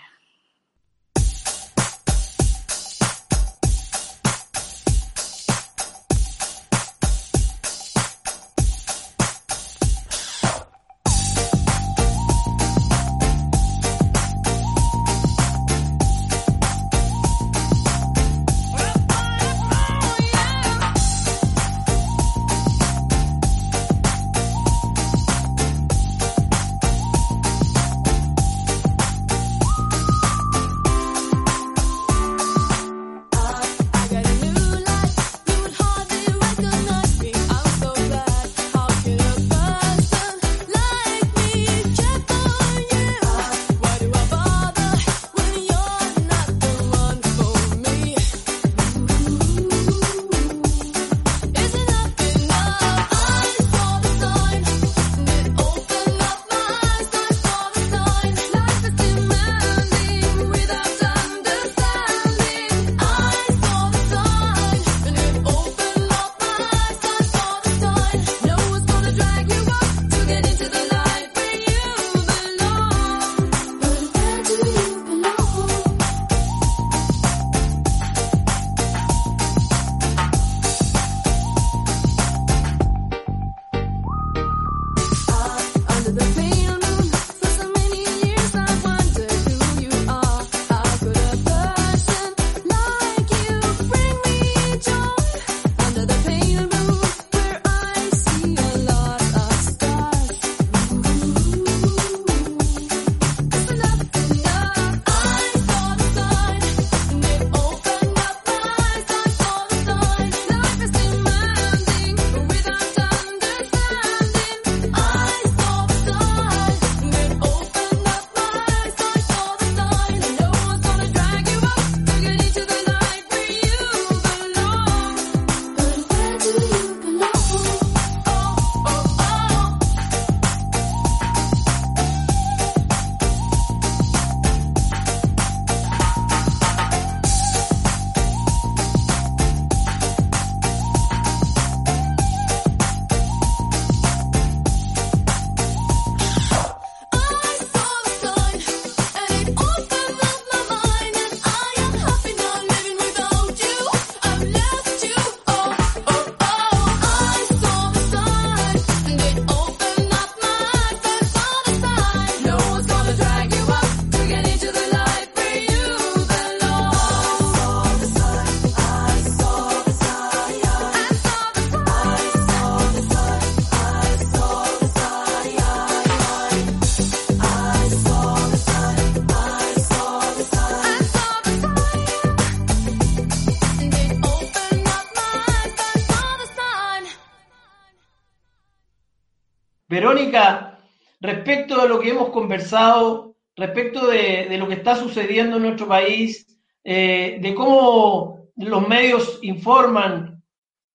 Conversado, 192.36 193.38
respecto 193.56 194.08
de, 194.08 194.58
lo 194.58 194.68
que 194.68 194.76
está 194.76 194.98
sucediendo 194.98 195.56
en 195.56 195.64
nuestro 195.64 195.88
país, 195.88 196.46
eh, 196.84 197.38
de 197.42 197.56
cómo 197.56 198.50
los 198.58 198.88
medios 198.88 199.40
informan, 199.42 200.44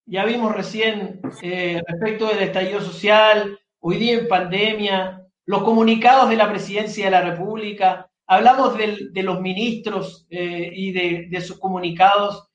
ya 0.05 0.25
vimos 0.27 0.55
recién 0.55 1.21
eh, 1.43 1.81
respecto 1.87 2.27
del 2.29 2.41
estallido 2.41 2.83
social, 2.83 3.59
hoy 3.81 3.97
día 3.97 4.19
en 4.19 4.29
pandemia, 4.29 5.27
los 5.47 5.63
comunicados 5.63 6.29
de 6.29 6.37
la 6.37 6.51
presidencia 6.51 7.07
de 7.07 7.11
la 7.11 7.23
República, 7.23 8.11
hablamos 8.27 8.77
de 8.77 9.23
los 9.23 9.41
ministros 9.41 10.27
eh, 10.31 10.71
y 10.75 10.93
de, 10.93 11.41
sus 11.41 11.59
comunicados. 11.59 12.51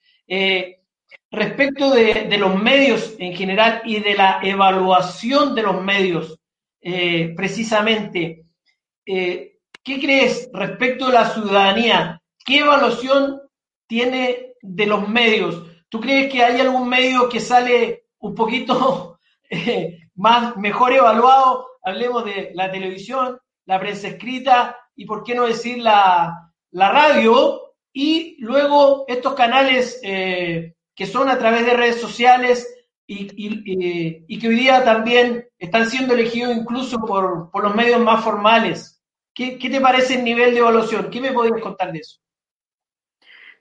respecto 1.31 1.91
de, 1.91 2.37
los 2.37 2.61
medios 2.61 3.15
en 3.17 3.33
general 3.33 3.81
y 3.83 3.99
de 3.99 4.13
la 4.13 4.39
evaluación 4.43 5.55
de 5.55 5.63
los 5.63 5.83
medios, 5.83 6.39
precisamente, 7.35 8.44
¿Qué 9.05 9.99
crees 9.99 10.49
respecto 10.51 11.05
a 11.05 11.11
la 11.11 11.29
ciudadanía? 11.29 12.19
¿Qué 12.43 12.57
evaluación 12.59 13.39
tiene 13.87 14.53
de 14.59 14.85
los 14.87 15.07
medios? 15.07 15.63
¿Tú 15.89 15.99
crees 15.99 16.31
que 16.31 16.43
hay 16.43 16.59
algún 16.59 16.89
medio 16.89 17.29
que 17.29 17.39
sale 17.39 18.07
un 18.19 18.33
poquito 18.33 19.19
eh, 19.49 19.99
más 20.15 20.57
mejor 20.57 20.91
evaluado? 20.91 21.67
Hablemos 21.83 22.25
de 22.25 22.49
la 22.55 22.71
televisión, 22.71 23.39
la 23.65 23.79
prensa 23.79 24.07
escrita 24.07 24.75
y 24.95 25.05
por 25.05 25.23
qué 25.23 25.35
no 25.35 25.45
decir 25.45 25.77
la, 25.77 26.51
radio 26.71 27.61
y 27.93 28.37
luego 28.39 29.05
estos 29.07 29.35
canales 29.35 29.99
eh, 30.03 30.73
que 30.95 31.05
son 31.05 31.29
a 31.29 31.37
través 31.37 31.63
de 31.65 31.73
redes 31.73 32.01
sociales 32.01 32.67
y, 33.07 33.27
que 34.39 34.47
hoy 34.47 34.55
día 34.55 34.83
también 34.83 35.47
están 35.59 35.89
siendo 35.89 36.15
elegidos 36.15 36.57
incluso 36.57 36.99
por 36.99 37.63
los 37.63 37.75
medios 37.75 38.01
más 38.01 38.23
formales. 38.23 38.94
¿Qué, 39.35 39.57
te 39.59 39.81
parece 39.81 40.15
el 40.15 40.23
nivel 40.23 40.53
de 40.53 40.61
evaluación? 40.61 41.09
¿Qué 41.09 41.19
me 41.19 41.33
podrías 41.33 41.61
contar 41.61 41.91
de 41.91 41.99
eso? 41.99 42.21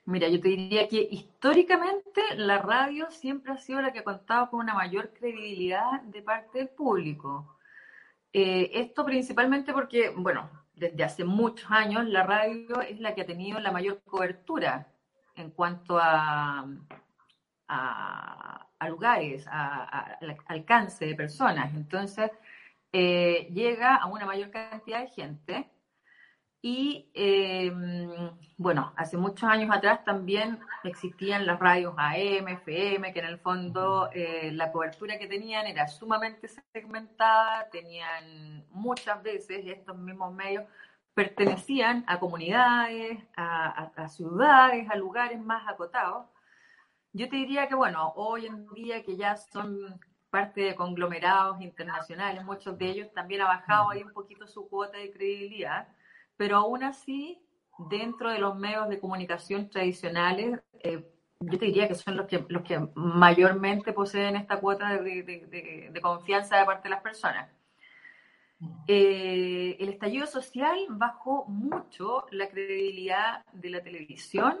Mira, 0.05 0.29
yo 0.29 0.39
te 0.39 0.47
diría 0.47 0.87
que 0.87 1.05
históricamente 1.11 2.21
la 2.37 2.59
radio 2.59 3.11
siempre 3.11 3.51
ha 3.51 3.57
sido 3.57 3.81
la 3.81 3.91
que 3.91 3.99
ha 3.99 4.03
contado 4.03 4.49
con 4.49 4.61
una 4.61 4.73
mayor 4.73 5.11
credibilidad 5.11 6.01
de 6.03 6.21
parte 6.21 6.59
del 6.59 6.69
público. 6.69 7.57
Eh, 8.31 8.71
esto 8.73 9.03
principalmente 9.03 9.73
porque, 9.73 10.11
bueno, 10.15 10.49
desde 10.75 11.03
hace 11.03 11.25
muchos 11.25 11.69
años 11.69 12.05
la 12.05 12.23
radio 12.23 12.79
es 12.79 13.01
la 13.01 13.13
que 13.13 13.21
ha 13.21 13.25
tenido 13.25 13.59
la 13.59 13.71
mayor 13.71 14.01
cobertura 14.05 14.87
en 15.35 15.51
cuanto 15.51 15.97
a, 15.99 16.65
a, 17.67 18.89
lugares, 18.89 19.45
al 19.47 20.37
alcance 20.47 21.05
de 21.05 21.15
personas. 21.15 21.73
Entonces, 21.75 22.31
eh, 22.97 23.49
llega 23.51 23.97
a 23.97 24.05
una 24.05 24.25
mayor 24.25 24.51
cantidad 24.51 25.01
de 25.01 25.07
gente. 25.09 25.69
Y 26.61 27.11
em, 27.13 28.31
bueno, 28.57 28.93
hace 28.95 29.17
muchos 29.17 29.49
años 29.49 29.69
atrás 29.75 30.05
también 30.05 30.59
existían 30.85 31.45
las 31.45 31.59
radios 31.59 31.93
AM, 31.97 32.47
FM, 32.47 33.11
que 33.11 33.19
en 33.19 33.25
el 33.25 33.37
fondo 33.39 34.09
eh, 34.13 34.49
la 34.53 34.71
cobertura 34.71 35.19
que 35.19 35.27
tenían 35.27 35.67
era 35.67 35.89
sumamente 35.89 36.47
segmentada, 36.71 37.69
tenían 37.69 38.65
muchas 38.71 39.21
veces 39.21 39.65
estos 39.65 39.97
mismos 39.97 40.33
medios 40.33 40.63
pertenecían 41.13 42.05
a 42.07 42.17
comunidades, 42.19 43.19
a 43.35 44.07
ciudades, 44.07 44.89
a 44.89 44.95
lugares 44.95 45.39
más 45.41 45.67
acotados. 45.67 46.27
Yo 47.11 47.27
te 47.29 47.35
diría 47.35 47.67
que, 47.67 47.75
bueno, 47.75 48.13
hoy 48.15 48.45
en 48.45 48.67
día 48.73 49.03
que 49.03 49.17
ya 49.17 49.35
son 49.35 49.99
parte 50.35 50.59
de 50.59 50.75
conglomerados 50.75 51.61
internacionales, 51.61 52.43
muchos 52.43 52.77
de 52.77 52.87
ellos 52.87 53.13
también 53.13 53.39
ha 53.39 53.45
bajado 53.45 53.91
ahí 53.91 54.03
un 54.03 54.11
poquito 54.11 54.45
su 54.47 54.67
cuota 54.67 54.97
de 54.97 55.09
credibilidad, 55.09 55.87
pero 56.35 56.57
aún 56.57 56.83
así, 56.83 57.41
dentro 57.89 58.29
de 58.29 58.39
los 58.39 58.53
medios 58.57 58.89
de 58.89 58.99
comunicación 58.99 59.69
tradicionales, 59.69 60.59
eh, 60.83 61.09
yo 61.39 61.57
te 61.57 61.67
diría 61.67 61.87
que 61.87 61.95
son 61.95 62.17
los 62.17 62.27
que, 62.27 62.45
los 62.49 62.63
que 62.63 62.77
mayormente 62.95 63.93
poseen 63.93 64.35
esta 64.35 64.59
cuota 64.59 64.97
de, 64.97 65.97
confianza 66.01 66.57
de 66.57 66.65
parte 66.65 66.89
de 66.89 66.95
las 66.95 67.01
personas. 67.01 67.49
Eh, 68.87 69.77
el 69.79 69.87
estallido 69.87 70.27
social 70.27 70.77
bajó 70.89 71.45
mucho 71.45 72.25
la 72.31 72.49
credibilidad 72.49 73.45
de 73.53 73.69
la 73.69 73.81
televisión 73.81 74.59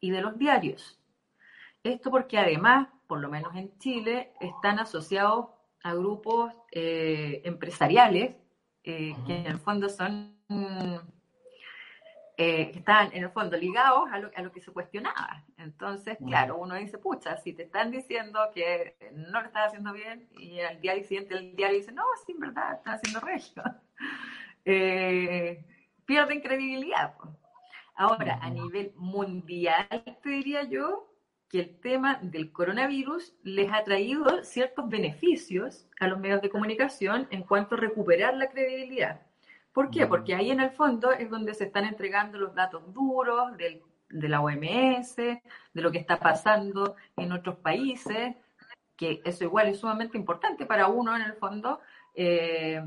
y 0.00 0.10
de 0.10 0.20
los 0.20 0.36
diarios. 0.36 1.00
Esto 1.82 2.10
porque 2.10 2.36
además 2.36 2.88
por 3.08 3.20
lo 3.20 3.28
menos 3.28 3.56
en 3.56 3.76
Chile, 3.78 4.32
están 4.38 4.78
asociados 4.78 5.46
a 5.82 5.94
grupos 5.94 6.52
eh, 6.70 7.40
empresariales 7.44 8.36
eh, 8.84 9.16
que 9.26 9.38
en 9.38 9.46
el 9.46 9.58
fondo 9.58 9.88
son, 9.88 10.36
eh, 12.36 12.72
están 12.74 13.10
en 13.12 13.24
el 13.24 13.30
fondo 13.30 13.56
ligados 13.56 14.10
a 14.12 14.18
lo, 14.18 14.30
a 14.36 14.42
lo, 14.42 14.52
que 14.52 14.60
se 14.60 14.70
cuestionaba. 14.70 15.44
Entonces, 15.56 16.18
claro, 16.24 16.58
uno 16.58 16.74
dice, 16.74 16.98
pucha, 16.98 17.38
si 17.38 17.54
te 17.54 17.64
están 17.64 17.90
diciendo 17.90 18.38
que 18.54 18.96
no 19.14 19.40
lo 19.40 19.46
estás 19.46 19.68
haciendo 19.68 19.92
bien 19.92 20.28
y 20.38 20.60
al 20.60 20.80
día 20.80 20.94
siguiente 21.02 21.34
el 21.34 21.56
diario 21.56 21.78
dice, 21.78 21.92
no, 21.92 22.04
sí, 22.26 22.32
en 22.32 22.40
verdad, 22.40 22.74
estás 22.74 23.00
haciendo 23.00 23.20
regio. 23.20 23.62
pierden 26.04 26.40
credibilidad. 26.40 27.14
Ahora, 27.94 28.38
a 28.42 28.50
nivel 28.50 28.92
mundial, 28.96 29.88
te 30.22 30.28
diría 30.28 30.62
yo, 30.64 31.07
que 31.48 31.60
el 31.60 31.80
tema 31.80 32.18
del 32.20 32.52
coronavirus 32.52 33.34
les 33.42 33.72
ha 33.72 33.82
traído 33.82 34.44
ciertos 34.44 34.88
beneficios 34.88 35.86
a 35.98 36.06
los 36.06 36.18
medios 36.18 36.42
de 36.42 36.50
comunicación 36.50 37.26
en 37.30 37.42
cuanto 37.42 37.74
a 37.74 37.78
recuperar 37.78 38.34
la 38.36 38.50
credibilidad. 38.50 39.22
¿Por 39.72 39.90
qué? 39.90 40.06
Porque 40.06 40.34
ahí 40.34 40.50
en 40.50 40.60
el 40.60 40.70
fondo 40.70 41.12
es 41.12 41.30
donde 41.30 41.54
se 41.54 41.64
están 41.64 41.84
entregando 41.84 42.38
los 42.38 42.54
datos 42.54 42.92
duros 42.92 43.56
del, 43.56 43.80
de 44.10 44.28
la 44.28 44.40
OMS, 44.40 45.16
de 45.16 45.40
lo 45.74 45.90
que 45.90 45.98
está 45.98 46.18
pasando 46.18 46.96
en 47.16 47.32
otros 47.32 47.56
países, 47.56 48.36
que 48.96 49.22
eso 49.24 49.44
igual 49.44 49.68
es 49.68 49.78
sumamente 49.78 50.18
importante 50.18 50.66
para 50.66 50.88
uno 50.88 51.16
en 51.16 51.22
el 51.22 51.34
fondo. 51.34 51.80
Eh, 52.14 52.82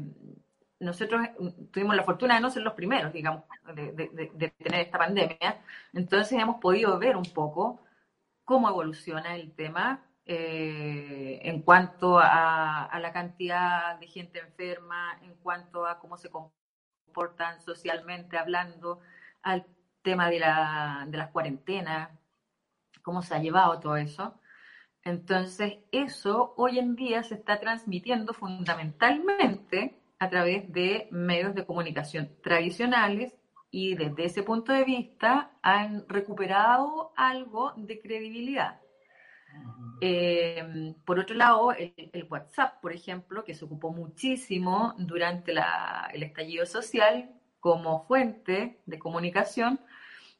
nosotros 0.80 1.22
tuvimos 1.72 1.95
la 1.95 2.03
fortuna 2.03 2.36
de 2.36 2.41
no 2.41 2.51
ser 2.51 2.64
los 2.64 2.74
primeros, 2.74 3.14
digamos, 3.14 3.43
de, 3.74 4.30
de 4.34 4.49
tener 4.49 4.82
esta 4.82 4.97
pandemia, 4.97 5.62
entonces 5.93 6.39
hemos 6.39 6.57
podido 6.59 6.97
ver 6.99 7.16
un 7.16 7.32
poco 7.34 7.80
cómo 8.52 8.68
evoluciona 8.68 9.34
el 9.38 9.54
tema 9.54 10.04
eh, 10.26 11.39
en 11.43 11.62
cuanto 11.62 12.20
a, 12.20 12.99
la 12.99 13.14
cantidad 13.14 13.97
de 13.97 14.08
gente 14.08 14.39
enferma, 14.39 15.18
en 15.22 15.36
cuanto 15.36 15.86
a 15.86 15.99
cómo 15.99 16.18
se 16.18 16.30
comportan 16.30 17.62
socialmente 17.62 18.38
hablando, 18.38 18.99
al 19.41 19.66
tema 20.02 20.30
de, 20.30 20.39
la, 20.39 21.06
de 21.08 21.18
las 21.18 21.32
cuarentenas, 21.32 22.10
cómo 23.02 23.22
se 23.22 23.36
ha 23.36 23.39
llevado 23.39 23.80
todo 23.80 23.95
eso. 23.95 24.38
Entonces, 25.06 25.78
eso 25.93 26.54
hoy 26.58 26.78
en 26.78 26.97
día 26.97 27.24
se 27.24 27.36
está 27.36 27.58
transmitiendo 27.62 28.34
fundamentalmente 28.34 29.97
a 30.20 30.30
través 30.30 30.70
de 30.74 31.08
medios 31.10 31.56
de 31.56 31.66
comunicación 31.66 32.36
tradicionales 32.43 33.34
y 33.72 33.95
desde 33.95 34.26
ese 34.26 34.43
punto 34.43 34.74
de 34.74 34.84
vista 34.84 35.51
han 35.61 36.07
recuperado 36.09 37.13
algo 37.15 37.74
de 37.78 38.01
credibilidad. 38.01 38.82
Eh, 40.01 40.93
por 41.05 41.19
otro 41.19 41.36
lado, 41.36 41.72
el, 41.72 42.28
WhatsApp, 42.30 42.82
por 42.82 42.91
ejemplo, 42.91 43.43
que 43.43 43.53
se 43.53 43.65
ocupó 43.65 43.91
muchísimo 43.91 44.93
durante 44.97 45.53
el 46.13 46.24
estallido 46.24 46.65
social 46.65 47.32
como 47.59 48.05
fuente 48.05 48.82
de 48.86 48.99
comunicación, 48.99 49.80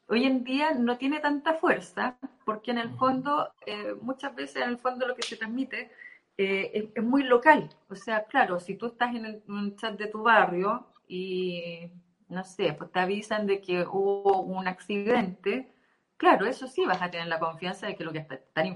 hoy 0.08 0.24
en 0.24 0.44
día 0.44 0.74
no 0.74 0.98
tiene 0.98 1.20
tanta 1.20 1.54
fuerza 1.54 2.18
porque 2.44 2.72
en 2.72 2.78
el 2.78 2.90
fondo, 2.96 3.52
eh, 3.64 3.94
muchas 4.00 4.34
veces 4.34 4.56
en 4.56 4.70
el 4.70 4.78
fondo 4.78 5.06
lo 5.06 5.14
que 5.14 5.22
se 5.22 5.36
transmite 5.36 5.90
eh, 6.36 6.90
es, 6.94 7.04
muy 7.04 7.22
local. 7.22 7.70
O 7.88 7.94
sea, 7.94 8.24
claro, 8.24 8.58
si 8.60 8.74
tú 8.76 8.86
estás 8.86 9.14
en, 9.14 9.24
el, 9.24 9.42
en 9.46 9.54
un 9.54 9.76
chat 9.76 9.96
de 9.96 10.08
tu 10.08 10.22
barrio 10.22 10.86
y 11.06 11.90
no 12.32 12.44
sé, 12.44 12.72
pues 12.72 12.90
te 12.90 12.98
avisan 12.98 13.46
de 13.46 13.60
que 13.60 13.82
hubo 13.82 14.40
un 14.40 14.66
accidente, 14.66 15.70
claro, 16.16 16.46
eso 16.46 16.66
sí 16.66 16.84
vas 16.86 17.02
a 17.02 17.10
tener 17.10 17.26
la 17.26 17.38
confianza 17.38 17.86
de 17.86 17.94
que 17.94 18.04
lo 18.04 18.12
que 18.12 18.26
están 18.30 18.66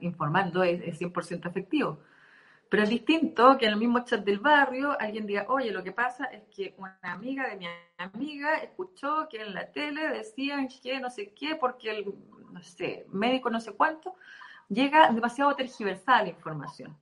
informando 0.00 0.62
es, 0.64 0.98
100% 0.98 1.48
efectivo. 1.48 2.00
Pero 2.68 2.84
es 2.84 2.88
distinto 2.88 3.58
que 3.58 3.66
en 3.66 3.72
el 3.72 3.78
mismo 3.78 4.02
chat 4.02 4.24
del 4.24 4.38
barrio 4.38 4.98
alguien 4.98 5.26
diga, 5.26 5.44
oye, 5.48 5.70
lo 5.70 5.84
que 5.84 5.92
pasa 5.92 6.24
es 6.24 6.42
que 6.44 6.74
una 6.78 6.98
amiga 7.02 7.46
de 7.48 7.56
mi 7.56 7.66
amiga 7.98 8.56
escuchó 8.56 9.28
que 9.28 9.42
en 9.42 9.52
la 9.52 9.70
tele 9.70 10.08
decían 10.08 10.68
que 10.82 10.98
no 10.98 11.10
sé 11.10 11.34
qué, 11.34 11.54
porque 11.54 11.90
el, 11.90 12.14
no 12.50 12.62
sé, 12.62 13.06
médico 13.10 13.50
no 13.50 13.60
sé 13.60 13.72
cuánto, 13.72 14.16
llega 14.70 15.10
demasiado 15.10 15.54
tergiversada 15.54 16.22
la 16.22 16.30
información. 16.30 16.96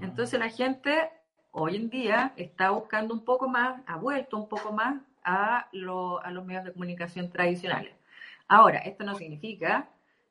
Entonces 0.00 0.38
la 0.38 0.48
gente 0.48 1.10
hoy 1.50 1.74
en 1.74 1.90
día 1.90 2.32
está 2.36 2.70
buscando 2.70 3.12
un 3.12 3.24
poco 3.24 3.48
más, 3.48 3.82
ha 3.86 3.96
vuelto 3.96 4.36
un 4.36 4.48
poco 4.48 4.70
más 4.70 5.02
a, 5.24 5.68
los 5.72 6.44
medios 6.44 6.64
de 6.64 6.72
comunicación 6.72 7.30
tradicionales. 7.30 7.94
Ahora, 8.48 8.78
esto 8.78 9.04
no 9.04 9.14
significa 9.14 9.88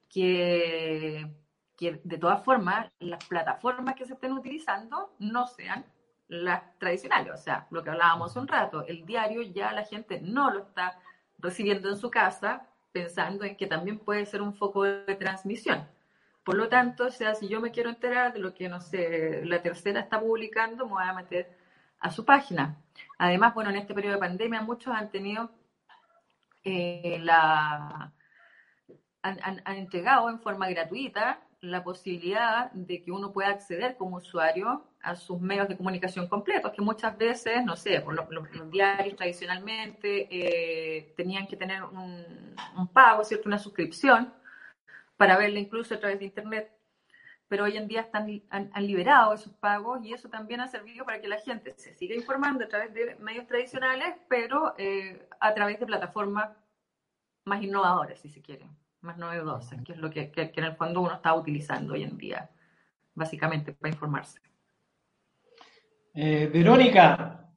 que, 0.09 1.31
que, 1.77 2.01
de 2.03 2.17
todas 2.17 2.43
formas 2.43 2.91
las 2.99 3.23
plataformas 3.25 3.95
que 3.95 4.05
se 4.05 4.13
estén 4.13 4.33
utilizando 4.33 5.13
no 5.19 5.47
sean 5.47 5.85
las 6.27 6.77
tradicionales, 6.77 7.33
o 7.33 7.37
sea, 7.37 7.67
lo 7.71 7.83
que 7.83 7.89
hablábamos 7.89 8.35
un 8.37 8.47
rato, 8.47 8.85
el 8.87 9.05
diario 9.05 9.41
ya 9.41 9.73
la 9.73 9.83
gente 9.83 10.21
no 10.21 10.49
lo 10.49 10.59
está 10.59 10.97
recibiendo 11.39 11.89
en 11.89 11.97
su 11.97 12.09
casa 12.09 12.67
pensando 12.91 13.43
en 13.43 13.57
que 13.57 13.67
también 13.67 13.99
puede 13.99 14.25
ser 14.25 14.41
un 14.41 14.53
foco 14.53 14.83
de 14.83 15.15
transmisión. 15.15 15.87
Por 16.43 16.55
lo 16.55 16.69
tanto, 16.69 17.05
o 17.05 17.11
sea, 17.11 17.35
si 17.35 17.47
yo 17.47 17.61
me 17.61 17.71
quiero 17.71 17.89
enterar 17.89 18.33
de 18.33 18.39
lo 18.39 18.53
que, 18.53 18.67
no 18.67 18.81
sé, 18.81 19.45
la 19.45 19.61
tercera 19.61 19.99
está 19.99 20.19
publicando, 20.19 20.85
me 20.85 20.93
voy 20.93 21.03
a 21.03 21.13
meter 21.13 21.55
a 21.99 22.09
su 22.09 22.25
página. 22.25 22.80
Además, 23.17 23.53
bueno, 23.53 23.69
en 23.69 23.77
este 23.77 23.93
periodo 23.93 24.15
de 24.15 24.19
pandemia 24.19 24.61
muchos 24.61 24.93
han 24.93 25.09
tenido 25.11 25.51
eh, 26.63 27.19
la... 27.21 28.13
han, 29.21 29.61
entregado 29.77 30.29
en 30.29 30.39
forma 30.39 30.69
gratuita 30.69 31.39
la 31.61 31.83
posibilidad 31.83 32.71
de 32.71 33.03
que 33.03 33.11
uno 33.11 33.31
pueda 33.31 33.49
acceder 33.49 33.95
como 33.95 34.17
usuario 34.17 34.87
a 35.03 35.15
sus 35.15 35.39
medios 35.39 35.67
de 35.67 35.77
comunicación 35.77 36.27
completos, 36.27 36.71
que 36.71 36.81
muchas 36.81 37.17
veces, 37.17 37.63
no 37.63 37.75
sé, 37.75 38.01
por 38.01 38.13
los, 38.13 38.71
diarios 38.71 39.15
tradicionalmente 39.15 40.27
eh, 40.31 41.13
tenían 41.15 41.47
que 41.47 41.55
tener 41.55 41.83
un, 41.83 42.87
pago, 42.93 43.23
¿cierto? 43.23 43.47
Una 43.47 43.59
suscripción 43.59 44.33
para 45.17 45.37
verla 45.37 45.59
incluso 45.59 45.93
a 45.93 45.99
través 45.99 46.19
de 46.19 46.25
Internet, 46.25 46.71
pero 47.51 47.65
hoy 47.65 47.75
en 47.75 47.89
día 47.89 47.99
están, 47.99 48.41
han, 48.49 48.87
liberado 48.87 49.33
esos 49.33 49.51
pagos 49.51 50.05
y 50.05 50.13
eso 50.13 50.29
también 50.29 50.61
ha 50.61 50.69
servido 50.69 51.03
para 51.03 51.19
que 51.19 51.27
la 51.27 51.37
gente 51.37 51.73
se 51.75 51.93
siga 51.93 52.15
informando 52.15 52.63
a 52.63 52.69
través 52.69 52.93
de 52.93 53.17
medios 53.19 53.45
tradicionales, 53.45 54.15
pero 54.29 54.73
eh, 54.77 55.27
a 55.37 55.53
través 55.53 55.77
de 55.77 55.85
plataformas 55.85 56.49
más 57.43 57.61
innovadoras, 57.61 58.21
si 58.21 58.29
se 58.29 58.41
quiere 58.41 58.69
más 59.01 59.17
novedosas, 59.17 59.83
que 59.83 59.91
es 59.91 59.97
lo 59.97 60.09
que, 60.09 60.31
en 60.33 60.63
el 60.63 60.77
fondo 60.77 61.01
uno 61.01 61.13
está 61.13 61.35
utilizando 61.35 61.91
hoy 61.91 62.03
en 62.03 62.17
día, 62.17 62.49
básicamente 63.15 63.73
para 63.73 63.91
informarse. 63.91 64.39
Eh, 66.13 66.49
Verónica, 66.53 67.49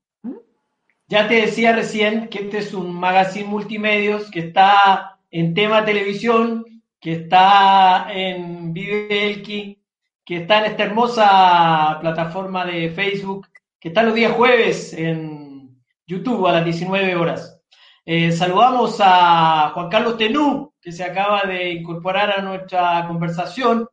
ya 1.07 1.29
te 1.29 1.35
decía 1.35 1.73
recién 1.73 2.29
que 2.31 2.41
este 2.41 2.59
es 2.59 2.75
un 2.75 2.93
magazine 2.93 3.47
multimedios 3.49 4.29
que 4.29 4.41
está 4.41 5.21
en 5.31 5.55
tema 5.55 5.85
televisión, 5.85 6.83
que 6.99 7.13
está 7.13 8.13
en 8.13 8.73
Vivelki, 8.73 9.84
que 10.25 10.39
está 10.39 10.59
en 10.61 10.73
esta 10.73 10.85
hermosa 10.85 11.99
plataforma 12.01 12.65
de 12.65 12.91
Facebook, 12.91 13.49
que 13.79 13.89
está 13.89 14.03
los 14.03 14.15
días 14.15 14.33
jueves 14.33 14.93
en 14.95 15.83
YouTube 16.07 16.47
a 16.47 16.53
las 16.53 16.65
19 16.65 17.15
horas. 17.17 17.63
Eh, 18.07 18.33
saludamos 18.33 18.99
a 19.01 19.71
Juan 19.75 19.89
Carlos 19.89 20.17
Tenú, 20.17 20.75
que 20.81 20.93
se 20.93 21.05
acaba 21.05 21.43
de 21.43 21.73
incorporar 21.73 22.31
a 22.31 22.43
nuestra 22.43 23.07
conversación. 23.07 23.89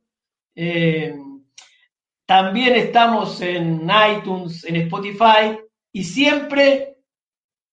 Eh, 0.56 1.14
también 2.26 2.76
estamos 2.76 3.42
en 3.42 3.90
iTunes, 4.18 4.64
en 4.66 4.78
Spotify 4.78 5.60
y 5.92 6.04
siempre 6.04 6.98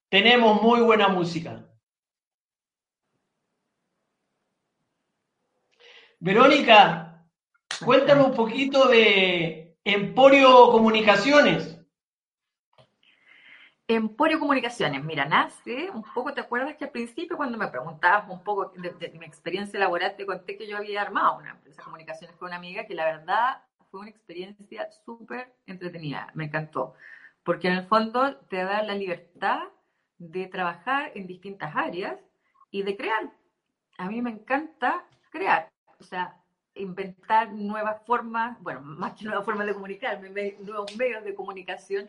tenemos 0.08 0.60
muy 0.62 0.80
buena 0.80 1.08
música. 1.08 1.64
Verónica, 6.20 7.07
cuéntame 7.84 8.22
un 8.22 8.34
poquito 8.34 8.88
de 8.88 9.76
Emporio 9.84 10.70
Comunicaciones. 10.70 11.78
Emporio 13.86 14.38
Comunicaciones, 14.38 15.02
mira, 15.02 15.24
nace 15.24 15.88
un 15.90 16.02
poco, 16.02 16.34
¿te 16.34 16.42
acuerdas 16.42 16.76
que 16.76 16.84
al 16.84 16.90
principio 16.90 17.38
cuando 17.38 17.56
me 17.56 17.68
preguntabas 17.68 18.28
un 18.28 18.42
poco 18.42 18.70
de, 18.76 19.10
mi 19.18 19.24
experiencia 19.24 19.78
laboral, 19.80 20.14
te 20.14 20.26
conté 20.26 20.58
que 20.58 20.66
yo 20.66 20.76
había 20.76 21.00
armado 21.00 21.38
una 21.38 21.52
empresa 21.52 21.80
de 21.80 21.84
comunicaciones 21.84 22.36
con 22.36 22.48
una 22.48 22.56
amiga 22.56 22.84
que 22.84 22.94
la 22.94 23.06
verdad 23.06 23.62
fue 23.90 24.00
una 24.00 24.10
experiencia 24.10 24.90
súper 25.06 25.54
entretenida, 25.66 26.30
me 26.34 26.44
encantó, 26.44 26.94
porque 27.42 27.68
en 27.68 27.74
el 27.78 27.86
fondo 27.86 28.36
te 28.50 28.62
da 28.62 28.82
la 28.82 28.94
libertad 28.94 29.62
de 30.18 30.46
trabajar 30.48 31.12
en 31.14 31.26
distintas 31.26 31.74
áreas 31.74 32.20
y 32.70 32.82
de 32.82 32.94
crear. 32.94 33.32
A 33.96 34.10
mí 34.10 34.20
me 34.20 34.30
encanta 34.30 35.06
crear, 35.30 35.70
o 35.98 36.04
sea, 36.04 36.36
inventar 36.78 37.52
nuevas 37.52 38.02
formas, 38.06 38.60
bueno, 38.62 38.80
más 38.82 39.14
que 39.14 39.24
nuevas 39.24 39.44
formas 39.44 39.66
de 39.66 39.74
comunicar, 39.74 40.20
nuevos 40.60 40.96
medios 40.96 41.24
de 41.24 41.34
comunicación 41.34 42.08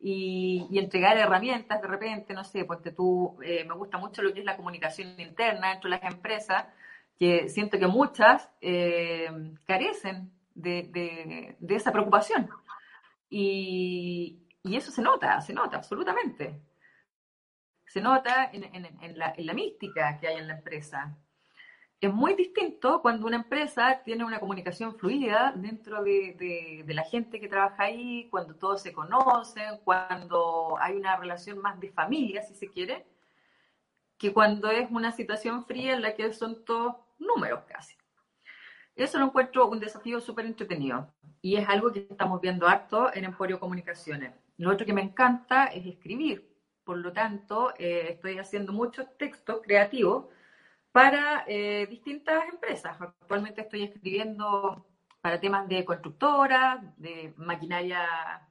y, 0.00 0.78
entregar 0.78 1.16
herramientas 1.18 1.80
de 1.82 1.88
repente, 1.88 2.34
no 2.34 2.44
sé, 2.44 2.64
porque 2.64 2.92
tú, 2.92 3.36
eh, 3.42 3.64
me 3.64 3.74
gusta 3.74 3.98
mucho 3.98 4.22
lo 4.22 4.32
que 4.32 4.40
es 4.40 4.44
la 4.44 4.56
comunicación 4.56 5.18
interna 5.20 5.70
dentro 5.70 5.90
de 5.90 5.96
las 5.96 6.12
empresas, 6.12 6.66
que 7.18 7.48
siento 7.48 7.78
que 7.78 7.88
muchas 7.88 8.48
eh, 8.60 9.28
carecen 9.66 10.30
de, 10.54 11.56
de, 11.58 11.74
esa 11.74 11.92
preocupación. 11.92 12.48
Y, 13.28 14.44
eso 14.64 14.92
se 14.92 15.02
nota, 15.02 15.40
se 15.40 15.54
nota 15.54 15.78
absolutamente. 15.78 16.60
Se 17.86 18.02
nota 18.02 18.50
en 18.52 19.18
la 19.18 19.54
mística 19.54 20.18
que 20.20 20.28
hay 20.28 20.36
en 20.36 20.46
la 20.46 20.54
empresa 20.58 21.16
es 22.00 22.12
muy 22.12 22.34
distinto 22.34 23.02
cuando 23.02 23.26
una 23.26 23.36
empresa 23.36 24.02
tiene 24.04 24.24
una 24.24 24.38
comunicación 24.38 24.94
fluida 24.96 25.52
dentro 25.56 26.02
de, 26.04 26.84
la 26.86 27.02
gente 27.02 27.40
que 27.40 27.48
trabaja 27.48 27.84
ahí, 27.84 28.28
cuando 28.30 28.54
todos 28.54 28.82
se 28.82 28.92
conocen, 28.92 29.78
cuando 29.82 30.76
hay 30.80 30.96
una 30.96 31.16
relación 31.16 31.58
más 31.58 31.80
de 31.80 31.90
familia, 31.90 32.42
si 32.42 32.54
se 32.54 32.68
quiere, 32.68 33.04
que 34.16 34.32
cuando 34.32 34.70
es 34.70 34.88
una 34.90 35.10
situación 35.10 35.64
fría 35.64 35.94
en 35.94 36.02
la 36.02 36.14
que 36.14 36.32
son 36.32 36.64
todos 36.64 36.96
números 37.18 37.64
casi. 37.66 37.96
Eso 38.94 39.18
lo 39.18 39.26
encuentro 39.26 39.68
un 39.68 39.80
desafío 39.80 40.20
súper 40.20 40.46
entretenido 40.46 41.12
y 41.40 41.56
es 41.56 41.68
algo 41.68 41.92
que 41.92 42.06
estamos 42.10 42.40
viendo 42.40 42.66
harto 42.66 43.12
en 43.14 43.24
Emporio 43.24 43.60
Comunicaciones. 43.60 44.34
Lo 44.56 44.70
otro 44.70 44.86
que 44.86 44.92
me 44.92 45.02
encanta 45.02 45.66
es 45.66 45.86
escribir, 45.86 46.48
por 46.84 46.98
lo 46.98 47.12
tanto, 47.12 47.74
eh, 47.78 48.06
estoy 48.10 48.38
haciendo 48.38 48.72
muchos 48.72 49.06
textos 49.16 49.60
creativos 49.62 50.26
para 50.92 51.44
eh, 51.46 51.86
distintas 51.88 52.48
empresas. 52.48 53.00
Actualmente 53.00 53.62
estoy 53.62 53.84
escribiendo 53.84 54.86
para 55.20 55.40
temas 55.40 55.68
de 55.68 55.84
constructora, 55.84 56.80
de 56.96 57.34
maquinaria 57.36 58.48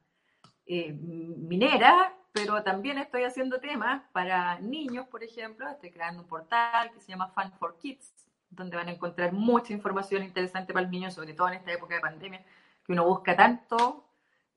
eh, 0.66 0.94
minera, 0.94 2.14
pero 2.32 2.62
también 2.64 2.98
estoy 2.98 3.24
haciendo 3.24 3.60
temas 3.60 4.04
para 4.12 4.60
niños, 4.60 5.08
por 5.08 5.24
ejemplo. 5.24 5.68
Estoy 5.70 5.92
creando 5.92 6.22
un 6.22 6.28
portal 6.28 6.92
que 6.92 7.00
se 7.00 7.08
llama 7.08 7.30
Fun 7.30 7.52
for 7.54 7.78
Kids, 7.78 8.14
donde 8.50 8.78
van 8.78 8.90
a 8.90 8.92
encontrar 8.92 9.34
mucha 9.34 9.74
información 9.74 10.24
interesante 10.24 10.74
para 10.74 10.84
los 10.84 10.92
niños, 10.92 11.14
sobre 11.14 11.34
todo 11.34 11.48
en 11.48 11.56
esta 11.56 11.72
época 11.72 11.96
de 11.96 12.02
pandemia, 12.02 12.46
que 12.86 12.92
uno 12.92 13.06
busca 13.06 13.36
tanto, 13.36 14.06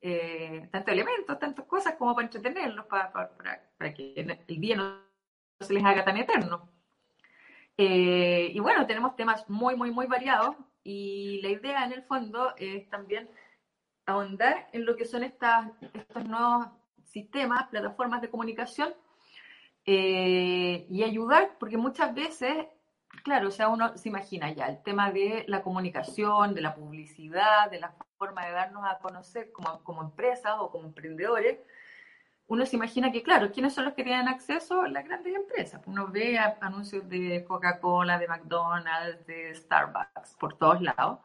eh, 0.01 0.69
tantos 0.71 0.93
elementos, 0.93 1.39
tantas 1.39 1.65
cosas 1.67 1.95
como 1.95 2.15
para 2.15 2.27
entretenerlos, 2.27 2.87
para, 2.87 3.13
para 3.13 3.95
que 3.95 4.15
el 4.47 4.61
día 4.61 4.77
no 4.77 4.99
se 5.61 5.73
les 5.73 5.85
haga 5.85 6.05
tan 6.05 6.17
eterno. 6.17 6.69
Eh, 7.83 8.53
y 8.53 8.61
bueno, 8.61 8.87
tenemos 8.87 9.17
temas 9.17 9.49
muy, 9.49 9.75
muy, 9.75 9.91
muy 9.91 10.07
variados 10.07 10.55
y 10.85 11.41
la 11.41 11.49
idea 11.49 11.83
en 11.87 11.93
el 11.93 12.03
fondo 12.03 12.53
es 12.59 12.87
también 12.91 13.31
ahondar 14.05 14.69
en 14.75 14.85
lo 14.85 14.97
que 14.97 15.07
son 15.07 15.25
estas, 15.25 15.71
estos 15.95 16.27
nuevos 16.27 16.67
sistemas, 17.07 17.69
plataformas 17.69 18.21
de 18.21 18.29
comunicación 18.29 18.93
eh, 19.87 20.85
y 20.91 21.03
ayudar, 21.05 21.57
porque 21.59 21.79
muchas 21.79 22.15
veces, 22.15 22.67
claro, 23.25 23.49
o 23.49 23.51
sea, 23.51 23.71
uno 23.71 23.97
se 23.97 24.11
imagina 24.11 24.53
ya 24.53 24.67
el 24.67 24.83
tema 24.83 25.11
de 25.11 25.47
la 25.49 25.63
comunicación, 25.63 26.55
de 26.55 26.61
la 26.61 26.75
publicidad, 26.75 27.71
de 27.71 27.81
la 27.81 27.95
forma 28.19 28.45
de 28.45 28.53
darnos 28.53 28.85
a 28.85 28.99
conocer 28.99 29.53
como, 29.53 29.83
como 29.85 30.03
empresas 30.03 30.53
o 30.59 30.71
como 30.71 30.89
emprendedores, 30.89 31.61
uno 32.51 32.67
se 32.67 32.75
imagina 32.75 33.13
que, 33.13 33.23
claro, 33.23 33.53
¿quiénes 33.53 33.75
son 33.75 33.85
los 33.85 33.95
que 33.95 34.03
tienen 34.03 34.27
acceso? 34.27 34.85
Las 34.89 35.05
grandes 35.05 35.37
empresas. 35.37 35.81
Uno 35.87 36.09
ve 36.09 36.37
anuncios 36.37 37.09
de 37.09 37.45
Coca-Cola, 37.47 38.19
de 38.19 38.27
McDonald's, 38.27 39.25
de 39.25 39.55
Starbucks, 39.55 40.35
por 40.35 40.55
todos 40.55 40.83
lados. 40.83 41.21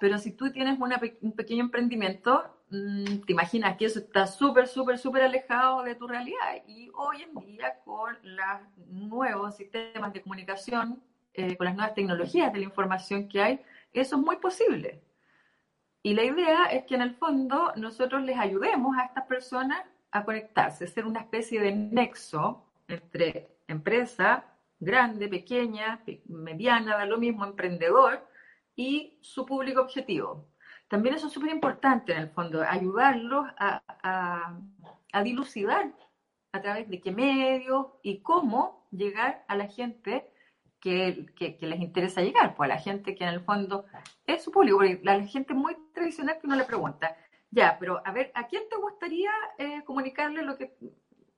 Pero 0.00 0.16
si 0.16 0.32
tú 0.32 0.50
tienes 0.50 0.78
un 0.80 1.32
pequeño 1.32 1.64
emprendimiento, 1.64 2.42
mm, 2.70 3.26
te 3.26 3.32
imaginas 3.34 3.76
que 3.76 3.84
eso 3.84 3.98
está 3.98 4.26
súper, 4.26 4.66
súper, 4.66 4.96
súper 4.96 5.24
alejado 5.24 5.82
de 5.82 5.94
tu 5.94 6.08
realidad. 6.08 6.54
Y 6.66 6.90
hoy 6.94 7.20
en 7.20 7.34
día, 7.44 7.80
con 7.84 8.16
los 8.22 8.78
nuevos 8.88 9.54
sistemas 9.58 10.14
de 10.14 10.22
comunicación, 10.22 11.02
eh, 11.34 11.54
con 11.58 11.66
las 11.66 11.74
nuevas 11.74 11.94
tecnologías 11.94 12.50
de 12.50 12.60
la 12.60 12.64
información 12.64 13.28
que 13.28 13.42
hay, 13.42 13.60
eso 13.92 14.16
es 14.16 14.22
muy 14.22 14.36
posible. 14.36 15.02
Y 16.02 16.14
la 16.14 16.24
idea 16.24 16.64
es 16.66 16.84
que 16.84 16.94
en 16.94 17.02
el 17.02 17.14
fondo 17.14 17.74
nosotros 17.76 18.22
les 18.22 18.38
ayudemos 18.38 18.96
a 18.96 19.04
estas 19.04 19.26
personas 19.26 19.84
a 20.14 20.24
conectarse, 20.24 20.86
ser 20.86 21.06
una 21.06 21.20
especie 21.20 21.60
de 21.60 21.72
nexo 21.72 22.64
entre 22.86 23.58
empresa 23.66 24.44
grande, 24.78 25.28
pequeña, 25.28 26.04
mediana, 26.26 26.96
da 26.96 27.04
lo 27.04 27.18
mismo, 27.18 27.44
emprendedor 27.44 28.24
y 28.76 29.18
su 29.20 29.44
público 29.44 29.80
objetivo. 29.80 30.46
También 30.86 31.16
eso 31.16 31.26
es 31.26 31.32
súper 31.32 31.50
importante 31.50 32.12
en 32.12 32.18
el 32.18 32.30
fondo, 32.30 32.62
ayudarlos 32.62 33.46
a, 33.58 34.54
dilucidar 35.24 35.92
a 36.52 36.62
través 36.62 36.88
de 36.88 37.00
qué 37.00 37.10
medios 37.10 37.86
y 38.02 38.20
cómo 38.20 38.86
llegar 38.92 39.44
a 39.48 39.56
la 39.56 39.66
gente 39.66 40.30
que, 40.78 41.26
les 41.60 41.80
interesa 41.80 42.22
llegar, 42.22 42.54
pues 42.54 42.70
a 42.70 42.74
la 42.74 42.80
gente 42.80 43.16
que 43.16 43.24
en 43.24 43.30
el 43.30 43.40
fondo 43.40 43.84
es 44.26 44.44
su 44.44 44.52
público, 44.52 44.76
porque 44.76 45.00
la 45.02 45.20
gente 45.24 45.54
muy 45.54 45.76
tradicional 45.92 46.38
que 46.38 46.46
uno 46.46 46.54
le 46.54 46.64
pregunta, 46.64 47.16
Ya, 47.54 47.76
pero 47.78 48.02
a 48.04 48.10
ver, 48.10 48.32
¿a 48.34 48.48
quién 48.48 48.64
te 48.68 48.76
gustaría 48.76 49.30
eh, 49.58 49.82
comunicarle 49.84 50.42
lo 50.42 50.58
que, 50.58 50.76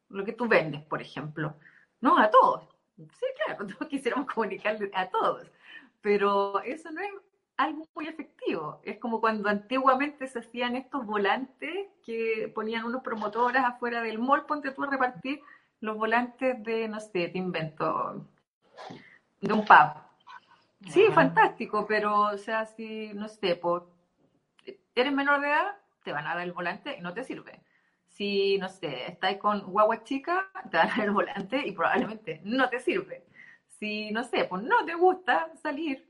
lo 0.08 0.24
que 0.24 0.32
tú 0.32 0.48
vendes, 0.48 0.82
por 0.82 1.02
ejemplo? 1.02 1.54
No, 2.00 2.18
a 2.18 2.30
todos. 2.30 2.66
Sí, 2.96 3.26
claro, 3.44 3.66
todos 3.78 3.86
quisiéramos 3.90 4.32
comunicarle 4.32 4.90
a 4.94 5.10
todos, 5.10 5.46
pero 6.00 6.60
eso 6.62 6.90
no 6.90 7.02
es 7.02 7.10
algo 7.58 7.86
muy 7.94 8.08
efectivo. 8.08 8.80
Es 8.82 8.98
como 8.98 9.20
cuando 9.20 9.50
antiguamente 9.50 10.26
se 10.26 10.38
hacían 10.38 10.74
estos 10.74 11.04
volantes 11.04 11.88
que 12.02 12.50
ponían 12.54 12.86
unos 12.86 13.02
promotoras 13.02 13.66
afuera 13.66 14.00
del 14.00 14.18
mall, 14.18 14.46
ponte 14.46 14.70
tú 14.70 14.84
a 14.84 14.90
repartir 14.90 15.42
los 15.80 15.98
volantes 15.98 16.62
de, 16.64 16.88
no 16.88 16.98
sé, 16.98 17.28
te 17.28 17.36
invento, 17.36 18.26
de 19.42 19.52
un 19.52 19.66
pub. 19.66 20.00
Sí, 20.88 21.04
fantástico, 21.12 21.84
pero, 21.86 22.20
o 22.20 22.38
sea, 22.38 22.64
si, 22.64 23.12
no 23.12 23.28
sé, 23.28 23.56
pues, 23.56 23.82
eres 24.94 25.12
menor 25.12 25.40
de 25.42 25.48
edad, 25.48 25.76
te 26.06 26.12
van 26.12 26.24
a 26.28 26.36
dar 26.36 26.44
el 26.44 26.52
volante 26.52 26.96
y 26.96 27.00
no 27.00 27.12
te 27.12 27.24
sirve. 27.24 27.60
Si, 28.06 28.58
no 28.58 28.68
sé, 28.68 29.08
estáis 29.08 29.38
con 29.38 29.60
guagua 29.72 30.04
chica, 30.04 30.48
te 30.70 30.76
van 30.76 30.88
a 30.88 30.96
dar 30.96 31.04
el 31.04 31.10
volante 31.10 31.66
y 31.66 31.72
probablemente 31.72 32.40
no 32.44 32.68
te 32.68 32.78
sirve. 32.78 33.24
Si, 33.66 34.12
no 34.12 34.22
sé, 34.22 34.44
pues 34.44 34.62
no 34.62 34.84
te 34.84 34.94
gusta 34.94 35.50
salir, 35.60 36.08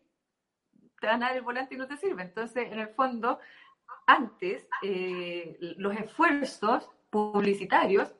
te 1.00 1.06
van 1.06 1.22
a 1.22 1.28
dar 1.28 1.36
el 1.38 1.42
volante 1.42 1.74
y 1.74 1.78
no 1.78 1.86
te 1.86 1.96
sirve. 1.96 2.24
Entonces, 2.24 2.70
en 2.70 2.78
el 2.78 2.88
fondo, 2.88 3.40
antes, 4.06 4.68
eh, 4.82 5.56
los 5.78 5.96
esfuerzos 5.96 6.90
publicitarios 7.08 8.14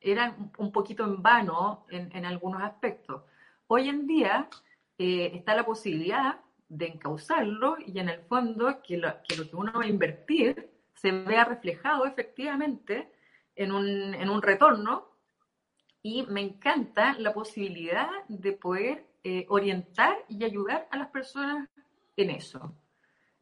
eran 0.00 0.52
un 0.58 0.70
poquito 0.70 1.02
en 1.02 1.20
vano 1.24 1.86
en, 1.90 2.24
algunos 2.24 2.62
aspectos. 2.62 3.24
Hoy 3.66 3.88
en 3.88 4.06
día 4.06 4.48
eh, 4.96 5.32
está 5.34 5.56
la 5.56 5.66
posibilidad 5.66 6.38
de 6.68 6.86
encauzarlo 6.86 7.78
y 7.84 7.98
en 7.98 8.10
el 8.10 8.20
fondo 8.20 8.80
que 8.80 8.96
lo 8.96 9.08
que 9.24 9.56
uno 9.56 9.72
va 9.72 9.82
a 9.82 9.88
invertir 9.88 10.75
se 10.96 11.12
vea 11.12 11.44
reflejado 11.44 12.06
efectivamente 12.06 13.10
en 13.54 13.72
un, 13.72 14.14
en 14.14 14.28
un 14.28 14.42
retorno 14.42 15.08
y 16.02 16.24
me 16.24 16.40
encanta 16.40 17.14
la 17.18 17.32
posibilidad 17.32 18.08
de 18.28 18.52
poder 18.52 19.06
eh, 19.24 19.44
orientar 19.48 20.16
y 20.28 20.44
ayudar 20.44 20.86
a 20.90 20.96
las 20.96 21.08
personas 21.08 21.68
en 22.16 22.30
eso. 22.30 22.74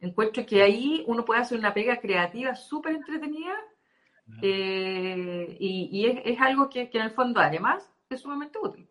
Encuentro 0.00 0.44
que 0.46 0.62
ahí 0.62 1.04
uno 1.06 1.24
puede 1.24 1.40
hacer 1.40 1.58
una 1.58 1.74
pega 1.74 2.00
creativa 2.00 2.54
súper 2.54 2.94
entretenida 2.94 3.54
eh, 4.40 5.56
y, 5.60 6.06
es, 6.06 6.40
algo 6.40 6.70
que, 6.70 6.90
en 6.92 7.02
el 7.02 7.10
fondo 7.10 7.40
además 7.40 7.92
es 8.08 8.20
sumamente 8.20 8.58
útil. 8.58 8.88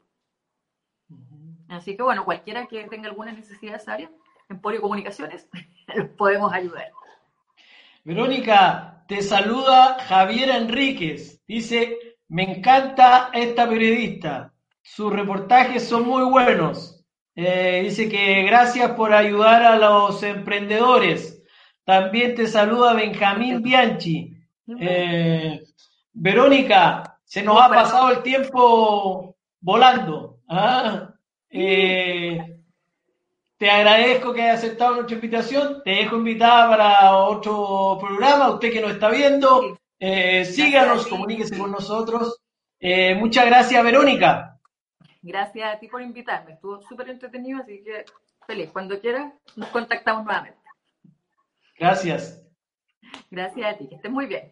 Así 1.70 1.96
que 1.96 2.04
bueno, 2.04 2.26
cualquiera 2.26 2.68
que 2.68 2.84
tenga 2.86 3.10
alguna 3.10 3.32
necesidad 3.32 3.72
de 3.72 3.78
esa 3.78 3.94
área, 3.94 4.12
Emporio 4.50 4.82
Comunicaciones, 4.82 5.50
los 5.96 6.10
podemos 6.18 6.54
ayudar. 6.54 6.92
Verónica, 8.06 9.06
te 9.08 9.22
saluda 9.22 9.98
Javier 10.08 10.50
Enríquez. 10.50 11.42
Dice, 11.48 11.98
me 12.28 12.44
encanta 12.44 13.30
esta 13.34 13.68
periodista. 13.70 14.54
Sus 14.82 15.14
reportajes 15.14 15.88
son 15.88 16.06
muy 16.06 16.24
buenos. 16.24 17.06
Eh, 17.34 17.82
dice 17.86 18.10
que 18.10 18.44
gracias 18.44 18.92
por 18.92 19.14
ayudar 19.14 19.64
a 19.64 19.78
los 19.78 20.22
emprendedores. 20.22 21.42
También 21.86 22.36
te 22.36 22.46
saluda 22.46 22.94
Benjamín 22.94 23.62
Bianchi. 23.62 24.36
Eh, 24.80 25.62
Verónica, 26.12 27.20
se 27.24 27.42
nos 27.42 27.62
ha 27.62 27.70
pasado 27.70 28.12
el 28.12 28.22
tiempo 28.22 29.38
volando. 29.62 30.42
¿ah? 30.50 31.14
Eh, 31.50 32.53
te 33.64 33.70
agradezco 33.70 34.34
que 34.34 34.42
hayas 34.42 34.62
aceptado 34.62 34.96
nuestra 34.96 35.16
invitación. 35.16 35.82
Te 35.86 35.92
dejo 35.92 36.18
invitada 36.18 36.68
para 36.68 37.16
otro 37.16 37.98
programa. 37.98 38.52
Usted 38.52 38.74
que 38.74 38.82
nos 38.82 38.92
está 38.92 39.10
viendo, 39.10 39.80
eh, 39.98 40.44
síganos, 40.44 41.08
comuníquese 41.08 41.58
con 41.58 41.72
nosotros. 41.72 42.42
muchas 43.16 43.46
gracias, 43.46 43.82
Verónica. 43.82 44.60
Gracias 45.22 45.76
a 45.76 45.80
ti 45.80 45.88
por 45.88 46.02
invitarme. 46.02 46.56
Estuvo 46.56 46.82
súper 46.82 47.08
entretenido, 47.08 47.62
así 47.62 47.82
que 47.86 48.04
feliz. 48.46 48.70
Cuando 48.74 49.00
quieras, 49.00 49.32
nos 49.56 49.70
contactamos 49.70 50.26
nuevamente. 50.26 50.60
Gracias. 51.80 52.46
Gracias 53.32 53.76
a 53.76 53.78
ti, 53.78 53.88
que 53.88 53.96
estés 53.96 54.12
muy 54.12 54.26
bien. 54.26 54.52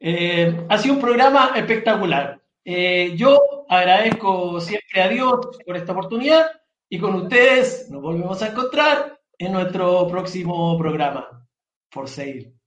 Eh, 0.00 0.66
ha 0.68 0.76
sido 0.76 0.94
un 0.94 1.00
programa 1.00 1.52
espectacular. 1.54 2.39
Eh, 2.64 3.14
yo 3.16 3.66
agradezco 3.68 4.60
siempre 4.60 5.02
a 5.02 5.08
Dios 5.08 5.58
por 5.64 5.76
esta 5.76 5.92
oportunidad 5.92 6.46
y 6.88 6.98
con 6.98 7.14
ustedes 7.14 7.88
nos 7.90 8.02
volvemos 8.02 8.42
a 8.42 8.48
encontrar 8.48 9.18
en 9.38 9.52
nuestro 9.52 10.06
próximo 10.08 10.76
programa. 10.78 11.46
For 11.90 12.08
Sale. 12.08 12.59